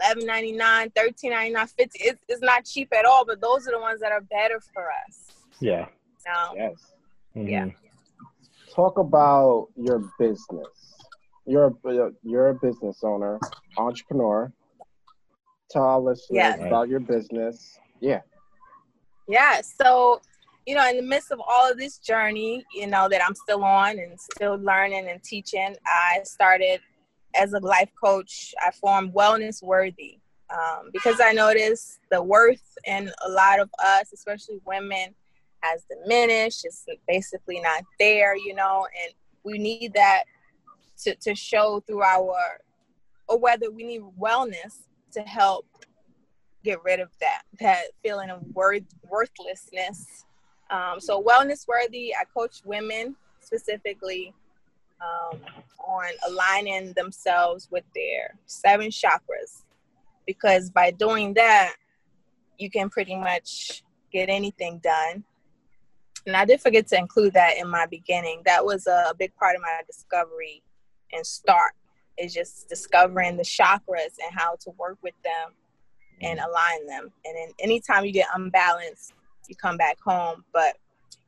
eleven 0.00 0.26
ninety 0.26 0.52
nine, 0.52 0.90
thirteen 0.96 1.30
ninety 1.30 1.52
nine, 1.52 1.66
fifty. 1.66 2.00
It's, 2.02 2.22
it's 2.28 2.42
not 2.42 2.64
cheap 2.64 2.92
at 2.92 3.04
all, 3.04 3.24
but 3.24 3.40
those 3.40 3.66
are 3.68 3.72
the 3.72 3.80
ones 3.80 4.00
that 4.00 4.12
are 4.12 4.20
better 4.20 4.60
for 4.72 4.88
us. 5.06 5.32
Yeah. 5.60 5.86
No. 6.26 6.54
Yes. 6.54 6.74
Mm-hmm. 7.36 7.48
Yeah. 7.48 7.66
Talk 8.74 8.98
about 8.98 9.68
your 9.76 10.10
business. 10.18 10.94
You're 11.46 11.72
a, 11.84 12.10
you're 12.22 12.48
a 12.48 12.54
business 12.54 13.02
owner, 13.04 13.38
entrepreneur. 13.78 14.52
Tell 15.70 15.82
our 15.82 16.00
listeners 16.00 16.28
yes. 16.30 16.58
about 16.60 16.88
your 16.88 17.00
business. 17.00 17.78
Yeah. 18.00 18.20
Yeah. 19.28 19.60
So, 19.60 20.20
you 20.66 20.74
know, 20.74 20.88
in 20.88 20.96
the 20.96 21.02
midst 21.02 21.30
of 21.30 21.40
all 21.40 21.70
of 21.70 21.78
this 21.78 21.98
journey, 21.98 22.64
you 22.74 22.86
know, 22.86 23.08
that 23.08 23.24
I'm 23.24 23.34
still 23.34 23.62
on 23.64 23.98
and 23.98 24.18
still 24.20 24.56
learning 24.56 25.08
and 25.08 25.22
teaching, 25.22 25.76
I 25.86 26.20
started 26.24 26.80
as 27.38 27.52
a 27.52 27.60
life 27.60 27.90
coach. 28.02 28.54
I 28.64 28.70
formed 28.70 29.12
Wellness 29.14 29.62
Worthy 29.62 30.18
um, 30.50 30.90
because 30.92 31.20
I 31.20 31.32
noticed 31.32 31.98
the 32.10 32.22
worth 32.22 32.76
in 32.84 33.10
a 33.24 33.30
lot 33.30 33.60
of 33.60 33.70
us, 33.84 34.12
especially 34.12 34.60
women, 34.64 35.14
has 35.60 35.84
diminished. 35.90 36.64
It's 36.64 36.84
basically 37.08 37.60
not 37.60 37.82
there, 37.98 38.36
you 38.36 38.54
know, 38.54 38.86
and 39.04 39.14
we 39.44 39.58
need 39.58 39.94
that 39.94 40.24
to, 41.02 41.14
to 41.16 41.34
show 41.34 41.80
through 41.86 42.02
our, 42.02 42.60
or 43.28 43.38
whether 43.38 43.70
we 43.70 43.84
need 43.84 44.02
wellness 44.20 44.84
to 45.12 45.22
help 45.22 45.66
get 46.62 46.82
rid 46.82 46.98
of 46.98 47.10
that 47.20 47.42
that 47.60 47.84
feeling 48.02 48.28
of 48.28 48.42
worth 48.52 48.82
worthlessness. 49.08 50.24
Um, 50.68 50.98
so 50.98 51.22
wellness 51.22 51.66
worthy, 51.68 52.12
I 52.14 52.24
coach 52.24 52.60
women 52.64 53.14
specifically 53.40 54.34
um, 55.00 55.40
on 55.86 56.06
aligning 56.28 56.92
themselves 56.94 57.68
with 57.70 57.84
their 57.94 58.34
seven 58.46 58.88
chakras, 58.88 59.64
because 60.26 60.70
by 60.70 60.90
doing 60.90 61.34
that, 61.34 61.74
you 62.58 62.70
can 62.70 62.88
pretty 62.88 63.16
much 63.16 63.82
get 64.12 64.28
anything 64.28 64.80
done. 64.82 65.24
And 66.26 66.36
I 66.36 66.44
did 66.44 66.60
forget 66.60 66.88
to 66.88 66.98
include 66.98 67.34
that 67.34 67.56
in 67.56 67.68
my 67.68 67.86
beginning. 67.86 68.42
That 68.44 68.64
was 68.64 68.86
a 68.86 69.14
big 69.16 69.34
part 69.36 69.54
of 69.54 69.62
my 69.62 69.82
discovery 69.86 70.62
and 71.12 71.24
start 71.24 71.72
is 72.18 72.32
just 72.32 72.68
discovering 72.68 73.36
the 73.36 73.42
chakras 73.42 74.16
and 74.22 74.32
how 74.32 74.56
to 74.60 74.70
work 74.78 74.98
with 75.02 75.14
them 75.22 75.52
and 76.22 76.38
align 76.38 76.86
them. 76.86 77.12
And 77.24 77.36
then 77.36 77.48
anytime 77.60 78.04
you 78.04 78.12
get 78.12 78.26
unbalanced, 78.34 79.12
you 79.48 79.54
come 79.54 79.76
back 79.76 79.98
home. 80.00 80.44
But 80.52 80.76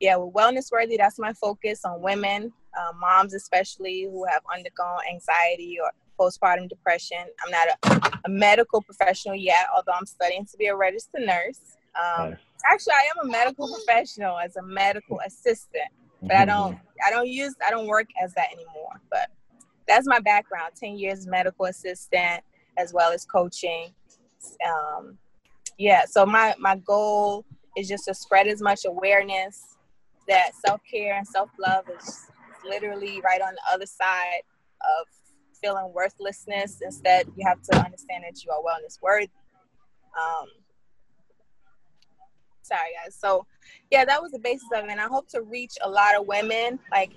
yeah, 0.00 0.16
with 0.16 0.34
Wellness 0.34 0.72
Worthy, 0.72 0.96
that's 0.96 1.18
my 1.18 1.32
focus 1.34 1.84
on 1.84 2.00
women, 2.00 2.52
uh, 2.76 2.92
moms 2.98 3.34
especially 3.34 4.04
who 4.04 4.24
have 4.26 4.42
undergone 4.54 5.00
anxiety 5.10 5.78
or 5.82 5.90
postpartum 6.18 6.68
depression. 6.68 7.24
I'm 7.44 7.50
not 7.50 7.68
a, 7.68 8.20
a, 8.24 8.28
medical 8.28 8.82
professional 8.82 9.36
yet, 9.36 9.66
although 9.74 9.92
I'm 9.92 10.06
studying 10.06 10.44
to 10.46 10.56
be 10.56 10.66
a 10.66 10.74
registered 10.74 11.22
nurse. 11.22 11.60
Um, 11.96 12.30
nice. 12.30 12.38
Actually, 12.66 12.94
I 12.94 13.08
am 13.16 13.28
a 13.28 13.30
medical 13.30 13.72
professional 13.72 14.38
as 14.38 14.56
a 14.56 14.62
medical 14.62 15.20
assistant, 15.24 15.90
but 16.22 16.36
I 16.36 16.44
don't 16.44 16.76
I 17.06 17.10
don't 17.10 17.28
use 17.28 17.54
I 17.66 17.70
don't 17.70 17.86
work 17.86 18.08
as 18.22 18.34
that 18.34 18.48
anymore. 18.52 19.00
But 19.10 19.30
that's 19.88 20.06
my 20.06 20.20
background 20.20 20.72
10 20.78 20.98
years 20.98 21.26
medical 21.26 21.64
assistant 21.64 22.44
as 22.76 22.92
well 22.92 23.10
as 23.10 23.24
coaching 23.24 23.92
um, 24.66 25.18
yeah 25.78 26.04
so 26.04 26.24
my 26.24 26.54
my 26.58 26.76
goal 26.76 27.44
is 27.76 27.88
just 27.88 28.04
to 28.04 28.14
spread 28.14 28.46
as 28.46 28.60
much 28.60 28.84
awareness 28.86 29.76
that 30.28 30.50
self-care 30.66 31.16
and 31.16 31.26
self-love 31.26 31.84
is 31.98 32.30
literally 32.64 33.20
right 33.24 33.40
on 33.40 33.54
the 33.54 33.72
other 33.72 33.86
side 33.86 34.42
of 34.80 35.06
feeling 35.60 35.92
worthlessness. 35.94 36.80
Instead 36.84 37.26
you 37.36 37.46
have 37.46 37.60
to 37.62 37.76
understand 37.84 38.24
that 38.26 38.44
you 38.44 38.50
are 38.50 38.60
wellness 38.60 39.00
worthy. 39.02 39.30
Um, 40.16 40.48
sorry 42.62 42.90
guys. 43.02 43.14
So 43.14 43.46
yeah 43.90 44.04
that 44.04 44.22
was 44.22 44.32
the 44.32 44.38
basis 44.38 44.68
of 44.74 44.84
it. 44.84 44.90
And 44.90 45.00
i 45.00 45.06
hope 45.06 45.28
to 45.30 45.42
reach 45.42 45.74
a 45.82 45.88
lot 45.88 46.16
of 46.18 46.26
women 46.26 46.78
like 46.90 47.12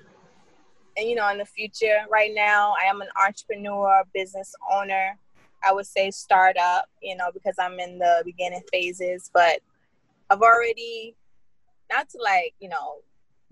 and 0.98 1.08
you 1.08 1.16
know 1.16 1.30
in 1.30 1.38
the 1.38 1.46
future. 1.46 2.00
Right 2.10 2.32
now 2.34 2.74
i 2.82 2.86
am 2.86 3.02
an 3.02 3.10
entrepreneur 3.24 4.04
business 4.14 4.54
owner. 4.72 5.18
I 5.64 5.74
would 5.74 5.86
say 5.86 6.12
startup 6.12 6.86
you 7.02 7.16
know 7.16 7.30
because 7.34 7.56
i'm 7.60 7.80
in 7.80 8.00
the 8.00 8.24
beginning 8.26 8.64
phases. 8.72 9.30
But 9.34 9.60
i've 10.30 10.42
already 10.42 11.16
not 11.92 12.10
to 12.10 12.20
like 12.22 12.54
you 12.60 12.70
know 12.70 13.02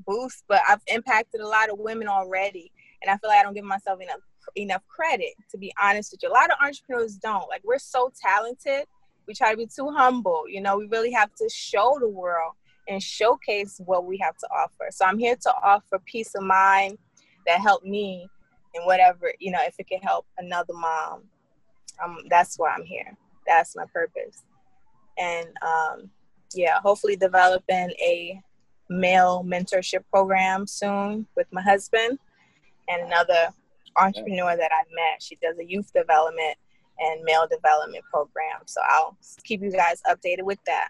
boost 0.10 0.43
but 0.47 0.62
i've 0.68 0.82
impacted 0.88 1.41
a 1.41 1.47
lot 1.47 1.70
of 1.70 1.78
women 1.78 2.07
already. 2.07 2.72
And 3.01 3.10
i 3.10 3.18
feel 3.18 3.30
like 3.30 3.39
i 3.39 3.43
don't 3.43 3.53
give 3.53 3.64
myself 3.66 4.01
enough 4.01 4.20
enough 4.55 4.82
credit 4.88 5.34
to 5.51 5.57
be 5.57 5.72
honest 5.82 6.12
with 6.12 6.24
you. 6.24 6.30
A 6.30 6.34
lot 6.34 6.49
of 6.49 6.57
entrepreneurs 6.62 7.16
don't. 7.16 7.47
Like 7.49 7.62
we're 7.64 7.80
so 7.80 8.12
talented 8.20 8.86
we 9.28 9.36
try 9.36 9.51
to 9.51 9.57
be 9.57 9.68
too 9.68 9.89
humble. 9.91 10.43
You 10.47 10.62
know 10.62 10.78
we 10.78 10.88
really 10.88 11.12
have 11.12 11.34
to 11.36 11.49
show 11.49 11.97
the 11.99 12.10
world 12.10 12.53
and 12.88 13.01
showcase 13.01 13.80
what 13.86 14.05
we 14.05 14.18
have 14.18 14.36
to 14.38 14.47
offer. 14.47 14.88
So 14.91 15.05
i'm 15.05 15.20
here 15.20 15.36
to 15.36 15.53
offer 15.64 15.99
peace 16.05 16.34
of 16.36 16.43
mind 16.43 16.97
that 17.45 17.60
helped 17.62 17.86
me 17.86 18.28
and 18.76 18.86
whatever 18.86 19.32
you 19.39 19.51
know 19.51 19.60
if 19.64 19.76
it 19.78 19.88
can 19.88 20.01
help 20.01 20.26
another 20.38 20.74
mom. 20.74 21.24
Um 22.03 22.18
that's 22.30 22.57
why 22.57 22.70
i'm 22.76 22.86
here. 22.86 23.16
That's 23.47 23.76
my 23.76 23.86
purpose. 23.93 24.43
And 25.18 25.47
um 25.62 26.10
yeah 26.55 26.80
hopefully 26.82 27.16
developing 27.16 27.91
a 28.01 28.41
male 28.90 29.44
mentorship 29.46 30.04
program 30.12 30.66
soon 30.68 31.26
with 31.36 31.48
my 31.52 31.62
husband 31.62 32.18
and 32.88 33.02
another 33.06 33.50
entrepreneur 33.98 34.56
that 34.58 34.72
i 34.72 34.84
met 34.96 35.22
she 35.22 35.36
does 35.42 35.58
a 35.60 35.66
youth 35.66 35.92
development 35.94 36.56
and 37.00 37.24
male 37.24 37.48
development 37.50 38.04
program 38.12 38.60
so 38.66 38.82
i'll 38.90 39.16
keep 39.44 39.62
you 39.62 39.72
guys 39.72 40.02
updated 40.10 40.44
with 40.44 40.60
that 40.66 40.90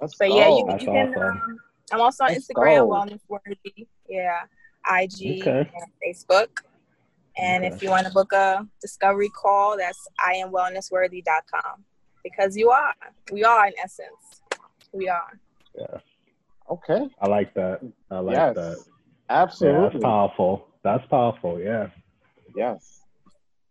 Let's 0.00 0.14
but 0.16 0.28
go. 0.28 0.36
yeah 0.38 0.48
you, 0.48 0.66
you 0.68 0.86
can 0.86 1.14
um, 1.22 1.58
i'm 1.92 2.00
also 2.00 2.24
on 2.24 2.30
Let's 2.32 2.46
instagram 2.48 2.78
go. 2.78 2.88
wellness 2.90 3.20
worthy 3.28 3.86
yeah 4.08 4.42
IG, 4.86 5.40
Okay. 5.40 5.60
and 5.74 5.86
Facebook. 6.06 6.48
And 7.38 7.64
Okay. 7.64 7.74
if 7.74 7.82
you 7.82 7.88
want 7.88 8.06
to 8.06 8.12
book 8.12 8.34
a 8.34 8.66
discovery 8.82 9.30
call, 9.30 9.78
that's 9.78 10.06
iamwellnessworthy.com. 10.20 11.84
Because 12.22 12.54
you 12.54 12.70
are. 12.70 12.94
We 13.32 13.44
are, 13.44 13.66
in 13.66 13.72
essence. 13.82 14.42
We 14.92 15.08
are. 15.08 15.40
Yeah. 15.78 15.98
Okay. 16.70 17.08
I 17.20 17.28
like 17.28 17.54
that. 17.54 17.80
I 18.10 18.18
like 18.18 18.36
yes. 18.36 18.54
that. 18.56 18.76
Yeah, 19.30 19.42
Absolutely. 19.42 19.88
that's 19.90 20.02
powerful. 20.02 20.68
That's 20.82 21.06
powerful. 21.06 21.60
Yeah. 21.60 21.88
Yes. 22.56 23.00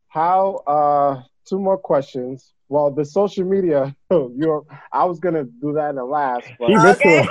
How? 0.07 0.61
Uh, 0.67 1.21
two 1.45 1.59
more 1.59 1.77
questions. 1.77 2.53
Well, 2.69 2.91
the 2.91 3.03
social 3.05 3.45
media. 3.45 3.95
You're. 4.11 4.63
I 4.91 5.05
was 5.05 5.19
gonna 5.19 5.43
do 5.43 5.73
that 5.73 5.89
in 5.91 5.95
the 5.95 6.05
last, 6.05 6.47
but 6.59 6.69
He 6.69 6.75
missed 6.75 7.01
Okay. 7.01 7.21
it. 7.21 7.27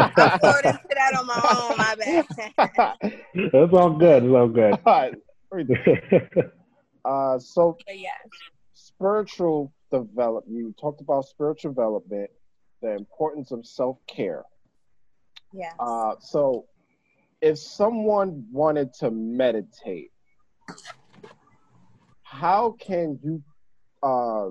I 0.16 0.38
wrote 0.42 0.64
into 0.64 0.80
that 0.94 1.14
on 1.18 1.26
my 1.26 1.40
own, 1.60 1.76
my 1.76 1.94
bad. 1.94 2.26
It's 3.34 3.74
all 3.74 3.90
good. 3.90 4.24
It's 4.24 4.34
all 4.34 4.48
good. 4.48 4.78
uh, 7.04 7.38
so 7.38 7.76
but 7.86 7.98
yes. 7.98 8.12
spiritual 8.74 9.72
development. 9.90 10.56
You 10.56 10.72
talked 10.80 11.00
about 11.00 11.24
spiritual 11.26 11.72
development, 11.72 12.30
the 12.82 12.92
importance 12.94 13.50
of 13.50 13.66
self 13.66 13.98
care. 14.06 14.44
Yes. 15.52 15.74
Uh, 15.78 16.14
so, 16.20 16.66
if 17.40 17.58
someone 17.58 18.46
wanted 18.52 18.92
to 18.94 19.10
meditate, 19.10 20.10
how 22.22 22.76
can 22.78 23.18
you 23.22 23.42
uh, 24.02 24.50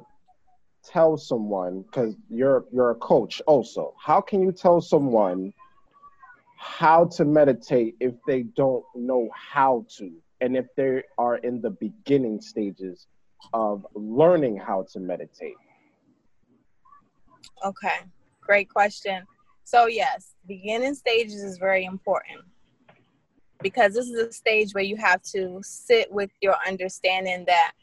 tell 0.86 1.18
someone? 1.18 1.84
Because 1.84 2.16
you're 2.30 2.66
you're 2.72 2.92
a 2.92 2.96
coach, 2.96 3.42
also. 3.48 3.94
How 4.04 4.22
can 4.22 4.42
you 4.42 4.52
tell 4.52 4.82
someone 4.82 5.54
how 6.58 7.06
to 7.06 7.24
meditate 7.24 7.96
if 8.00 8.14
they 8.28 8.44
don't 8.44 8.84
know 8.96 9.30
how 9.34 9.86
to, 9.98 10.12
and 10.42 10.58
if 10.58 10.66
they 10.76 11.04
are 11.18 11.38
in 11.38 11.62
the 11.62 11.70
beginning 11.70 12.42
stages 12.42 13.08
of 13.54 13.86
learning 13.94 14.58
how 14.58 14.86
to 14.92 15.00
meditate? 15.00 15.56
Okay, 17.64 18.00
great 18.42 18.70
question. 18.70 19.26
So 19.70 19.86
yes, 19.86 20.34
beginning 20.48 20.96
stages 20.96 21.44
is 21.44 21.60
very 21.60 21.86
important 21.86 22.40
because 23.62 23.94
this 23.94 24.08
is 24.08 24.20
a 24.20 24.34
stage 24.34 24.72
where 24.74 24.84
you 24.84 24.98
have 24.98 25.22
to 25.36 25.60
sit 25.62 26.12
with 26.12 26.32
your 26.42 26.56
understanding 26.68 27.46
that 27.46 27.74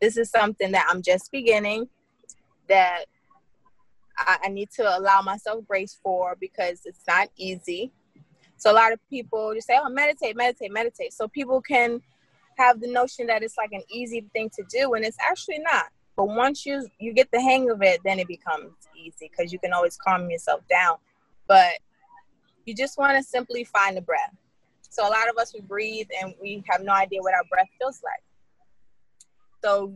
this 0.00 0.16
is 0.16 0.30
something 0.30 0.72
that 0.72 0.86
I'm 0.88 1.02
just 1.02 1.30
beginning, 1.30 1.86
that 2.70 3.04
I, 4.16 4.38
I 4.44 4.48
need 4.48 4.70
to 4.76 4.98
allow 4.98 5.20
myself 5.20 5.66
grace 5.68 5.98
for 6.02 6.34
because 6.40 6.80
it's 6.86 7.02
not 7.06 7.28
easy. 7.36 7.92
So 8.56 8.72
a 8.72 8.76
lot 8.80 8.94
of 8.94 9.00
people 9.10 9.52
just 9.54 9.66
say, 9.66 9.78
"Oh, 9.78 9.90
meditate, 9.90 10.36
meditate, 10.36 10.72
meditate," 10.72 11.12
so 11.12 11.28
people 11.28 11.60
can 11.60 12.00
have 12.56 12.80
the 12.80 12.90
notion 12.90 13.26
that 13.26 13.42
it's 13.42 13.58
like 13.58 13.72
an 13.72 13.82
easy 13.90 14.24
thing 14.32 14.48
to 14.56 14.64
do, 14.70 14.94
and 14.94 15.04
it's 15.04 15.18
actually 15.20 15.58
not. 15.58 15.88
But 16.16 16.28
once 16.28 16.64
you 16.64 16.88
you 16.98 17.12
get 17.12 17.30
the 17.32 17.42
hang 17.42 17.68
of 17.68 17.82
it, 17.82 18.00
then 18.02 18.18
it 18.18 18.28
becomes 18.28 18.72
easy 18.96 19.30
because 19.30 19.52
you 19.52 19.58
can 19.58 19.74
always 19.74 19.98
calm 19.98 20.30
yourself 20.30 20.62
down. 20.70 20.96
But 21.46 21.72
you 22.64 22.74
just 22.74 22.98
want 22.98 23.16
to 23.16 23.22
simply 23.22 23.64
find 23.64 23.96
the 23.96 24.00
breath. 24.00 24.34
So 24.88 25.06
a 25.06 25.10
lot 25.10 25.28
of 25.28 25.36
us 25.36 25.52
we 25.52 25.60
breathe 25.60 26.06
and 26.20 26.34
we 26.40 26.62
have 26.68 26.82
no 26.82 26.92
idea 26.92 27.20
what 27.20 27.34
our 27.34 27.44
breath 27.50 27.68
feels 27.80 28.00
like. 28.02 28.22
So 29.62 29.92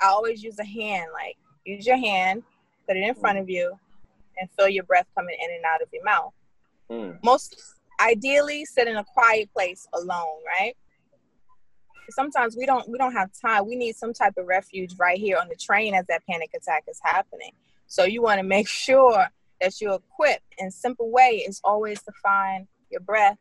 I 0.00 0.06
always 0.06 0.42
use 0.42 0.58
a 0.58 0.64
hand, 0.64 1.10
like 1.12 1.36
use 1.64 1.86
your 1.86 1.98
hand, 1.98 2.42
put 2.88 2.96
it 2.96 3.06
in 3.06 3.14
front 3.14 3.38
of 3.38 3.48
you, 3.48 3.78
and 4.38 4.48
feel 4.52 4.68
your 4.68 4.84
breath 4.84 5.06
coming 5.14 5.36
in 5.42 5.54
and 5.54 5.64
out 5.64 5.82
of 5.82 5.88
your 5.92 6.04
mouth. 6.04 6.32
Mm. 6.90 7.18
Most 7.22 7.56
ideally 8.00 8.64
sit 8.64 8.88
in 8.88 8.96
a 8.96 9.04
quiet 9.04 9.52
place 9.52 9.86
alone, 9.92 10.38
right? 10.46 10.74
Sometimes 12.10 12.56
we 12.56 12.66
don't 12.66 12.88
we 12.88 12.98
don't 12.98 13.12
have 13.12 13.30
time. 13.40 13.66
We 13.66 13.76
need 13.76 13.96
some 13.96 14.12
type 14.12 14.34
of 14.36 14.46
refuge 14.46 14.94
right 14.98 15.18
here 15.18 15.38
on 15.38 15.48
the 15.48 15.56
train 15.56 15.94
as 15.94 16.06
that 16.06 16.22
panic 16.28 16.50
attack 16.54 16.84
is 16.88 17.00
happening. 17.02 17.52
So 17.86 18.04
you 18.04 18.22
want 18.22 18.38
to 18.38 18.44
make 18.44 18.68
sure 18.86 19.26
that 19.62 19.80
you 19.80 19.94
equip. 19.94 20.40
And 20.58 20.72
simple 20.72 21.10
way 21.10 21.44
is 21.46 21.60
always 21.64 22.02
to 22.02 22.12
find 22.22 22.66
your 22.90 23.00
breath 23.00 23.38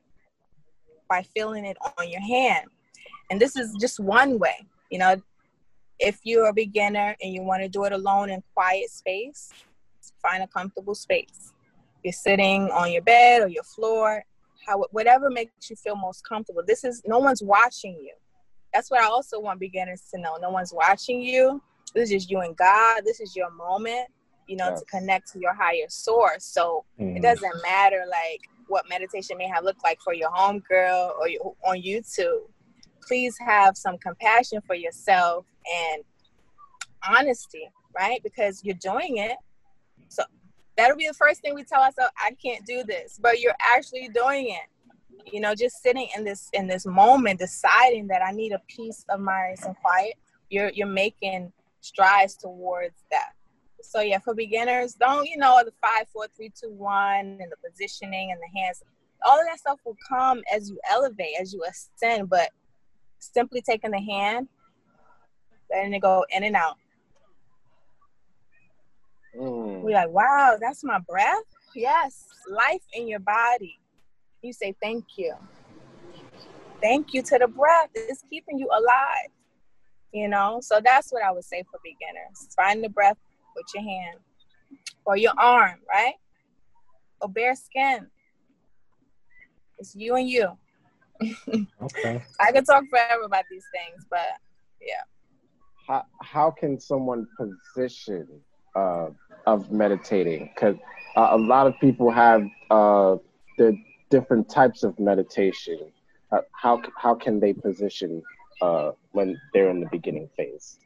by 1.10 1.24
feeling 1.24 1.66
it 1.66 1.78
on 1.98 2.10
your 2.10 2.22
hand. 2.22 2.68
And 3.30 3.40
this 3.40 3.58
is 3.58 3.76
just 3.82 4.00
one 4.00 4.40
way. 4.40 4.66
You 4.90 5.00
know, 5.00 5.22
if 6.00 6.20
you're 6.24 6.48
a 6.48 6.54
beginner 6.54 7.16
and 7.22 7.34
you 7.34 7.42
want 7.44 7.64
to 7.64 7.70
do 7.70 7.84
it 7.86 7.92
alone 7.92 8.30
in 8.30 8.42
quiet 8.54 8.90
space, 8.90 9.50
find 10.22 10.44
a 10.44 10.48
comfortable 10.48 10.96
space. 10.96 11.54
You're 12.04 12.14
sitting 12.14 12.70
on 12.72 12.92
your 12.92 13.02
bed 13.02 13.42
or 13.42 13.48
your 13.48 13.64
floor, 13.64 14.24
how 14.66 14.84
whatever 14.92 15.30
makes 15.30 15.70
you 15.70 15.76
feel 15.76 15.96
most 15.96 16.28
comfortable. 16.28 16.64
This 16.66 16.84
is 16.84 17.02
no 17.06 17.20
one's 17.20 17.44
watching 17.44 17.94
you. 17.94 18.14
That's 18.74 18.90
what 18.90 19.02
I 19.02 19.06
also 19.06 19.40
want 19.40 19.60
beginners 19.60 20.04
to 20.14 20.20
know. 20.20 20.38
No 20.42 20.50
one's 20.50 20.74
watching 20.74 21.22
you. 21.22 21.62
This 21.94 22.12
is 22.12 22.30
you 22.30 22.40
and 22.40 22.56
God. 22.56 23.02
This 23.06 23.20
is 23.20 23.36
your 23.36 23.52
moment, 23.52 24.08
you 24.52 24.58
know, 24.58 24.76
to 24.76 24.84
connect 24.84 25.32
to 25.32 25.40
your 25.40 25.54
higher 25.54 25.88
source. 25.88 26.44
So 26.44 26.84
mm. 27.00 27.16
it 27.16 27.22
doesn't 27.22 27.64
matter 27.64 28.04
like 28.10 28.42
what 28.68 28.84
meditation 28.90 29.38
may 29.38 29.48
have 29.48 29.64
looked 29.64 29.82
like 29.82 30.02
for 30.02 30.14
your 30.14 30.30
home 30.30 30.60
girl 30.70 31.16
or 31.18 31.30
your, 31.30 31.56
on 31.66 31.78
YouTube. 31.78 32.42
Please 33.02 33.38
have 33.40 33.78
some 33.78 33.98
compassion 33.98 34.60
for 34.68 34.76
yourself 34.76 35.46
and 35.74 36.04
honesty, 37.10 37.72
right? 37.98 38.22
Because 38.24 38.62
you're 38.66 38.76
doing 38.76 39.18
it. 39.18 39.38
So 40.10 40.24
that'll 40.76 40.98
be 40.98 41.08
the 41.08 41.14
first 41.14 41.40
thing 41.40 41.56
we 41.56 41.64
tell 41.64 41.82
ourselves, 41.82 42.12
I 42.22 42.32
can't 42.32 42.66
do 42.66 42.84
this, 42.84 43.18
but 43.22 43.40
you're 43.40 43.56
actually 43.74 44.10
doing 44.10 44.50
it. 44.50 45.32
You 45.32 45.40
know, 45.40 45.56
just 45.56 45.82
sitting 45.82 46.10
in 46.18 46.26
this 46.26 46.50
in 46.52 46.68
this 46.68 46.86
moment, 46.86 47.40
deciding 47.40 48.08
that 48.08 48.22
I 48.22 48.32
need 48.32 48.52
a 48.52 48.62
peace 48.68 49.06
of 49.08 49.22
mind 49.22 49.60
and 49.66 49.78
quiet. 49.78 50.16
You're 50.50 50.72
you're 50.72 50.88
making 50.88 51.54
strides 51.80 52.36
towards 52.36 52.96
that. 53.12 53.30
So 53.84 54.02
yeah, 54.02 54.20
for 54.20 54.34
beginners, 54.34 54.94
don't 54.94 55.28
you 55.28 55.38
know 55.38 55.62
the 55.64 55.72
five, 55.82 56.08
four, 56.12 56.28
three, 56.36 56.52
two, 56.60 56.72
one, 56.72 57.38
and 57.40 57.52
the 57.52 57.70
positioning 57.70 58.32
and 58.32 58.40
the 58.40 58.60
hands. 58.60 58.84
All 59.26 59.40
of 59.40 59.46
that 59.48 59.60
stuff 59.60 59.80
will 59.86 59.98
come 60.08 60.42
as 60.54 60.70
you 60.70 60.80
elevate, 60.90 61.36
as 61.40 61.54
you 61.54 61.64
ascend. 61.64 62.30
But 62.30 62.50
simply 63.20 63.62
taking 63.62 63.92
the 63.92 64.02
hand, 64.02 64.48
letting 65.70 65.94
it 65.94 66.00
go 66.00 66.26
in 66.30 66.44
and 66.44 66.56
out. 66.56 66.78
Mm. 69.40 69.82
We're 69.82 69.94
like, 69.96 70.10
wow, 70.10 70.58
that's 70.60 70.84
my 70.84 71.00
breath. 71.00 71.44
Yes, 71.76 72.26
life 72.50 72.82
in 72.94 73.08
your 73.08 73.20
body. 73.20 73.80
You 74.42 74.54
say 74.54 74.76
thank 74.82 75.06
you. 75.18 75.34
Thank 76.82 77.14
you 77.14 77.22
to 77.22 77.38
the 77.38 77.48
breath. 77.48 77.90
It's 77.94 78.24
keeping 78.30 78.58
you 78.58 78.68
alive. 78.68 79.30
You 80.12 80.28
know, 80.28 80.60
so 80.62 80.82
that's 80.84 81.12
what 81.12 81.24
I 81.24 81.32
would 81.32 81.46
say 81.46 81.64
for 81.72 81.80
beginners. 81.84 82.54
Find 82.56 82.84
the 82.84 82.90
breath 82.90 83.18
with 83.56 83.66
your 83.74 83.84
hand 83.84 84.20
or 85.06 85.18
your 85.18 85.34
arm, 85.38 85.80
right? 85.90 86.14
Or 87.22 87.30
bare 87.30 87.56
skin. 87.56 88.08
It's 89.78 89.96
you 89.96 90.16
and 90.16 90.30
you. 90.30 90.58
okay. 91.82 92.22
I 92.40 92.52
could 92.52 92.66
talk 92.66 92.84
forever 92.90 93.24
about 93.24 93.46
these 93.50 93.66
things, 93.74 94.06
but 94.10 94.28
yeah. 94.82 95.04
How 95.88 96.06
how 96.22 96.52
can 96.52 96.80
someone 96.80 97.28
position 97.38 98.28
uh, 98.76 99.08
of 99.46 99.72
meditating? 99.72 100.52
Because 100.54 100.76
uh, 101.16 101.30
a 101.32 101.38
lot 101.38 101.68
of 101.68 101.74
people 101.80 102.12
have 102.12 102.44
uh, 102.70 103.18
the 103.58 103.76
different 104.10 104.50
types 104.50 104.84
of 104.84 105.00
meditation. 105.00 105.80
Uh, 106.32 106.42
how 106.54 106.82
how 106.98 107.16
can 107.16 107.40
they 107.40 107.54
position 107.54 108.22
uh, 108.62 108.92
when 109.12 109.40
they're 109.54 109.70
in 109.70 109.80
the 109.80 109.90
beginning 109.92 110.30
phase? 110.38 110.78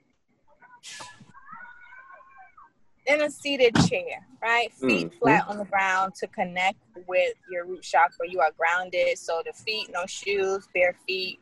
In 3.08 3.22
a 3.22 3.30
seated 3.30 3.76
chair, 3.88 4.26
right? 4.42 4.74
Feet 4.74 5.08
mm-hmm. 5.08 5.18
flat 5.20 5.48
on 5.48 5.58
the 5.58 5.66
ground 5.66 6.16
to 6.16 6.28
connect 6.28 6.80
with 7.08 7.34
your 7.52 7.66
root 7.66 7.84
chakra. 7.84 8.28
You 8.30 8.40
are 8.40 8.52
grounded. 8.58 9.18
So 9.18 9.42
the 9.46 9.54
feet, 9.54 9.90
no 9.94 10.06
shoes, 10.06 10.68
bare 10.74 10.96
feet, 11.08 11.40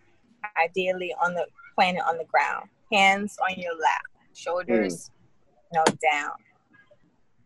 ideally 0.61 1.13
on 1.23 1.33
the 1.33 1.45
planet 1.75 2.01
on 2.07 2.17
the 2.17 2.25
ground. 2.25 2.69
Hands 2.91 3.35
on 3.49 3.59
your 3.59 3.73
lap, 3.73 4.03
shoulders, 4.33 5.09
mm. 5.09 5.75
no 5.75 5.83
down. 6.01 6.31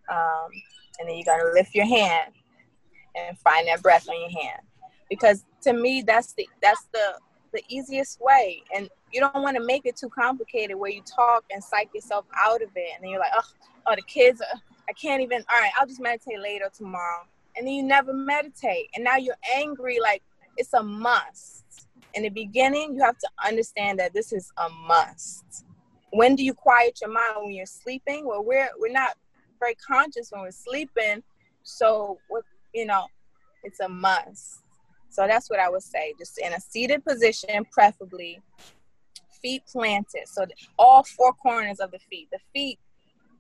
Um, 0.10 0.50
and 1.00 1.10
then 1.10 1.18
you 1.18 1.24
gotta 1.24 1.52
lift 1.54 1.76
your 1.76 1.86
hand 1.86 2.34
and 3.16 3.38
find 3.40 3.68
that 3.68 3.82
breath 3.82 4.10
on 4.10 4.20
your 4.20 4.42
hand. 4.42 4.62
Because 5.10 5.46
to 5.62 5.74
me 5.74 6.02
that's 6.02 6.34
the 6.34 6.48
that's 6.62 6.88
the 6.94 7.20
the 7.54 7.64
easiest 7.70 8.20
way. 8.20 8.64
And 8.76 8.90
you 9.12 9.22
don't 9.22 9.42
want 9.42 9.56
to 9.56 9.64
make 9.64 9.86
it 9.86 9.96
too 9.96 10.10
complicated 10.10 10.76
where 10.76 10.92
you 10.92 11.02
talk 11.04 11.46
and 11.50 11.64
psych 11.64 11.90
yourself 11.94 12.26
out 12.36 12.62
of 12.62 12.70
it 12.76 12.90
and 12.96 13.04
then 13.04 13.12
you're 13.12 13.20
like, 13.20 13.32
oh 13.38 13.44
oh, 13.88 13.96
the 13.96 14.02
kids, 14.04 14.42
uh, 14.42 14.58
I 14.90 14.94
can't 14.94 15.22
even, 15.22 15.44
all 15.54 15.60
right, 15.60 15.72
I'll 15.80 15.88
just 15.88 16.00
meditate 16.00 16.40
later 16.40 16.70
tomorrow. 16.74 17.24
And 17.56 17.66
then 17.66 17.74
you 17.74 17.84
never 17.84 18.14
meditate. 18.14 18.90
And 18.96 19.04
now 19.04 19.18
you're 19.18 19.38
angry, 19.56 20.00
like 20.02 20.22
it's 20.58 20.74
a 20.74 20.84
must. 20.84 21.64
In 22.14 22.24
the 22.24 22.30
beginning, 22.30 22.96
you 22.96 23.02
have 23.04 23.18
to 23.18 23.30
understand 23.46 24.00
that 24.00 24.14
this 24.14 24.32
is 24.32 24.52
a 24.58 24.70
must. 24.88 25.66
When 26.12 26.36
do 26.36 26.44
you 26.44 26.54
quiet 26.54 27.00
your 27.02 27.12
mind 27.12 27.34
when 27.38 27.52
you're 27.52 27.66
sleeping? 27.66 28.26
Well, 28.26 28.44
we're 28.44 28.70
we're 28.80 28.92
not 28.92 29.12
very 29.60 29.76
conscious 29.76 30.32
when 30.32 30.42
we're 30.42 30.52
sleeping. 30.52 31.22
So 31.64 32.18
you 32.74 32.86
know, 32.86 33.08
it's 33.64 33.80
a 33.82 33.90
must. 33.90 34.64
So 35.10 35.28
that's 35.28 35.50
what 35.50 35.60
I 35.60 35.70
would 35.70 35.84
say. 35.84 36.14
Just 36.18 36.40
in 36.40 36.54
a 36.54 36.60
seated 36.60 37.04
position, 37.06 37.66
preferably, 37.72 38.42
feet 39.42 39.64
planted. 39.72 40.28
So 40.28 40.46
all 40.80 41.04
four 41.04 41.34
corners 41.34 41.80
of 41.80 41.92
the 41.92 42.00
feet. 42.10 42.30
The 42.32 42.40
feet 42.54 42.80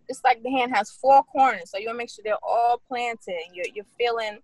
it's 0.09 0.23
like 0.23 0.41
the 0.43 0.51
hand 0.51 0.73
has 0.75 0.91
four 0.91 1.23
corners, 1.23 1.69
so 1.69 1.77
you 1.77 1.87
wanna 1.87 1.97
make 1.97 2.09
sure 2.09 2.23
they're 2.23 2.35
all 2.43 2.81
planted. 2.87 3.35
And 3.45 3.55
you're 3.55 3.65
you're 3.73 3.85
feeling, 3.97 4.39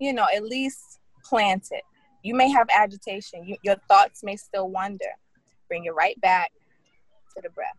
you 0.00 0.12
know, 0.12 0.26
at 0.34 0.44
least 0.44 1.00
planted. 1.24 1.82
You 2.22 2.34
may 2.34 2.50
have 2.50 2.66
agitation. 2.74 3.46
You, 3.46 3.56
your 3.62 3.76
thoughts 3.88 4.22
may 4.22 4.36
still 4.36 4.70
wander. 4.70 5.12
Bring 5.68 5.84
it 5.84 5.94
right 5.94 6.18
back 6.20 6.52
to 7.34 7.42
the 7.42 7.50
breath. 7.50 7.76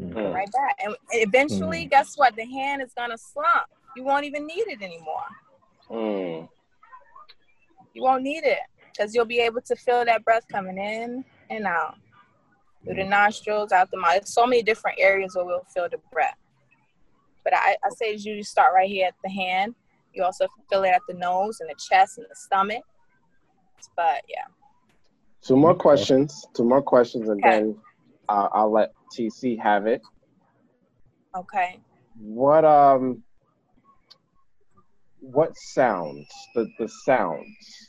Mm-hmm. 0.00 0.32
Right 0.32 0.50
back, 0.52 0.76
and 0.84 0.94
eventually, 1.10 1.80
mm-hmm. 1.80 1.88
guess 1.88 2.16
what? 2.16 2.36
The 2.36 2.44
hand 2.44 2.82
is 2.82 2.92
gonna 2.96 3.18
slump. 3.18 3.66
You 3.96 4.04
won't 4.04 4.24
even 4.24 4.46
need 4.46 4.66
it 4.68 4.80
anymore. 4.80 5.26
Mm. 5.90 6.48
You 7.94 8.02
won't 8.02 8.22
need 8.22 8.44
it 8.44 8.60
because 8.92 9.14
you'll 9.14 9.24
be 9.24 9.40
able 9.40 9.60
to 9.62 9.74
feel 9.74 10.04
that 10.04 10.24
breath 10.24 10.44
coming 10.48 10.78
in 10.78 11.24
and 11.50 11.66
out 11.66 11.96
through 12.84 12.96
the 12.96 13.04
nostrils, 13.04 13.72
out 13.72 13.90
the 13.90 13.98
mouth. 13.98 14.12
There's 14.12 14.32
so 14.32 14.46
many 14.46 14.62
different 14.62 14.98
areas 15.00 15.34
where 15.34 15.44
we'll 15.44 15.64
feel 15.74 15.88
the 15.90 15.98
breath. 16.12 16.36
But 17.44 17.54
I, 17.54 17.76
I 17.84 17.90
say 17.96 18.14
you 18.14 18.42
start 18.42 18.72
right 18.74 18.88
here 18.88 19.06
at 19.06 19.14
the 19.24 19.30
hand. 19.30 19.74
You 20.14 20.24
also 20.24 20.46
feel 20.70 20.84
it 20.84 20.88
at 20.88 21.02
the 21.08 21.14
nose 21.14 21.60
and 21.60 21.68
the 21.68 21.74
chest 21.88 22.18
and 22.18 22.26
the 22.28 22.36
stomach. 22.36 22.82
But 23.96 24.22
yeah. 24.28 24.44
Two 25.42 25.56
more 25.56 25.74
questions. 25.74 26.46
Two 26.54 26.64
more 26.64 26.82
questions, 26.82 27.28
and 27.28 27.42
okay. 27.44 27.60
then 27.60 27.76
uh, 28.28 28.48
I'll 28.52 28.72
let 28.72 28.92
TC 29.16 29.58
have 29.60 29.86
it. 29.86 30.02
Okay. 31.36 31.78
What 32.18 32.64
um. 32.64 33.22
What 35.20 35.56
sounds? 35.56 36.28
The 36.54 36.68
the 36.78 36.88
sounds 36.88 37.87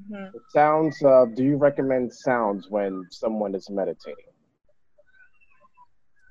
Mm-hmm. 0.00 0.36
Sounds. 0.50 1.02
Uh, 1.02 1.26
do 1.34 1.42
you 1.42 1.56
recommend 1.56 2.12
sounds 2.12 2.68
when 2.68 3.04
someone 3.10 3.54
is 3.54 3.68
meditating? 3.68 4.24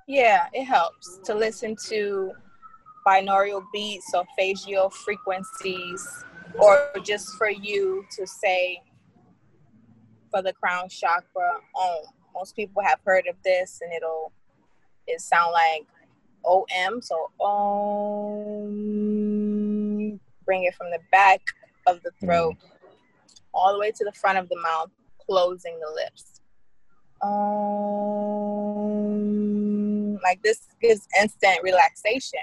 Yeah, 0.07 0.47
it 0.53 0.63
helps 0.63 1.20
to 1.26 1.34
listen 1.36 1.76
to 1.88 2.32
binaural 3.05 3.63
beats 3.74 4.13
or 4.13 4.24
facial 4.38 4.89
frequencies, 4.89 6.24
or 6.59 6.91
just 7.03 7.36
for 7.38 7.49
you 7.49 8.05
to 8.11 8.26
say 8.26 8.82
for 10.32 10.41
the 10.41 10.53
crown 10.53 10.88
chakra 10.89 11.59
om. 11.76 12.03
Most 12.34 12.55
people 12.55 12.82
have 12.84 12.99
heard 13.05 13.28
of 13.28 13.36
this 13.43 13.80
and 13.82 13.91
it'll 13.93 14.32
it 15.07 15.22
sound 15.22 15.51
like 15.53 15.86
OM, 16.45 17.01
so 17.01 17.32
om. 17.39 18.68
Bring 20.45 20.63
it 20.63 20.76
from 20.76 20.91
the 20.91 20.99
back 21.11 21.41
of 21.86 22.01
the 22.03 22.11
throat 22.22 22.55
mm. 22.55 22.76
All 23.58 23.74
the 23.74 23.80
way 23.80 23.91
to 23.91 24.05
the 24.05 24.12
front 24.12 24.38
of 24.38 24.47
the 24.49 24.60
mouth, 24.62 24.91
closing 25.26 25.80
the 25.80 25.91
lips. 25.93 26.41
Um, 27.22 27.88
like 30.24 30.41
this 30.43 30.68
gives 30.82 31.08
instant 31.20 31.60
relaxation. 31.64 32.39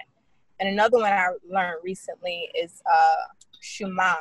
And 0.61 0.69
another 0.69 0.99
one 0.99 1.12
I 1.12 1.29
learned 1.49 1.79
recently 1.83 2.51
is 2.61 2.83
uh, 2.91 3.27
Shuma. 3.62 4.17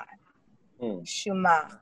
Mm. 0.81 1.03
Shuma. 1.03 1.79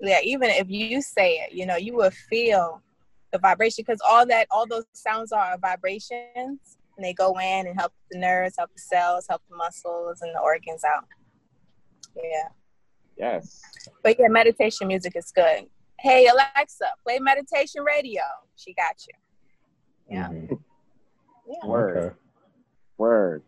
Yeah, 0.00 0.20
even 0.22 0.50
if 0.50 0.68
you 0.68 1.00
say 1.00 1.36
it, 1.36 1.52
you 1.52 1.66
know, 1.66 1.76
you 1.76 1.94
will 1.94 2.10
feel 2.10 2.82
the 3.32 3.38
vibration 3.38 3.84
because 3.86 4.00
all 4.08 4.26
that, 4.26 4.46
all 4.50 4.66
those 4.66 4.84
sounds 4.92 5.32
are 5.32 5.56
vibrations 5.58 6.78
and 6.96 7.04
they 7.04 7.12
go 7.12 7.38
in 7.38 7.66
and 7.66 7.78
help 7.78 7.92
the 8.10 8.18
nerves, 8.18 8.56
help 8.58 8.70
the 8.72 8.80
cells, 8.80 9.26
help 9.28 9.42
the 9.50 9.56
muscles 9.56 10.20
and 10.22 10.34
the 10.34 10.40
organs 10.40 10.84
out. 10.84 11.04
Yeah. 12.16 12.48
Yes. 13.18 13.62
But 14.02 14.16
yeah, 14.18 14.28
meditation 14.28 14.88
music 14.88 15.14
is 15.16 15.30
good. 15.34 15.66
Hey 15.98 16.26
Alexa, 16.26 16.86
play 17.02 17.18
meditation 17.18 17.82
radio. 17.82 18.22
She 18.56 18.74
got 18.74 18.96
you. 19.08 20.16
Yeah. 20.16 20.28
Mm-hmm. 20.28 20.54
yeah. 21.48 21.68
Word. 21.68 21.96
Okay. 21.96 22.14
Word. 22.98 23.42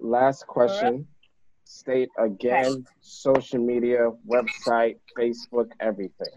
Last 0.00 0.46
question. 0.46 1.06
State 1.66 2.10
again, 2.18 2.84
social 3.00 3.58
media, 3.58 4.10
website, 4.28 4.96
Facebook, 5.18 5.70
everything. 5.80 6.28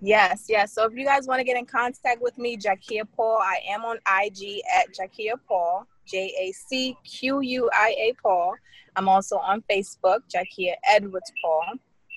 Yes, 0.00 0.46
yes. 0.48 0.72
So 0.74 0.84
if 0.84 0.94
you 0.94 1.04
guys 1.04 1.26
want 1.26 1.40
to 1.40 1.44
get 1.44 1.56
in 1.56 1.64
contact 1.64 2.20
with 2.20 2.36
me, 2.38 2.56
Jacquia 2.56 3.06
Paul, 3.16 3.38
I 3.38 3.60
am 3.68 3.84
on 3.84 3.96
IG 4.22 4.60
at 4.74 4.94
Jacquia 4.94 5.34
Paul, 5.48 5.86
J 6.06 6.32
A 6.38 6.52
C 6.52 6.96
Q 7.04 7.40
U 7.40 7.70
I 7.72 7.94
A 7.98 8.12
Paul. 8.22 8.54
I'm 8.94 9.08
also 9.08 9.38
on 9.38 9.62
Facebook, 9.70 10.20
Jacquia 10.32 10.74
Edwards 10.88 11.32
Paul. 11.42 11.64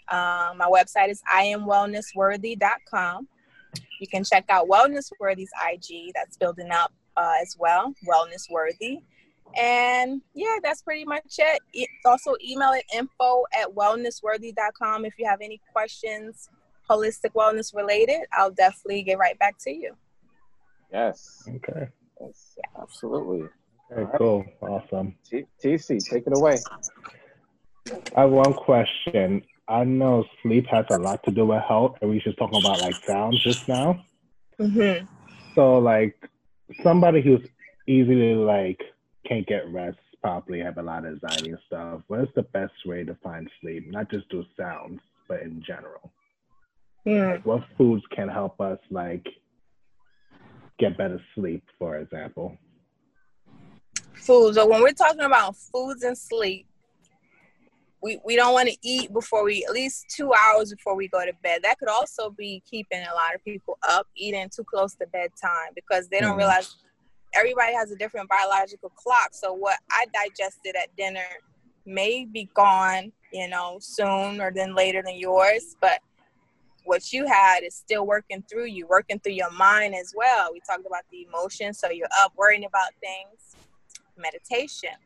Um, 0.09 0.57
my 0.57 0.67
website 0.67 1.09
is 1.09 1.21
iamwellnessworthy.com. 1.33 3.27
You 3.99 4.07
can 4.07 4.23
check 4.23 4.45
out 4.49 4.67
Wellness 4.67 5.11
Worthy's 5.19 5.51
IG. 5.71 6.11
That's 6.15 6.37
building 6.37 6.71
up 6.71 6.91
uh, 7.15 7.33
as 7.41 7.55
well, 7.59 7.93
Wellness 8.07 8.49
Worthy. 8.49 8.99
And 9.57 10.21
yeah, 10.33 10.57
that's 10.61 10.81
pretty 10.81 11.05
much 11.05 11.39
it. 11.39 11.89
Also, 12.05 12.35
email 12.43 12.71
it 12.71 12.85
info 12.93 13.43
at 13.59 13.67
wellnessworthy.com 13.69 15.05
if 15.05 15.13
you 15.17 15.25
have 15.27 15.41
any 15.41 15.59
questions, 15.73 16.49
holistic 16.89 17.33
wellness 17.35 17.75
related. 17.75 18.21
I'll 18.33 18.51
definitely 18.51 19.03
get 19.03 19.17
right 19.17 19.37
back 19.39 19.57
to 19.59 19.71
you. 19.71 19.95
Yes. 20.91 21.47
Okay. 21.47 21.87
Yes, 22.19 22.55
yeah. 22.57 22.81
absolutely. 22.81 23.47
Okay, 23.91 24.03
right. 24.03 24.17
cool. 24.17 24.45
Awesome. 24.61 25.15
T- 25.29 25.45
TC, 25.63 25.99
take 26.09 26.27
it 26.27 26.33
away. 26.35 26.57
I 28.15 28.21
have 28.21 28.29
one 28.29 28.53
question. 28.53 29.43
I 29.67 29.83
know 29.83 30.25
sleep 30.41 30.65
has 30.67 30.85
a 30.89 30.97
lot 30.97 31.23
to 31.23 31.31
do 31.31 31.45
with 31.45 31.61
health, 31.67 31.97
and 32.01 32.09
we 32.09 32.17
were 32.17 32.21
just 32.21 32.37
talking 32.37 32.59
about 32.59 32.81
like 32.81 32.95
sounds 33.05 33.41
just 33.43 33.67
now. 33.67 34.03
Mm-hmm. 34.59 35.05
So, 35.55 35.77
like, 35.77 36.15
somebody 36.83 37.21
who's 37.21 37.47
easily 37.87 38.35
like 38.35 38.81
can't 39.27 39.45
get 39.47 39.71
rest 39.71 39.97
properly, 40.21 40.59
have 40.59 40.77
a 40.77 40.83
lot 40.83 41.05
of 41.05 41.13
anxiety 41.13 41.51
and 41.51 41.59
stuff. 41.67 42.01
What 42.07 42.21
is 42.21 42.29
the 42.35 42.43
best 42.43 42.73
way 42.85 43.03
to 43.03 43.15
find 43.23 43.49
sleep? 43.61 43.89
Not 43.89 44.09
just 44.11 44.29
through 44.29 44.45
sounds, 44.57 45.01
but 45.27 45.41
in 45.41 45.63
general. 45.65 46.11
Mm. 47.07 47.31
Like, 47.31 47.45
what 47.45 47.63
foods 47.77 48.03
can 48.15 48.27
help 48.27 48.59
us 48.59 48.79
like 48.89 49.25
get 50.79 50.97
better 50.97 51.21
sleep, 51.35 51.63
for 51.77 51.97
example? 51.97 52.57
Foods. 54.13 54.57
So 54.57 54.67
when 54.67 54.81
we're 54.81 54.91
talking 54.91 55.21
about 55.21 55.55
foods 55.55 56.03
and 56.03 56.17
sleep, 56.17 56.65
we, 58.01 58.19
we 58.23 58.35
don't 58.35 58.53
want 58.53 58.69
to 58.69 58.77
eat 58.81 59.11
before 59.11 59.43
we 59.43 59.65
at 59.65 59.73
least 59.73 60.05
two 60.15 60.31
hours 60.33 60.73
before 60.73 60.95
we 60.95 61.07
go 61.07 61.25
to 61.25 61.33
bed. 61.43 61.61
That 61.63 61.79
could 61.79 61.89
also 61.89 62.29
be 62.29 62.63
keeping 62.69 63.01
a 63.01 63.13
lot 63.13 63.35
of 63.35 63.43
people 63.43 63.77
up, 63.87 64.07
eating 64.15 64.49
too 64.55 64.63
close 64.63 64.95
to 64.95 65.07
bedtime 65.07 65.73
because 65.75 66.07
they 66.07 66.19
don't 66.19 66.35
mm. 66.35 66.39
realize 66.39 66.77
everybody 67.33 67.73
has 67.73 67.91
a 67.91 67.95
different 67.95 68.29
biological 68.29 68.89
clock. 68.89 69.29
So 69.31 69.53
what 69.53 69.77
I 69.91 70.05
digested 70.13 70.75
at 70.75 70.95
dinner 70.95 71.25
may 71.85 72.25
be 72.25 72.49
gone, 72.53 73.11
you 73.33 73.49
know, 73.49 73.77
soon 73.81 74.39
or 74.39 74.51
then 74.53 74.75
later 74.75 75.01
than 75.03 75.17
yours, 75.17 75.75
but 75.81 75.99
what 76.89 77.13
you 77.13 77.27
had 77.27 77.59
is 77.63 77.75
still 77.75 78.07
working 78.07 78.43
through 78.49 78.65
you, 78.65 78.87
working 78.87 79.19
through 79.19 79.33
your 79.33 79.51
mind 79.51 79.93
as 79.93 80.11
well. 80.17 80.49
We 80.51 80.59
talked 80.59 80.87
about 80.87 81.03
the 81.11 81.27
emotions, 81.27 81.77
so 81.77 81.91
you're 81.91 82.07
up 82.19 82.33
worrying 82.35 82.65
about 82.65 82.89
things. 82.99 83.55
Meditation, 84.17 84.97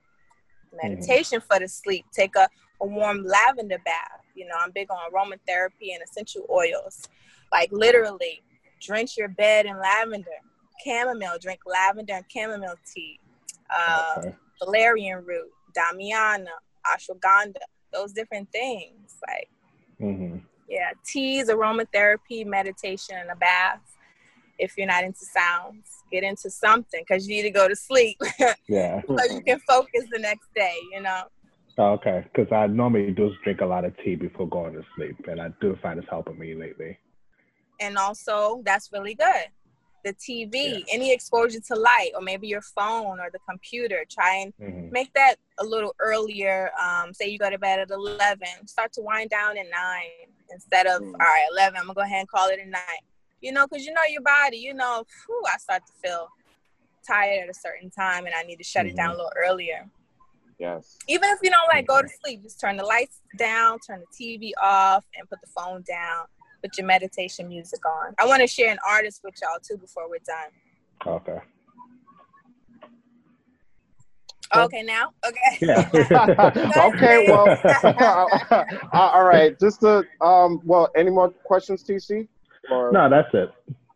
meditation 0.82 1.40
mm-hmm. 1.40 1.54
for 1.54 1.60
the 1.60 1.68
sleep. 1.68 2.06
Take 2.14 2.38
a, 2.38 2.48
a 2.80 2.88
warm 2.88 3.26
lavender 3.26 3.80
bath. 3.84 4.22
You 4.34 4.48
know, 4.48 4.56
I'm 4.58 4.72
big 4.72 4.90
on 4.90 4.98
aromatherapy 5.12 5.94
and 5.94 6.02
essential 6.02 6.46
oils. 6.50 7.10
Like 7.52 7.70
literally, 7.74 8.42
drench 8.82 9.18
your 9.18 9.28
bed 9.28 9.66
in 9.66 9.78
lavender 9.78 10.40
chamomile, 10.86 11.38
drink 11.42 11.60
lavender 11.66 12.14
and 12.14 12.26
chamomile 12.30 12.76
tea, 12.96 13.20
uh, 13.70 14.16
okay. 14.20 14.36
valerian 14.64 15.26
root, 15.26 15.52
damiana, 15.78 16.46
ashwagandha, 16.88 17.56
those 17.92 18.14
different 18.14 18.50
things. 18.54 19.18
Like, 19.28 19.50
mm-hmm. 20.02 20.38
Yeah, 20.74 20.90
teas, 21.06 21.50
aromatherapy, 21.50 22.46
meditation, 22.46 23.16
and 23.20 23.30
a 23.30 23.36
bath. 23.36 23.80
If 24.58 24.76
you're 24.78 24.88
not 24.88 25.04
into 25.04 25.20
sounds, 25.20 25.88
get 26.12 26.24
into 26.24 26.50
something 26.50 27.04
because 27.08 27.28
you 27.28 27.36
need 27.36 27.44
to 27.44 27.52
go 27.52 27.68
to 27.68 27.76
sleep. 27.76 28.18
yeah. 28.68 29.02
so 29.08 29.24
you 29.32 29.42
can 29.42 29.60
focus 29.68 30.06
the 30.12 30.20
next 30.20 30.48
day, 30.56 30.76
you 30.92 31.02
know? 31.02 31.24
Okay, 31.78 32.26
because 32.34 32.52
I 32.52 32.68
normally 32.68 33.12
do 33.12 33.32
drink 33.44 33.62
a 33.62 33.66
lot 33.66 33.86
of 33.86 33.96
tea 34.04 34.16
before 34.16 34.48
going 34.48 34.74
to 34.74 34.84
sleep, 34.96 35.16
and 35.28 35.40
I 35.40 35.50
do 35.62 35.78
find 35.82 36.00
it's 36.00 36.10
helping 36.10 36.40
me 36.40 36.56
lately. 36.56 36.98
And 37.80 37.98
also, 37.98 38.62
that's 38.66 38.92
really 38.92 39.14
good 39.14 39.46
the 40.04 40.14
TV, 40.14 40.80
yeah. 40.80 40.86
any 40.92 41.14
exposure 41.14 41.60
to 41.60 41.76
light, 41.76 42.12
or 42.16 42.22
maybe 42.22 42.48
your 42.48 42.62
phone 42.62 43.20
or 43.20 43.30
the 43.32 43.40
computer. 43.48 44.04
Try 44.10 44.36
and 44.36 44.54
mm-hmm. 44.62 44.92
make 44.92 45.14
that 45.14 45.36
a 45.60 45.64
little 45.64 45.96
earlier. 46.00 46.72
Um, 46.82 47.14
say 47.14 47.30
you 47.30 47.38
go 47.38 47.50
to 47.50 47.58
bed 47.58 47.80
at 47.80 47.90
11, 47.90 48.68
start 48.68 48.94
to 48.94 49.02
wind 49.02 49.30
down 49.30 49.58
at 49.58 49.66
9 49.72 50.02
instead 50.52 50.86
of, 50.86 51.02
mm-hmm. 51.02 51.14
all 51.14 51.28
right, 51.28 51.46
11, 51.52 51.78
I'm 51.78 51.86
going 51.86 51.96
to 51.96 52.00
go 52.00 52.02
ahead 52.02 52.20
and 52.20 52.30
call 52.30 52.50
it 52.50 52.60
a 52.60 52.70
night. 52.70 53.04
You 53.42 53.52
know, 53.52 53.68
because 53.68 53.86
you 53.86 53.94
know 53.94 54.02
your 54.10 54.22
body, 54.22 54.58
you 54.58 54.74
know, 54.74 55.04
whew, 55.26 55.42
I 55.54 55.58
start 55.58 55.84
to 55.86 55.94
feel 56.02 56.28
tired 57.06 57.44
at 57.44 57.50
a 57.50 57.54
certain 57.54 57.90
time 57.90 58.26
and 58.26 58.34
I 58.34 58.44
need 58.44 58.58
to 58.58 58.64
shut 58.64 58.86
mm-hmm. 58.86 58.94
it 58.94 58.96
down 58.96 59.10
a 59.10 59.14
mm-hmm. 59.14 59.18
little 59.18 59.34
earlier. 59.38 59.90
Yes. 60.60 60.98
Even 61.10 61.30
if 61.32 61.40
you 61.42 61.50
don't 61.50 61.68
like 61.74 61.88
go 61.88 62.02
to 62.02 62.08
sleep, 62.08 62.44
just 62.44 62.60
turn 62.62 62.78
the 62.78 62.86
lights 62.86 63.20
down, 63.38 63.80
turn 63.86 64.02
the 64.02 64.26
TV 64.26 64.52
off, 64.62 65.04
and 65.18 65.30
put 65.30 65.42
the 65.42 65.48
phone 65.48 65.84
down 65.86 66.26
put 66.64 66.78
your 66.78 66.88
meditation 66.88 67.50
music 67.50 67.86
on. 67.86 68.14
I 68.18 68.26
want 68.26 68.42
to 68.42 68.48
share 68.48 68.72
an 68.72 68.78
artist 68.88 69.22
with 69.24 69.36
y'all 69.42 69.60
too 69.62 69.78
before 69.78 70.10
we're 70.10 70.20
done. 70.26 71.16
Okay. 71.16 71.40
Okay, 74.56 74.84
now? 74.84 75.10
Okay. 75.26 75.58
Yeah. 75.62 75.90
okay, 76.94 77.26
well, 77.28 77.60
all 78.94 79.24
right. 79.24 79.60
Just 79.60 79.82
to, 79.82 80.04
um, 80.22 80.62
well, 80.64 80.90
any 80.96 81.10
more 81.10 81.30
questions, 81.30 81.84
TC? 81.84 82.28
Or? 82.70 82.92
No, 82.92 83.10
that's 83.10 83.34
it. 83.34 83.50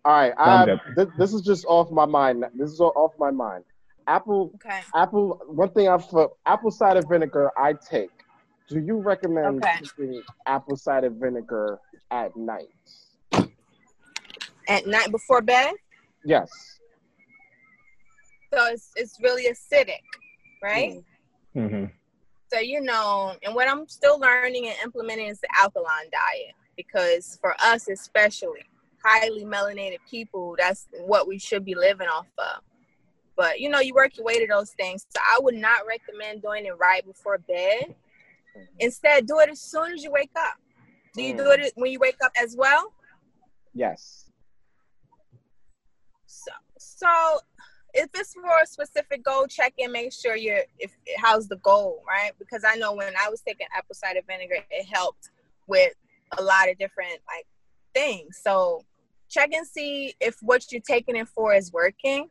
All 0.04 0.14
right. 0.14 0.34
I 0.38 0.66
have, 0.66 0.80
this, 0.96 1.08
this 1.18 1.34
is 1.34 1.42
just 1.42 1.64
off 1.68 1.92
my 1.92 2.06
mind. 2.06 2.44
This 2.56 2.72
is 2.72 2.80
off 2.80 3.14
my 3.20 3.30
mind. 3.30 3.66
Apple, 4.08 4.52
okay. 4.56 4.80
apple, 4.96 5.42
one 5.48 5.70
thing 5.70 5.90
I've, 5.90 6.06
apple 6.46 6.72
cider 6.72 7.02
vinegar 7.08 7.52
I 7.58 7.74
take. 7.74 8.10
Do 8.68 8.80
you 8.80 8.98
recommend 8.98 9.64
okay. 9.64 10.22
apple 10.46 10.76
cider 10.76 11.10
vinegar 11.10 11.80
at 12.12 12.36
night. 12.36 12.68
At 14.68 14.86
night 14.86 15.10
before 15.12 15.42
bed? 15.42 15.74
Yes. 16.26 16.80
So 18.54 18.66
it's 18.68 18.92
it's 18.96 19.18
really 19.22 19.48
acidic, 19.48 20.04
right? 20.62 21.02
Mm-hmm. 21.56 21.86
So 22.52 22.60
you 22.60 22.82
know, 22.82 23.36
and 23.44 23.56
what 23.56 23.70
I'm 23.70 23.88
still 23.88 24.20
learning 24.20 24.68
and 24.68 24.76
implementing 24.84 25.28
is 25.28 25.40
the 25.40 25.48
alkaline 25.58 26.10
diet 26.12 26.56
because 26.76 27.38
for 27.42 27.56
us 27.64 27.88
especially, 27.88 28.62
highly 29.04 29.46
melanated 29.46 29.98
people, 30.10 30.56
that's 30.58 30.88
what 31.06 31.28
we 31.28 31.40
should 31.40 31.66
be 31.66 31.76
living 31.76 32.08
off 32.08 32.28
of. 32.38 32.62
But 33.36 33.60
you 33.60 33.70
know, 33.70 33.80
you 33.80 33.94
work 33.94 34.18
your 34.18 34.26
way 34.26 34.40
to 34.40 34.48
those 34.48 34.72
things. 34.72 35.06
So 35.10 35.22
I 35.22 35.40
would 35.42 35.56
not 35.56 35.82
recommend 35.88 36.42
doing 36.42 36.66
it 36.66 36.78
right 36.78 37.06
before 37.06 37.38
bed. 37.38 37.96
Mm-hmm. 38.58 38.76
Instead, 38.80 39.28
do 39.28 39.40
it 39.40 39.50
as 39.50 39.62
soon 39.62 39.94
as 39.94 40.04
you 40.04 40.12
wake 40.12 40.32
up. 40.38 40.56
Do 41.14 41.24
you 41.24 41.34
mm. 41.34 41.38
do 41.38 41.52
it 41.52 41.74
when 41.76 41.92
you 41.92 42.00
wake 42.00 42.18
up 42.24 42.32
as 42.42 42.56
well? 42.58 42.94
Yes. 43.74 44.30
So, 46.26 46.52
so 46.78 47.40
if 47.94 48.10
it's 48.14 48.34
for 48.34 48.62
a 48.62 48.68
specific 48.68 49.24
goal, 49.24 49.48
check 49.48 49.74
in, 49.78 49.92
make 49.92 50.14
sure 50.14 50.36
you're 50.36 50.64
if 50.78 50.96
how's 51.18 51.48
the 51.48 51.58
goal, 51.58 52.04
right? 52.08 52.32
Because 52.38 52.64
I 52.66 52.76
know 52.76 52.94
when 52.94 53.14
I 53.16 53.30
was 53.30 53.42
taking 53.42 53.68
apple 53.76 53.96
cider 53.96 54.22
vinegar, 54.28 54.58
it 54.70 54.86
helped 54.92 55.30
with 55.68 55.94
a 56.38 56.42
lot 56.42 56.70
of 56.70 56.78
different 56.78 57.20
like 57.28 57.46
things. 57.94 58.40
So 58.44 58.84
check 59.30 59.52
and 59.54 59.66
see 59.66 60.14
if 60.20 60.36
what 60.42 60.72
you're 60.72 60.82
taking 60.82 61.16
it 61.16 61.28
for 61.28 61.54
is 61.54 61.72
working. 61.72 62.28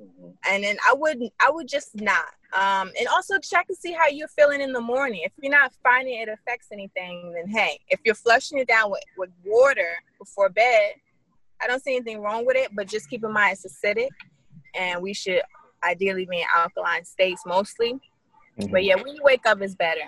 Mm-hmm. 0.00 0.28
And 0.50 0.64
then 0.64 0.76
I 0.88 0.94
wouldn't 0.94 1.32
I 1.40 1.50
would 1.50 1.68
just 1.68 1.94
not. 1.94 2.26
Um, 2.52 2.90
and 2.98 3.08
also 3.08 3.38
check 3.38 3.66
and 3.68 3.76
see 3.76 3.92
how 3.92 4.08
you're 4.08 4.28
feeling 4.28 4.60
in 4.60 4.72
the 4.72 4.80
morning. 4.80 5.22
If 5.24 5.32
you're 5.40 5.50
not 5.50 5.72
finding 5.82 6.20
it 6.20 6.28
affects 6.28 6.68
anything, 6.72 7.32
then 7.34 7.48
hey, 7.48 7.80
if 7.88 8.00
you're 8.04 8.14
flushing 8.14 8.58
it 8.58 8.68
down 8.68 8.90
with, 8.90 9.02
with 9.16 9.30
water 9.44 9.88
before 10.18 10.48
bed, 10.48 10.92
I 11.62 11.66
don't 11.66 11.82
see 11.82 11.96
anything 11.96 12.20
wrong 12.20 12.46
with 12.46 12.56
it, 12.56 12.70
but 12.74 12.88
just 12.88 13.08
keep 13.08 13.24
in 13.24 13.32
mind 13.32 13.58
it's 13.62 13.80
acidic 13.82 14.08
and 14.74 15.02
we 15.02 15.14
should 15.14 15.42
ideally 15.84 16.26
be 16.30 16.40
in 16.40 16.46
alkaline 16.54 17.04
states 17.04 17.42
mostly. 17.46 17.94
Mm-hmm. 18.58 18.72
But 18.72 18.84
yeah, 18.84 18.96
when 18.96 19.14
you 19.14 19.22
wake 19.22 19.46
up, 19.46 19.60
it's 19.62 19.74
better. 19.74 20.00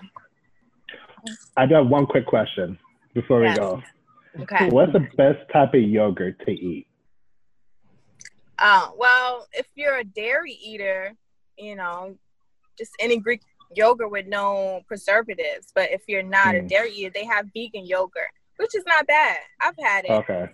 I 1.56 1.66
do 1.66 1.74
have 1.74 1.88
one 1.88 2.06
quick 2.06 2.26
question 2.26 2.78
before 3.14 3.44
yes. 3.44 3.58
we 3.58 3.64
go. 3.64 3.82
Okay. 4.40 4.68
What's 4.70 4.92
the 4.92 5.06
best 5.16 5.38
type 5.52 5.74
of 5.74 5.80
yogurt 5.80 6.38
to 6.46 6.52
eat? 6.52 6.87
Uh, 8.58 8.88
well, 8.96 9.46
if 9.52 9.66
you're 9.74 9.98
a 9.98 10.04
dairy 10.04 10.58
eater, 10.62 11.14
you 11.56 11.76
know, 11.76 12.16
just 12.76 12.92
any 13.00 13.18
Greek 13.18 13.42
yogurt 13.74 14.10
with 14.10 14.26
no 14.26 14.80
preservatives. 14.86 15.72
But 15.74 15.90
if 15.92 16.02
you're 16.06 16.22
not 16.22 16.54
mm. 16.54 16.64
a 16.64 16.68
dairy 16.68 16.92
eater, 16.92 17.10
they 17.14 17.24
have 17.24 17.46
vegan 17.54 17.86
yogurt, 17.86 18.30
which 18.56 18.74
is 18.74 18.84
not 18.86 19.06
bad. 19.06 19.38
I've 19.60 19.78
had 19.78 20.04
it. 20.04 20.10
Okay. 20.10 20.48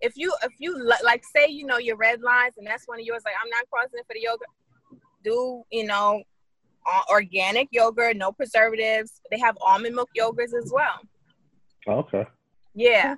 If 0.00 0.16
you 0.16 0.32
if 0.42 0.52
you 0.58 0.84
like 1.04 1.22
say 1.24 1.46
you 1.46 1.64
know 1.64 1.78
your 1.78 1.96
red 1.96 2.22
lines 2.22 2.54
and 2.58 2.66
that's 2.66 2.88
one 2.88 2.98
of 2.98 3.06
yours 3.06 3.22
like 3.24 3.34
i'm 3.40 3.48
not 3.50 3.62
crossing 3.70 4.00
it 4.00 4.04
for 4.04 4.14
the 4.14 4.20
yogurt 4.20 4.48
do 5.22 5.62
you 5.70 5.86
know 5.86 6.20
organic 7.08 7.68
yogurt 7.70 8.16
no 8.16 8.32
preservatives. 8.32 9.20
They 9.30 9.38
have 9.38 9.56
almond 9.64 9.94
milk 9.94 10.10
yogurts 10.18 10.54
as 10.60 10.72
well. 10.74 10.98
Okay. 11.86 12.26
Yeah. 12.74 13.14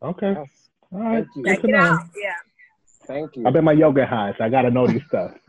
Okay. 0.00 0.36
All 0.92 1.00
right. 1.00 1.26
Check 1.44 1.64
it 1.64 1.74
out. 1.74 2.04
Yeah 2.14 2.34
Thank 3.10 3.36
you. 3.36 3.46
I've 3.46 3.52
been 3.52 3.64
my 3.64 3.72
yoga 3.72 4.06
high, 4.06 4.34
so 4.38 4.44
I 4.44 4.48
gotta 4.48 4.70
know 4.70 4.86
these 4.86 5.02
stuff. 5.08 5.32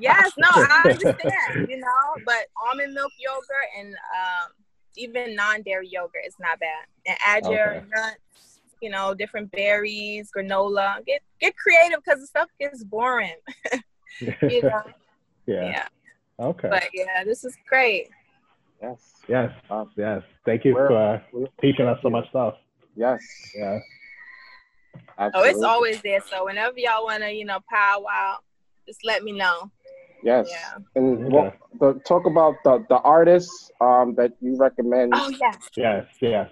yes, 0.00 0.32
no, 0.38 0.48
I 0.52 0.82
understand. 0.90 1.68
You 1.68 1.78
know, 1.78 2.22
but 2.24 2.46
almond 2.70 2.94
milk 2.94 3.12
yogurt 3.18 3.68
and 3.78 3.88
um, 3.94 4.52
even 4.96 5.34
non-dairy 5.34 5.88
yogurt 5.88 6.22
is 6.26 6.36
not 6.38 6.60
bad. 6.60 6.84
And 7.06 7.16
add 7.26 7.44
okay. 7.44 7.54
your 7.54 7.74
nuts 7.94 8.20
you 8.80 8.90
know, 8.90 9.14
different 9.14 9.50
berries, 9.52 10.30
granola. 10.36 11.04
Get 11.04 11.22
get 11.40 11.56
creative 11.56 12.00
because 12.04 12.20
the 12.20 12.26
stuff 12.26 12.48
gets 12.60 12.84
boring. 12.84 13.34
you 14.20 14.62
know. 14.62 14.82
yeah. 15.46 15.70
yeah. 15.70 15.88
Okay. 16.38 16.68
But 16.68 16.84
yeah, 16.92 17.24
this 17.24 17.44
is 17.44 17.56
great. 17.68 18.10
Yes. 18.82 18.98
Yes. 19.28 19.50
Awesome. 19.70 19.92
Yes. 19.96 20.22
Thank 20.44 20.64
you 20.64 20.74
for 20.74 20.96
uh, 20.96 21.20
teaching 21.60 21.86
us 21.86 21.98
so 22.02 22.10
much 22.10 22.28
stuff. 22.28 22.54
Yes. 22.94 23.20
Yeah. 23.56 23.78
Absolutely. 25.18 25.50
Oh, 25.50 25.54
it's 25.54 25.62
always 25.62 26.02
there. 26.02 26.20
So 26.28 26.44
whenever 26.44 26.78
y'all 26.78 27.04
wanna, 27.04 27.30
you 27.30 27.44
know, 27.44 27.60
powwow, 27.70 28.36
just 28.86 29.00
let 29.04 29.22
me 29.22 29.32
know. 29.32 29.70
Yes. 30.22 30.48
Yeah. 30.50 30.78
And 30.94 31.26
okay. 31.26 31.34
well, 31.34 31.52
the, 31.80 32.00
talk 32.00 32.26
about 32.26 32.54
the 32.64 32.84
the 32.88 32.96
artists 32.96 33.70
um, 33.80 34.14
that 34.16 34.32
you 34.40 34.56
recommend. 34.56 35.12
Oh 35.14 35.28
yes. 35.28 35.68
Yes. 35.76 36.06
Yes. 36.20 36.50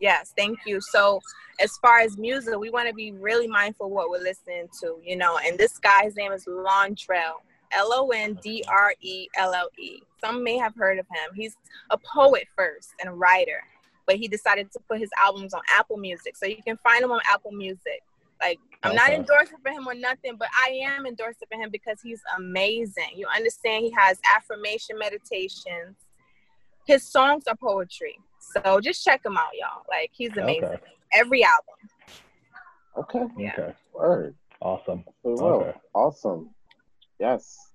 Yes, 0.00 0.34
thank 0.36 0.58
you. 0.66 0.80
So, 0.80 1.20
as 1.60 1.70
far 1.80 2.00
as 2.00 2.18
music, 2.18 2.58
we 2.58 2.68
want 2.68 2.88
to 2.88 2.94
be 2.94 3.12
really 3.12 3.46
mindful 3.46 3.90
what 3.90 4.10
we're 4.10 4.18
listening 4.18 4.68
to, 4.82 4.98
you 5.02 5.16
know. 5.16 5.38
And 5.38 5.56
this 5.58 5.78
guy's 5.78 6.14
name 6.16 6.32
is 6.32 6.44
Londrelle, 6.46 7.40
L 7.72 7.90
O 7.92 8.10
N 8.10 8.38
D 8.42 8.64
R 8.68 8.94
E 9.00 9.28
L 9.36 9.54
L 9.54 9.68
E. 9.78 10.00
Some 10.20 10.42
may 10.42 10.58
have 10.58 10.74
heard 10.74 10.98
of 10.98 11.06
him. 11.06 11.34
He's 11.34 11.56
a 11.90 11.98
poet 11.98 12.46
first 12.56 12.90
and 13.00 13.08
a 13.08 13.12
writer, 13.12 13.62
but 14.06 14.16
he 14.16 14.28
decided 14.28 14.70
to 14.72 14.80
put 14.88 14.98
his 14.98 15.10
albums 15.22 15.54
on 15.54 15.62
Apple 15.76 15.96
Music. 15.96 16.36
So 16.36 16.46
you 16.46 16.62
can 16.62 16.76
find 16.78 17.02
him 17.02 17.12
on 17.12 17.20
Apple 17.30 17.52
Music. 17.52 18.02
Like, 18.42 18.58
I'm 18.82 18.92
okay. 18.92 18.96
not 18.96 19.10
endorsing 19.12 19.58
for 19.62 19.70
him 19.70 19.86
or 19.86 19.94
nothing, 19.94 20.36
but 20.38 20.48
I 20.66 20.70
am 20.82 21.06
endorsing 21.06 21.48
for 21.50 21.58
him 21.58 21.70
because 21.70 22.00
he's 22.02 22.20
amazing. 22.36 23.12
You 23.14 23.26
understand? 23.34 23.84
He 23.84 23.90
has 23.96 24.18
affirmation 24.34 24.98
meditations. 24.98 25.96
His 26.86 27.02
songs 27.02 27.44
are 27.46 27.56
poetry. 27.56 28.18
So 28.52 28.80
just 28.80 29.02
check 29.02 29.24
him 29.24 29.36
out, 29.36 29.50
y'all. 29.58 29.84
Like 29.88 30.10
he's 30.12 30.36
amazing. 30.36 30.64
Okay. 30.64 30.80
Every 31.14 31.44
album. 31.44 31.74
Okay. 32.98 33.24
Yeah. 33.38 33.52
Okay. 33.58 33.74
Word. 33.94 34.34
Awesome. 34.60 35.04
Okay. 35.24 35.78
Awesome. 35.94 36.50
Yes. 37.18 37.72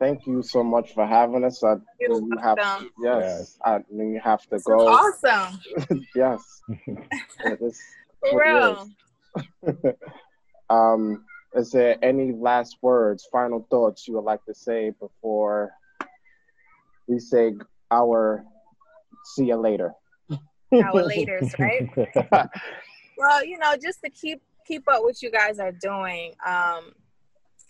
Thank 0.00 0.26
you 0.26 0.42
so 0.42 0.62
much 0.62 0.94
for 0.94 1.06
having 1.06 1.44
us. 1.44 1.62
I 1.64 1.74
You're 1.98 2.20
have 2.40 2.56
to, 2.56 2.88
yes, 3.02 3.58
I 3.64 3.80
mean 3.90 4.12
you 4.12 4.20
have 4.22 4.42
to 4.42 4.50
this 4.52 4.62
go. 4.62 4.88
awesome. 4.88 5.60
yes. 6.14 6.40
this, 7.60 7.80
for 8.20 8.40
real. 8.40 8.88
um, 10.70 11.24
is 11.54 11.72
there 11.72 11.96
any 12.02 12.32
last 12.32 12.76
words, 12.80 13.26
final 13.32 13.66
thoughts 13.70 14.06
you 14.06 14.14
would 14.14 14.24
like 14.24 14.44
to 14.44 14.54
say 14.54 14.92
before 15.00 15.72
we 17.08 17.18
say 17.18 17.54
our 17.90 18.44
see 19.34 19.46
you 19.46 19.56
later. 19.56 19.92
Our 20.72 21.02
laters, 21.02 21.58
right? 21.58 21.88
well, 23.16 23.44
you 23.44 23.58
know, 23.58 23.74
just 23.82 24.00
to 24.04 24.10
keep 24.10 24.42
keep 24.66 24.86
up 24.88 25.02
what 25.02 25.22
you 25.22 25.30
guys 25.30 25.58
are 25.58 25.72
doing, 25.72 26.34
um, 26.46 26.92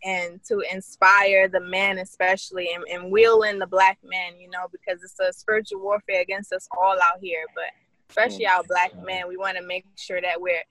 and 0.04 0.40
to 0.44 0.62
inspire 0.72 1.48
the 1.48 1.60
men, 1.60 1.98
especially, 1.98 2.70
and, 2.74 2.84
and 2.90 3.10
wheel 3.10 3.42
in 3.42 3.58
the 3.58 3.66
black 3.66 3.98
men, 4.02 4.38
you 4.38 4.48
know, 4.50 4.66
because 4.70 5.02
it's 5.02 5.18
a 5.20 5.32
spiritual 5.32 5.80
warfare 5.80 6.20
against 6.20 6.52
us 6.52 6.68
all 6.76 6.96
out 7.02 7.18
here. 7.20 7.44
But 7.54 7.64
especially 8.10 8.46
our 8.46 8.62
black 8.64 8.92
men, 9.04 9.28
we 9.28 9.36
want 9.36 9.56
to 9.56 9.66
make 9.66 9.84
sure 9.96 10.20
that 10.20 10.40
we're 10.40 10.62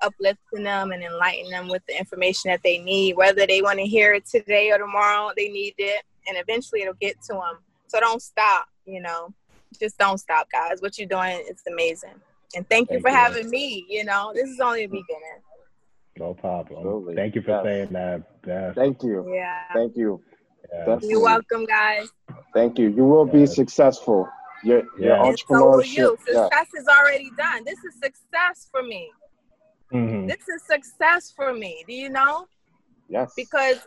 uplifting 0.00 0.64
them 0.64 0.92
and 0.92 1.02
enlightening 1.02 1.50
them 1.50 1.68
with 1.68 1.82
the 1.86 1.96
information 1.96 2.50
that 2.50 2.62
they 2.64 2.78
need, 2.78 3.16
whether 3.16 3.46
they 3.46 3.62
want 3.62 3.78
to 3.78 3.84
hear 3.84 4.14
it 4.14 4.26
today 4.26 4.70
or 4.70 4.78
tomorrow, 4.78 5.32
they 5.36 5.48
need 5.48 5.74
it, 5.78 6.02
and 6.26 6.36
eventually 6.38 6.82
it'll 6.82 6.94
get 6.94 7.20
to 7.22 7.34
them. 7.34 7.58
So 7.88 8.00
don't 8.00 8.22
stop, 8.22 8.66
you 8.86 9.00
know 9.00 9.32
just 9.78 9.98
don't 9.98 10.18
stop, 10.18 10.48
guys. 10.50 10.80
What 10.80 10.98
you're 10.98 11.08
doing 11.08 11.44
is 11.50 11.62
amazing. 11.66 12.14
And 12.54 12.68
thank, 12.68 12.88
thank 12.88 12.90
you 12.90 13.00
for 13.00 13.10
you. 13.10 13.16
having 13.16 13.50
me. 13.50 13.86
You 13.88 14.04
know, 14.04 14.32
this 14.34 14.48
is 14.48 14.60
only 14.60 14.84
a 14.84 14.88
mm. 14.88 14.92
beginning. 14.92 15.40
No 16.18 16.34
problem. 16.34 16.78
Absolutely. 16.78 17.14
Thank 17.14 17.34
you 17.34 17.42
for 17.42 17.50
yes. 17.50 17.64
saying 17.64 17.92
that. 17.92 18.22
Yeah. 18.46 18.72
Thank 18.74 19.02
you. 19.02 19.32
Yeah. 19.34 19.58
Thank 19.74 19.96
you. 19.96 20.22
Yeah. 20.72 20.98
You're 21.02 21.22
welcome, 21.22 21.64
guys. 21.64 22.08
Thank 22.54 22.78
you. 22.78 22.88
You 22.90 23.04
will 23.04 23.26
be 23.26 23.46
successful. 23.46 24.28
Your, 24.64 24.82
your 24.98 25.16
entrepreneurship. 25.16 25.84
So 25.84 26.02
you. 26.02 26.18
Success 26.24 26.68
yeah. 26.74 26.80
is 26.80 26.86
already 26.88 27.30
done. 27.36 27.64
This 27.64 27.78
is 27.78 27.94
success 27.94 28.68
for 28.70 28.82
me. 28.82 29.10
Mm-hmm. 29.92 30.26
This 30.26 30.48
is 30.48 30.62
success 30.66 31.32
for 31.34 31.52
me. 31.52 31.84
Do 31.86 31.94
you 31.94 32.08
know? 32.08 32.46
Yes. 33.08 33.32
Because 33.36 33.78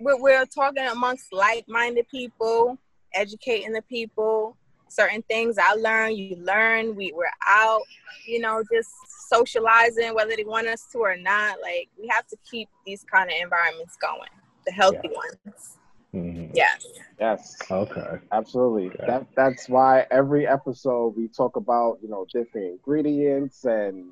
we're, 0.00 0.20
we're 0.20 0.46
talking 0.46 0.84
amongst 0.84 1.32
like-minded 1.32 2.08
people, 2.08 2.78
educating 3.14 3.72
the 3.72 3.82
people, 3.82 4.56
certain 4.90 5.22
things 5.22 5.56
I 5.58 5.74
learned, 5.74 6.18
you 6.18 6.36
learn. 6.36 6.94
We 6.94 7.12
were 7.12 7.30
out, 7.46 7.82
you 8.26 8.40
know, 8.40 8.62
just 8.72 8.90
socializing, 9.28 10.14
whether 10.14 10.34
they 10.36 10.44
want 10.44 10.66
us 10.66 10.86
to 10.92 10.98
or 10.98 11.16
not. 11.16 11.60
Like 11.62 11.88
we 11.98 12.08
have 12.08 12.26
to 12.28 12.36
keep 12.50 12.68
these 12.84 13.04
kind 13.04 13.30
of 13.30 13.36
environments 13.40 13.96
going, 13.96 14.28
the 14.66 14.72
healthy 14.72 14.98
yeah. 15.10 15.16
ones. 15.16 15.78
Mm-hmm. 16.14 16.52
Yes. 16.54 16.86
Yes. 17.20 17.56
Okay. 17.70 18.18
Absolutely. 18.32 18.88
Okay. 18.88 19.04
That 19.06 19.26
that's 19.36 19.68
why 19.68 20.06
every 20.10 20.46
episode 20.46 21.14
we 21.16 21.28
talk 21.28 21.56
about 21.56 21.98
you 22.02 22.08
know 22.08 22.26
different 22.32 22.66
ingredients 22.66 23.64
and 23.64 24.10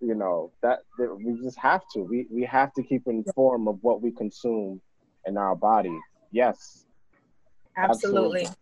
you 0.00 0.14
know 0.14 0.50
that, 0.62 0.80
that 0.98 1.16
we 1.16 1.40
just 1.40 1.58
have 1.58 1.82
to 1.94 2.00
we 2.00 2.26
we 2.30 2.44
have 2.44 2.72
to 2.74 2.82
keep 2.82 3.02
informed 3.06 3.68
of 3.68 3.78
what 3.82 4.02
we 4.02 4.10
consume 4.10 4.80
in 5.26 5.36
our 5.36 5.54
body. 5.54 5.96
Yes. 6.32 6.86
Absolutely. 7.76 8.40
Absolutely. 8.40 8.56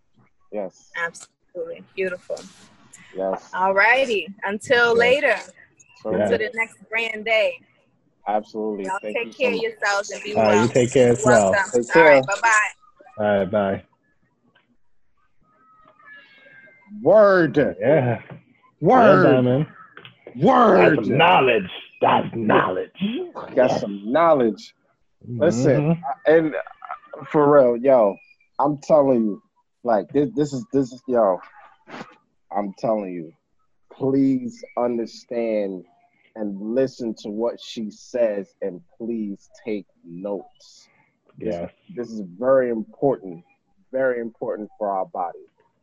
Yes. 0.53 0.91
Absolutely. 0.97 1.36
Absolutely. 1.57 1.85
Beautiful. 1.95 2.39
Yes. 3.17 3.51
All 3.55 3.73
righty. 3.73 4.29
Until 4.45 4.89
yes. 4.89 4.99
later. 4.99 5.37
So 6.03 6.13
Until 6.13 6.39
the 6.39 6.51
next 6.55 6.77
grand 6.91 7.25
day. 7.25 7.59
Absolutely. 8.29 8.85
Y'all 8.85 8.99
Thank 9.01 9.17
take 9.17 9.27
you 9.27 9.33
care 9.33 9.53
so 9.53 9.57
of 9.57 9.63
yourselves 9.63 10.11
and 10.11 10.23
be 10.23 10.35
well. 10.35 10.45
Right, 10.45 10.63
you 10.63 10.69
take 10.69 10.93
care 10.93 11.13
as 11.13 11.25
well. 11.25 11.55
Take 11.73 11.93
care. 11.93 12.03
All 12.05 12.11
right. 12.11 12.27
Bye 12.27 12.35
bye. 12.43 12.69
All 13.19 13.39
right. 13.39 13.51
Bye. 13.51 13.83
Word. 17.03 17.57
Yeah. 17.57 18.21
Word. 18.81 19.45
Yeah, 20.35 20.45
Word. 20.45 20.99
That's 20.99 21.09
knowledge. 21.09 21.71
That's 22.03 22.29
knowledge. 22.35 22.91
Got 23.55 23.81
some 23.81 24.13
knowledge. 24.13 24.75
Listen, 25.27 25.95
mm-hmm. 25.95 26.33
and 26.33 26.55
for 27.31 27.51
real, 27.51 27.77
yo, 27.79 28.17
I'm 28.59 28.79
telling 28.79 29.25
you, 29.25 29.43
like 29.87 30.13
this, 30.13 30.29
this 30.35 30.53
is 30.53 30.67
this 30.73 30.93
is 30.93 31.03
yo. 31.07 31.39
I'm 32.55 32.75
telling 32.79 33.13
you, 33.13 33.33
please 33.93 34.63
understand 34.77 35.85
and 36.35 36.61
listen 36.61 37.15
to 37.23 37.31
what 37.31 37.59
she 37.61 37.91
says 37.91 38.55
and 38.61 38.81
please 38.99 39.49
take 39.65 39.87
notes. 40.05 40.89
Yes. 41.39 41.71
This 41.95 42.11
is 42.11 42.21
very 42.39 42.71
important, 42.71 43.43
very 43.93 44.21
important 44.21 44.69
for 44.79 44.91
our 44.91 45.07
body. 45.07 45.39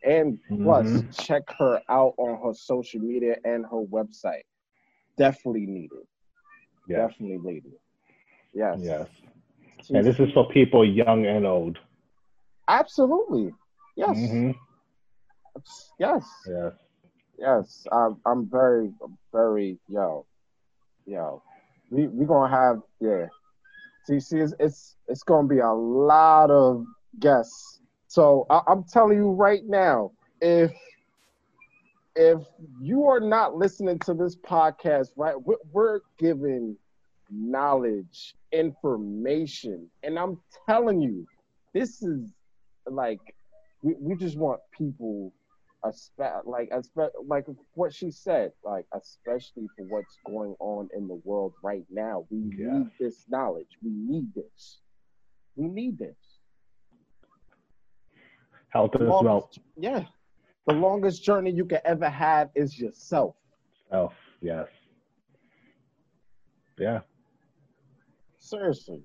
And 0.05 0.37
plus, 0.63 0.85
Mhm. 0.85 1.25
check 1.25 1.43
her 1.57 1.81
out 1.87 2.13
on 2.17 2.39
her 2.45 2.53
social 2.53 2.99
media 2.99 3.37
and 3.45 3.65
her 3.65 3.83
website. 3.97 4.43
Definitely 5.17 5.65
needed. 5.65 6.05
Yes. 6.87 7.11
Definitely 7.11 7.51
needed. 7.53 7.73
Yes. 8.53 8.79
Yes. 8.81 9.07
She's- 9.77 9.91
And 9.91 10.05
this 10.05 10.19
is 10.19 10.31
for 10.33 10.47
people 10.49 10.85
young 10.85 11.25
and 11.25 11.45
old. 11.47 11.79
absolutely. 12.67 13.53
Yes. 13.95 14.17
Mhm. 14.17 14.55
Yes. 15.99 16.41
Yes. 16.47 16.73
Yes. 17.37 17.87
I'm 17.91 18.17
I'm 18.25 18.49
very 18.49 18.93
very 19.31 19.79
yo. 19.87 20.25
Yo. 21.05 21.41
We 21.89 22.07
we 22.07 22.25
gonna 22.25 22.53
have 22.53 22.81
yeah. 22.99 23.27
See, 24.05 24.19
see, 24.19 24.39
it's 24.39 24.53
it's, 24.59 24.95
it's 25.07 25.23
gonna 25.23 25.47
be 25.47 25.59
a 25.59 25.71
lot 25.71 26.51
of 26.51 26.85
guests. 27.19 27.79
So 28.07 28.45
I, 28.49 28.61
I'm 28.67 28.83
telling 28.83 29.17
you 29.17 29.31
right 29.31 29.63
now, 29.65 30.11
if 30.41 30.71
if 32.15 32.39
you 32.79 33.05
are 33.07 33.19
not 33.19 33.55
listening 33.55 33.99
to 33.99 34.13
this 34.13 34.35
podcast, 34.35 35.09
right, 35.15 35.35
we're, 35.41 35.55
we're 35.71 35.99
giving 36.19 36.77
knowledge, 37.31 38.35
information, 38.51 39.89
and 40.03 40.19
I'm 40.19 40.39
telling 40.67 41.01
you, 41.01 41.25
this 41.73 42.03
is 42.03 42.31
like 42.85 43.19
we, 43.83 43.95
we 43.99 44.15
just 44.15 44.37
want 44.37 44.59
people 44.75 45.31
like 46.45 46.71
like 47.27 47.45
what 47.73 47.93
she 47.93 48.09
said, 48.09 48.53
like 48.63 48.85
especially 48.93 49.67
for 49.75 49.83
what's 49.83 50.17
going 50.25 50.55
on 50.59 50.87
in 50.95 51.07
the 51.07 51.19
world 51.25 51.53
right 51.61 51.85
now. 51.91 52.25
We 52.31 52.37
Yeah. 52.57 52.71
need 52.79 52.87
this 52.99 53.25
knowledge. 53.29 53.67
We 53.83 53.91
need 53.91 54.33
this. 54.33 54.79
We 55.55 55.67
need 55.67 55.99
this. 55.99 56.15
Health 58.69 58.95
as 58.95 59.01
well. 59.01 59.51
Yeah. 59.77 60.05
The 60.67 60.73
longest 60.73 61.23
journey 61.23 61.51
you 61.51 61.65
can 61.65 61.81
ever 61.83 62.09
have 62.09 62.49
is 62.55 62.79
yourself. 62.79 63.35
Health. 63.91 64.15
Yes. 64.41 64.69
Yeah. 66.79 67.01
Seriously. 68.39 69.03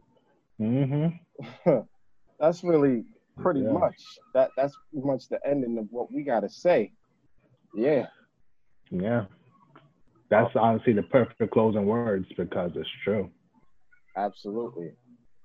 Mm-hmm. 0.60 1.70
that's 2.40 2.62
really 2.62 3.04
pretty 3.42 3.60
Yeah. 3.60 3.72
much 3.72 3.96
that 4.34 4.50
that's 4.56 4.76
pretty 4.90 5.06
much 5.06 5.28
the 5.28 5.38
ending 5.46 5.78
of 5.78 5.86
what 5.90 6.12
we 6.12 6.22
gotta 6.22 6.48
say. 6.48 6.92
Yeah. 7.74 8.06
Yeah. 8.90 9.24
That's 10.30 10.54
honestly 10.56 10.92
the 10.92 11.02
perfect 11.02 11.52
closing 11.52 11.86
words 11.86 12.26
because 12.36 12.72
it's 12.76 12.88
true. 13.04 13.30
Absolutely. 14.16 14.92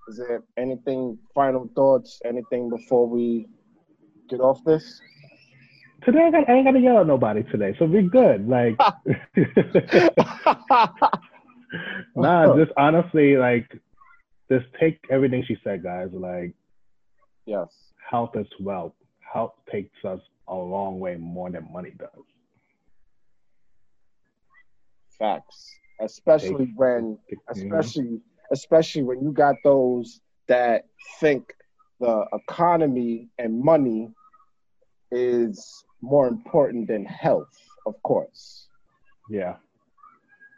Is 0.09 0.17
there 0.17 0.43
anything 0.57 1.17
final 1.33 1.69
thoughts? 1.75 2.19
Anything 2.25 2.69
before 2.69 3.07
we 3.07 3.47
get 4.29 4.41
off 4.41 4.61
this? 4.65 4.99
Today 6.03 6.23
I, 6.27 6.31
got, 6.31 6.49
I 6.49 6.53
ain't 6.53 6.65
got 6.65 6.71
to 6.71 6.79
yell 6.79 6.99
at 6.99 7.07
nobody 7.07 7.43
today, 7.43 7.73
so 7.79 7.85
we 7.85 8.01
good. 8.01 8.49
Like, 8.49 8.77
nah, 12.15 12.57
just 12.57 12.71
honestly, 12.75 13.37
like, 13.37 13.71
just 14.51 14.65
take 14.79 14.99
everything 15.09 15.45
she 15.47 15.57
said, 15.63 15.81
guys. 15.81 16.09
Like, 16.11 16.53
yes. 17.45 17.67
health 18.09 18.35
is 18.35 18.47
wealth. 18.59 18.93
Health 19.33 19.53
takes 19.71 20.03
us 20.05 20.19
a 20.47 20.53
long 20.55 20.99
way 20.99 21.15
more 21.15 21.49
than 21.49 21.67
money 21.71 21.91
does. 21.97 22.09
Facts. 25.17 25.71
Especially 26.01 26.71
when 26.75 27.17
especially 27.49 28.19
especially 28.51 29.03
when 29.03 29.21
you 29.21 29.31
got 29.31 29.55
those 29.63 30.19
that 30.47 30.85
think 31.19 31.53
the 31.99 32.25
economy 32.33 33.29
and 33.37 33.59
money 33.59 34.09
is 35.11 35.85
more 36.01 36.27
important 36.27 36.87
than 36.87 37.05
health, 37.05 37.55
of 37.85 37.95
course. 38.03 38.67
Yeah. 39.29 39.55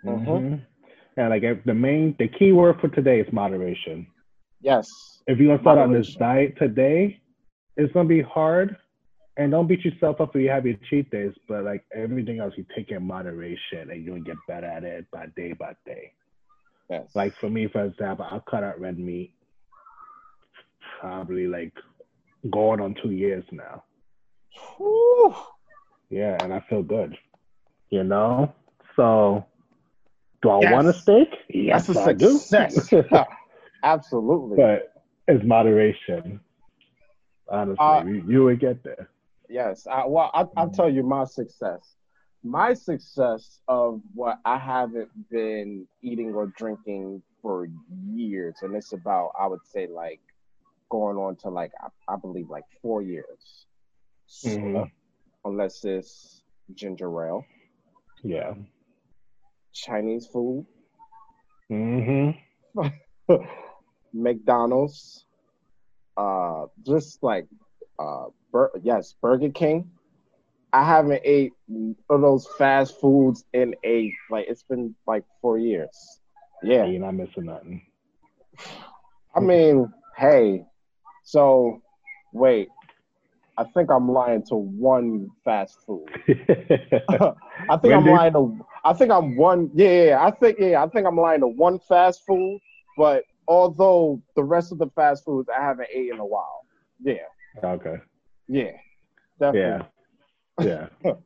Mhm. 0.03 0.25
hmm 0.25 0.55
And 1.17 1.29
like 1.29 1.63
the 1.65 1.73
main, 1.73 2.15
the 2.19 2.27
key 2.27 2.51
word 2.51 2.79
for 2.81 2.89
today 2.89 3.19
is 3.19 3.31
moderation. 3.31 4.07
Yes. 4.65 5.21
If 5.27 5.37
you're 5.37 5.49
gonna 5.55 5.61
start 5.61 5.77
on 5.77 5.93
this 5.93 6.15
diet 6.15 6.57
today, 6.57 7.21
it's 7.77 7.93
gonna 7.93 8.09
be 8.09 8.23
hard. 8.23 8.75
And 9.37 9.51
don't 9.51 9.67
beat 9.67 9.85
yourself 9.85 10.19
up 10.19 10.35
if 10.35 10.41
you 10.41 10.49
have 10.49 10.65
your 10.65 10.77
cheat 10.89 11.11
days, 11.11 11.33
but 11.47 11.63
like 11.63 11.85
everything 11.93 12.39
else, 12.39 12.53
you 12.57 12.65
take 12.75 12.89
in 12.89 13.05
moderation 13.05 13.91
and 13.91 14.03
you'll 14.03 14.23
get 14.23 14.37
better 14.47 14.65
at 14.65 14.83
it 14.83 15.05
by 15.11 15.27
day 15.35 15.53
by 15.53 15.75
day. 15.85 16.13
Yes. 16.89 17.11
Like 17.13 17.35
for 17.39 17.47
me, 17.47 17.67
for 17.67 17.85
example, 17.85 18.25
I 18.29 18.39
cut 18.49 18.63
out 18.63 18.79
red 18.79 18.97
meat 18.97 19.35
probably 20.99 21.45
like 21.45 21.73
going 22.49 22.79
on 22.81 22.95
two 23.03 23.11
years 23.11 23.43
now. 23.51 23.83
Whew. 24.77 25.35
Yeah, 26.09 26.37
and 26.41 26.51
I 26.51 26.63
feel 26.69 26.81
good. 26.81 27.15
You 27.91 28.03
know? 28.03 28.51
So 28.95 29.45
do 30.41 30.49
I 30.49 30.61
Yes. 30.61 30.73
want 30.73 30.87
a 30.87 30.93
steak? 30.93 31.27
Yes, 31.49 31.85
That's 31.85 31.99
a 31.99 32.09
I 32.09 32.13
do. 32.13 32.39
Absolutely. 33.83 34.57
but 34.57 35.03
it's 35.27 35.43
moderation. 35.45 36.39
Honestly, 37.49 37.77
Uh, 37.79 38.03
you, 38.05 38.23
you 38.27 38.43
would 38.45 38.59
get 38.59 38.83
there. 38.83 39.09
Yes. 39.49 39.85
I, 39.89 40.05
well, 40.07 40.31
I, 40.33 40.45
I'll 40.57 40.69
tell 40.69 40.89
you 40.89 41.03
my 41.03 41.25
success. 41.25 41.95
My 42.43 42.73
success 42.73 43.59
of 43.67 44.01
what 44.13 44.39
I 44.45 44.57
haven't 44.57 45.09
been 45.29 45.87
eating 46.01 46.33
or 46.33 46.47
drinking 46.57 47.21
for 47.41 47.67
years, 48.13 48.55
and 48.61 48.75
it's 48.75 48.93
about, 48.93 49.31
I 49.39 49.47
would 49.47 49.65
say, 49.65 49.87
like 49.87 50.21
going 50.89 51.17
on 51.17 51.35
to 51.37 51.49
like, 51.49 51.71
I, 51.81 52.13
I 52.13 52.17
believe, 52.17 52.49
like 52.49 52.63
four 52.81 53.01
years. 53.01 53.65
Soda, 54.27 54.59
Mhm. 54.59 54.91
unless 55.43 55.83
it's 55.85 56.41
ginger 56.73 57.09
ale, 57.27 57.45
Yeah. 58.23 58.53
Chinese 59.73 60.27
food, 60.27 60.65
Mm-hmm. 61.71 62.79
McDonald's, 64.13 65.25
uh, 66.17 66.65
just 66.85 67.21
like, 67.21 67.47
uh, 67.99 68.25
Bur- 68.51 68.71
yes, 68.81 69.15
Burger 69.21 69.49
King. 69.49 69.89
I 70.71 70.83
haven't 70.83 71.21
ate 71.23 71.53
of 72.09 72.21
those 72.21 72.47
fast 72.57 72.99
foods 72.99 73.45
in 73.53 73.75
a 73.85 74.13
like 74.29 74.45
it's 74.49 74.63
been 74.63 74.93
like 75.07 75.23
four 75.41 75.57
years. 75.57 76.19
Yeah, 76.63 76.85
You're 76.85 76.99
not 76.99 77.13
missing 77.13 77.45
nothing. 77.45 77.81
I 79.33 79.39
mean, 79.39 79.91
hey, 80.17 80.65
so 81.23 81.81
wait, 82.33 82.69
I 83.57 83.63
think 83.63 83.89
I'm 83.89 84.11
lying 84.11 84.43
to 84.47 84.55
one 84.55 85.29
fast 85.45 85.77
food. 85.85 86.07
I 87.69 87.77
think 87.77 87.93
I'm 87.93 88.05
lying 88.05 88.33
to. 88.33 88.59
I 88.83 88.93
think 88.93 89.11
I'm 89.11 89.37
one. 89.37 89.71
Yeah, 89.73 90.03
yeah, 90.03 90.25
I 90.25 90.31
think 90.31 90.57
yeah, 90.59 90.83
I 90.83 90.87
think 90.89 91.07
I'm 91.07 91.17
lying 91.17 91.41
to 91.41 91.47
one 91.47 91.79
fast 91.79 92.25
food. 92.25 92.59
But 92.97 93.23
although 93.47 94.21
the 94.35 94.43
rest 94.43 94.71
of 94.71 94.77
the 94.77 94.89
fast 94.95 95.25
foods 95.25 95.49
I 95.49 95.61
haven't 95.63 95.89
ate 95.93 96.09
in 96.11 96.19
a 96.19 96.25
while. 96.25 96.65
Yeah, 97.01 97.15
okay. 97.63 97.97
yeah, 98.47 98.71
definitely. 99.39 99.87
Yeah. 100.61 100.87
Yeah. 101.03 101.13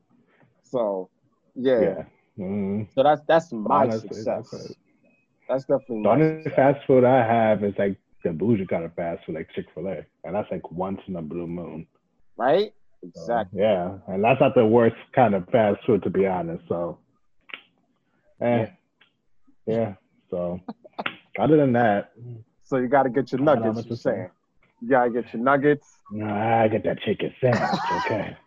So 0.63 1.09
yeah. 1.55 1.79
Yeah. 1.81 2.03
Mm-hmm. 2.37 2.83
so 2.93 3.03
that's 3.03 3.21
that's 3.27 3.51
my 3.51 3.83
Honestly, 3.83 4.07
success. 4.09 4.25
that's 4.25 4.51
That's, 5.47 5.63
it. 5.63 5.67
definitely 5.67 6.03
The 6.03 6.09
only 6.09 6.43
success. 6.43 6.55
fast 6.55 6.87
food 6.87 7.03
I 7.03 7.17
have 7.25 7.63
is 7.63 7.73
like 7.77 7.97
the 8.23 8.31
bougie 8.31 8.65
kind 8.67 8.83
of 8.85 8.93
fast 8.95 9.25
food, 9.25 9.35
like 9.35 9.49
Chick 9.55 9.65
Fil 9.73 9.87
A, 9.87 10.05
and 10.23 10.35
that's 10.35 10.49
like 10.51 10.71
once 10.71 11.01
in 11.07 11.15
a 11.15 11.21
blue 11.21 11.47
moon. 11.47 11.87
right? 12.37 12.71
So, 13.15 13.47
Exactly. 13.47 13.59
yeah, 13.61 13.97
and 14.07 14.23
that's 14.23 14.39
not 14.41 14.55
the 14.55 14.65
worst 14.65 14.95
kind 15.13 15.33
of 15.33 15.47
fast 15.49 15.79
food 15.85 16.03
to 16.03 16.09
be 16.09 16.27
honest. 16.27 16.63
So, 16.67 16.99
eh, 18.41 18.67
yeah. 19.65 19.95
So, 20.29 20.59
other 21.39 21.57
than 21.57 21.73
that, 21.73 22.11
So 22.63 22.77
you 22.77 22.87
got 22.87 23.03
to 23.03 23.09
get 23.09 23.31
your 23.31 23.41
I 23.41 23.45
don't 23.45 23.61
know 23.61 23.71
nuggets. 23.71 23.75
what 23.77 23.85
You're 23.85 23.95
to 23.97 24.01
say. 24.01 24.09
saying 24.11 24.29
you 24.81 24.89
got 24.89 25.03
to 25.05 25.09
get 25.11 25.33
your 25.33 25.43
nuggets. 25.43 25.87
nah, 26.11 26.63
I 26.63 26.67
get 26.67 26.83
that 26.83 26.99
chicken 27.01 27.33
sandwich. 27.41 27.79
Okay. 28.05 28.37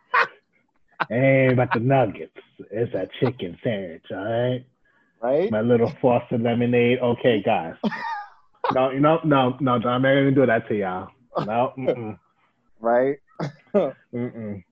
Ain't 1.10 1.52
about 1.54 1.72
the 1.74 1.80
nuggets. 1.80 2.36
It's 2.70 2.92
that 2.92 3.10
chicken 3.20 3.58
sandwich. 3.62 4.04
All 4.10 4.24
right. 4.24 4.64
Right? 5.20 5.50
My 5.50 5.60
little 5.60 5.92
frosted 6.00 6.42
lemonade. 6.42 6.98
Okay, 7.00 7.42
guys. 7.42 7.74
No, 8.74 8.90
you 8.90 9.00
know, 9.00 9.20
no, 9.24 9.56
no, 9.60 9.72
I'm 9.74 9.82
not 9.82 10.02
gonna 10.02 10.30
do 10.32 10.46
that 10.46 10.66
to 10.68 10.74
y'all. 10.76 11.08
No, 11.44 11.72
mm-mm, 11.78 12.18
Right? 12.80 13.18
mm-mm. 13.74 14.62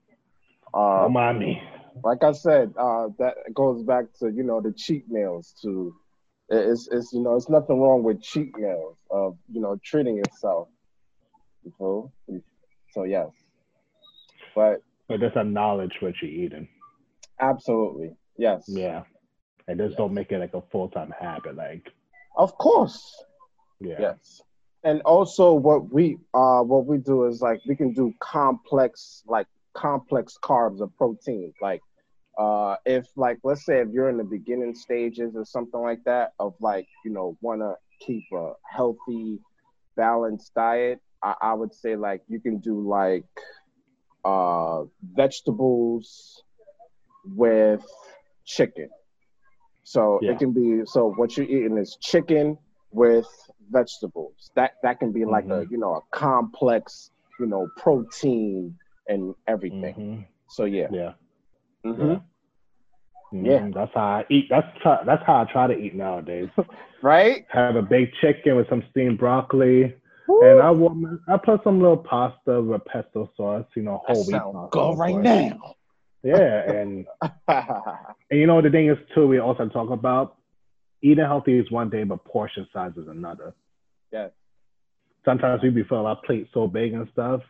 Uh, 0.73 1.01
Don't 1.03 1.13
mind 1.13 1.39
me. 1.39 1.61
like 2.03 2.23
I 2.23 2.31
said, 2.31 2.73
uh, 2.79 3.09
that 3.19 3.35
goes 3.53 3.83
back 3.83 4.05
to 4.19 4.29
you 4.29 4.43
know 4.43 4.61
the 4.61 4.71
cheat 4.71 5.09
meals. 5.09 5.53
To 5.61 5.93
it's 6.51 6.87
it's 6.91 7.13
you 7.13 7.21
know 7.21 7.35
it's 7.35 7.49
nothing 7.49 7.79
wrong 7.79 8.03
with 8.03 8.21
cheat 8.21 8.55
meals 8.57 8.97
of 9.09 9.37
you 9.51 9.61
know 9.61 9.77
treating 9.83 10.17
yourself. 10.17 10.67
You 11.63 11.73
know? 11.79 12.11
So 12.93 13.03
yes, 13.03 13.29
but 14.55 14.81
But 15.07 15.19
just 15.21 15.37
acknowledge 15.37 15.93
what 16.01 16.13
you're 16.21 16.31
eating. 16.31 16.67
absolutely 17.39 18.11
yes. 18.37 18.65
Yeah. 18.67 19.03
and 19.67 19.79
just 19.79 19.97
don't 19.97 20.13
make 20.13 20.31
it 20.31 20.39
like 20.39 20.53
a 20.53 20.61
full 20.71 20.89
time 20.89 21.13
habit. 21.19 21.55
Like, 21.55 21.87
Of 22.35 22.57
course. 22.57 23.23
yeah, 23.79 23.95
Yes. 23.99 24.41
And 24.83 25.01
also 25.03 25.53
what 25.53 25.93
we 25.93 26.17
uh 26.33 26.61
what 26.63 26.85
we 26.85 26.97
do 26.97 27.25
is 27.25 27.41
like 27.41 27.61
we 27.67 27.75
can 27.75 27.93
do 27.93 28.13
complex 28.19 29.23
like 29.27 29.47
complex 29.73 30.37
carbs 30.43 30.81
or 30.81 30.87
protein. 30.97 31.53
Like 31.61 31.81
uh 32.41 32.75
if 32.85 33.05
like 33.25 33.39
let's 33.43 33.65
say 33.65 33.79
if 33.81 33.89
you're 33.93 34.09
in 34.09 34.17
the 34.17 34.23
beginning 34.37 34.73
stages 34.75 35.35
or 35.35 35.45
something 35.45 35.81
like 35.81 36.03
that 36.05 36.31
of 36.39 36.53
like, 36.61 36.87
you 37.05 37.11
know, 37.11 37.37
wanna 37.41 37.73
keep 38.05 38.23
a 38.33 38.53
healthy, 38.75 39.39
balanced 39.95 40.53
diet, 40.55 40.99
I, 41.23 41.35
I 41.41 41.53
would 41.53 41.73
say 41.73 41.95
like 41.95 42.21
you 42.27 42.39
can 42.39 42.59
do 42.59 42.75
like 42.87 43.25
uh 44.25 44.83
vegetables 45.15 46.43
with 47.25 47.85
chicken. 48.45 48.89
So 49.83 50.21
Yeah. 50.21 50.31
it 50.31 50.39
can 50.39 50.51
be 50.53 50.81
so 50.85 51.11
what 51.17 51.37
you're 51.37 51.45
eating 51.47 51.77
is 51.77 51.97
chicken 52.01 52.57
with 52.91 53.27
vegetables. 53.71 54.51
That 54.55 54.71
that 54.83 54.99
can 54.99 55.11
be 55.11 55.25
like 55.25 55.49
a 55.49 55.63
Mhm. 55.63 55.71
you 55.71 55.77
know 55.77 55.95
a 55.95 56.01
complex 56.17 57.11
you 57.39 57.47
know 57.47 57.67
protein 57.77 58.75
and 59.07 59.35
everything. 59.47 59.95
Mhm. 59.95 60.25
So 60.49 60.65
yeah, 60.65 60.89
yeah, 60.89 61.13
Mhm. 61.85 61.97
Mhm. 61.97 62.21
Yeah. 63.31 63.59
Mm-hmm. 63.59 63.71
That's 63.71 63.91
how 63.93 64.01
I 64.01 64.25
eat. 64.29 64.47
That's 64.49 64.67
try, 64.81 65.03
that's 65.05 65.23
how 65.25 65.41
I 65.41 65.51
try 65.51 65.67
to 65.67 65.77
eat 65.77 65.95
nowadays. 65.95 66.49
right. 67.01 67.45
Have 67.49 67.75
a 67.75 67.81
baked 67.81 68.15
chicken 68.21 68.55
with 68.57 68.67
some 68.69 68.83
steamed 68.91 69.19
broccoli, 69.19 69.95
Woo. 70.27 70.41
and 70.43 70.61
I 70.61 71.33
I 71.33 71.37
put 71.37 71.63
some 71.63 71.79
little 71.81 71.97
pasta 71.97 72.61
with 72.61 72.83
pesto 72.85 73.29
sauce. 73.37 73.65
You 73.75 73.83
know, 73.83 74.01
That 74.07 74.13
whole 74.15 74.25
wheat 74.25 74.31
sound 74.33 74.53
pasta. 74.53 74.69
good 74.71 74.97
right 74.97 75.11
course. 75.13 75.23
now. 75.23 75.75
Yeah, 76.23 76.71
and 76.71 77.05
And 77.47 78.39
you 78.39 78.47
know 78.47 78.61
the 78.61 78.69
thing 78.69 78.89
is 78.89 78.97
too, 79.15 79.27
we 79.27 79.39
also 79.39 79.67
talk 79.69 79.89
about 79.89 80.37
eating 81.01 81.25
healthy 81.25 81.57
is 81.57 81.71
one 81.71 81.89
day, 81.89 82.03
but 82.03 82.23
portion 82.25 82.67
size 82.73 82.91
is 82.97 83.07
another. 83.07 83.53
Yeah. 84.11 84.27
Sometimes 85.25 85.61
we 85.63 85.69
be 85.69 85.83
feeling 85.83 86.05
our 86.05 86.17
plate 86.25 86.47
so 86.53 86.67
big 86.67 86.93
and 86.93 87.07
stuff. 87.13 87.41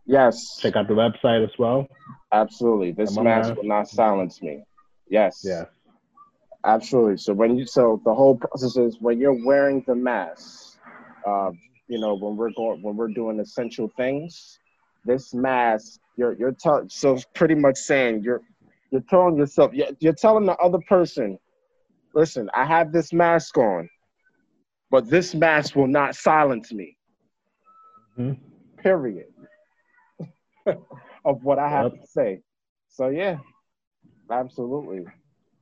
Yes. 0.06 0.36
check 0.62 0.76
out 0.76 0.88
the 0.88 0.94
website 0.94 1.44
as 1.44 1.56
well. 1.60 1.88
Absolutely. 2.32 2.92
This 2.92 3.18
I 3.18 3.22
mask 3.24 3.56
will 3.56 3.64
not 3.64 3.88
silence 3.88 4.42
me. 4.42 4.64
Yes. 5.10 5.42
Yeah. 5.46 5.66
Absolutely. 6.66 7.18
So 7.18 7.34
when 7.34 7.58
you 7.58 7.66
so 7.66 8.02
the 8.04 8.14
whole 8.14 8.36
process 8.36 8.76
is 8.78 8.98
when 9.00 9.20
you're 9.20 9.46
wearing 9.46 9.84
the 9.88 9.96
mask, 9.96 10.80
uh, 11.26 11.52
you 11.88 12.00
know, 12.00 12.16
when 12.16 12.36
we're 12.36 12.52
going 12.52 12.82
when 12.82 12.96
we're 12.98 13.14
doing 13.22 13.40
essential 13.40 13.90
things, 13.96 14.60
this 15.08 15.34
mask, 15.34 16.00
you're 16.18 16.34
you're 16.38 16.56
telling 16.60 16.90
so 16.90 17.18
pretty 17.36 17.56
much 17.56 17.78
saying 17.78 18.22
you're 18.24 18.42
you're 18.92 19.04
telling 19.10 19.38
yourself 19.38 19.74
you're, 19.74 19.90
you're 20.00 20.14
telling 20.14 20.46
the 20.46 20.56
other 20.58 20.80
person, 20.90 21.40
listen, 22.14 22.50
I 22.54 22.66
have 22.66 22.92
this 22.92 23.14
mask 23.14 23.58
on, 23.58 23.90
but 24.92 25.10
this 25.10 25.34
mask 25.36 25.76
will 25.76 25.88
not 25.88 26.16
silence 26.16 26.72
me. 26.74 26.98
Mhm. 28.20 28.38
Period. 28.78 29.28
of 31.26 31.44
what 31.44 31.60
I 31.60 31.70
have 31.70 31.92
Yep. 31.92 32.02
to 32.02 32.08
say. 32.08 32.42
So 32.90 33.10
yeah, 33.10 33.38
absolutely. 34.32 35.06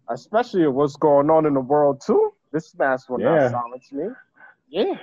Especially 0.10 0.68
what's 0.68 0.96
going 0.96 1.30
on 1.30 1.46
in 1.46 1.54
the 1.54 1.60
world 1.62 2.02
too. 2.06 2.34
This 2.52 2.74
mask 2.76 3.10
will 3.10 3.20
Yeah. 3.20 3.50
not 3.50 3.52
silence 3.52 3.92
me. 3.92 4.08
Yeah, 4.70 4.96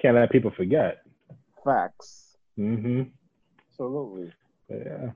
Can't 0.00 0.16
let 0.16 0.30
people 0.30 0.50
forget. 0.50 1.01
Facts. 1.64 2.36
Mm-hmm. 2.58 3.02
Absolutely. 3.70 4.32
Yeah. 4.68 5.10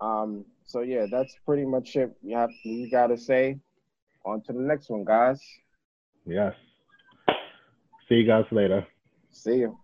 Um. 0.00 0.44
So 0.64 0.80
yeah, 0.80 1.06
that's 1.10 1.36
pretty 1.46 1.64
much 1.64 1.96
it. 1.96 2.14
You 2.22 2.36
have 2.36 2.50
you 2.64 2.90
got 2.90 3.08
to 3.08 3.16
say. 3.16 3.58
On 4.24 4.42
to 4.42 4.52
the 4.52 4.60
next 4.60 4.90
one, 4.90 5.04
guys. 5.04 5.40
Yes. 6.26 6.54
See 8.08 8.16
you 8.16 8.26
guys 8.26 8.44
later. 8.50 8.86
See 9.30 9.56
you. 9.56 9.78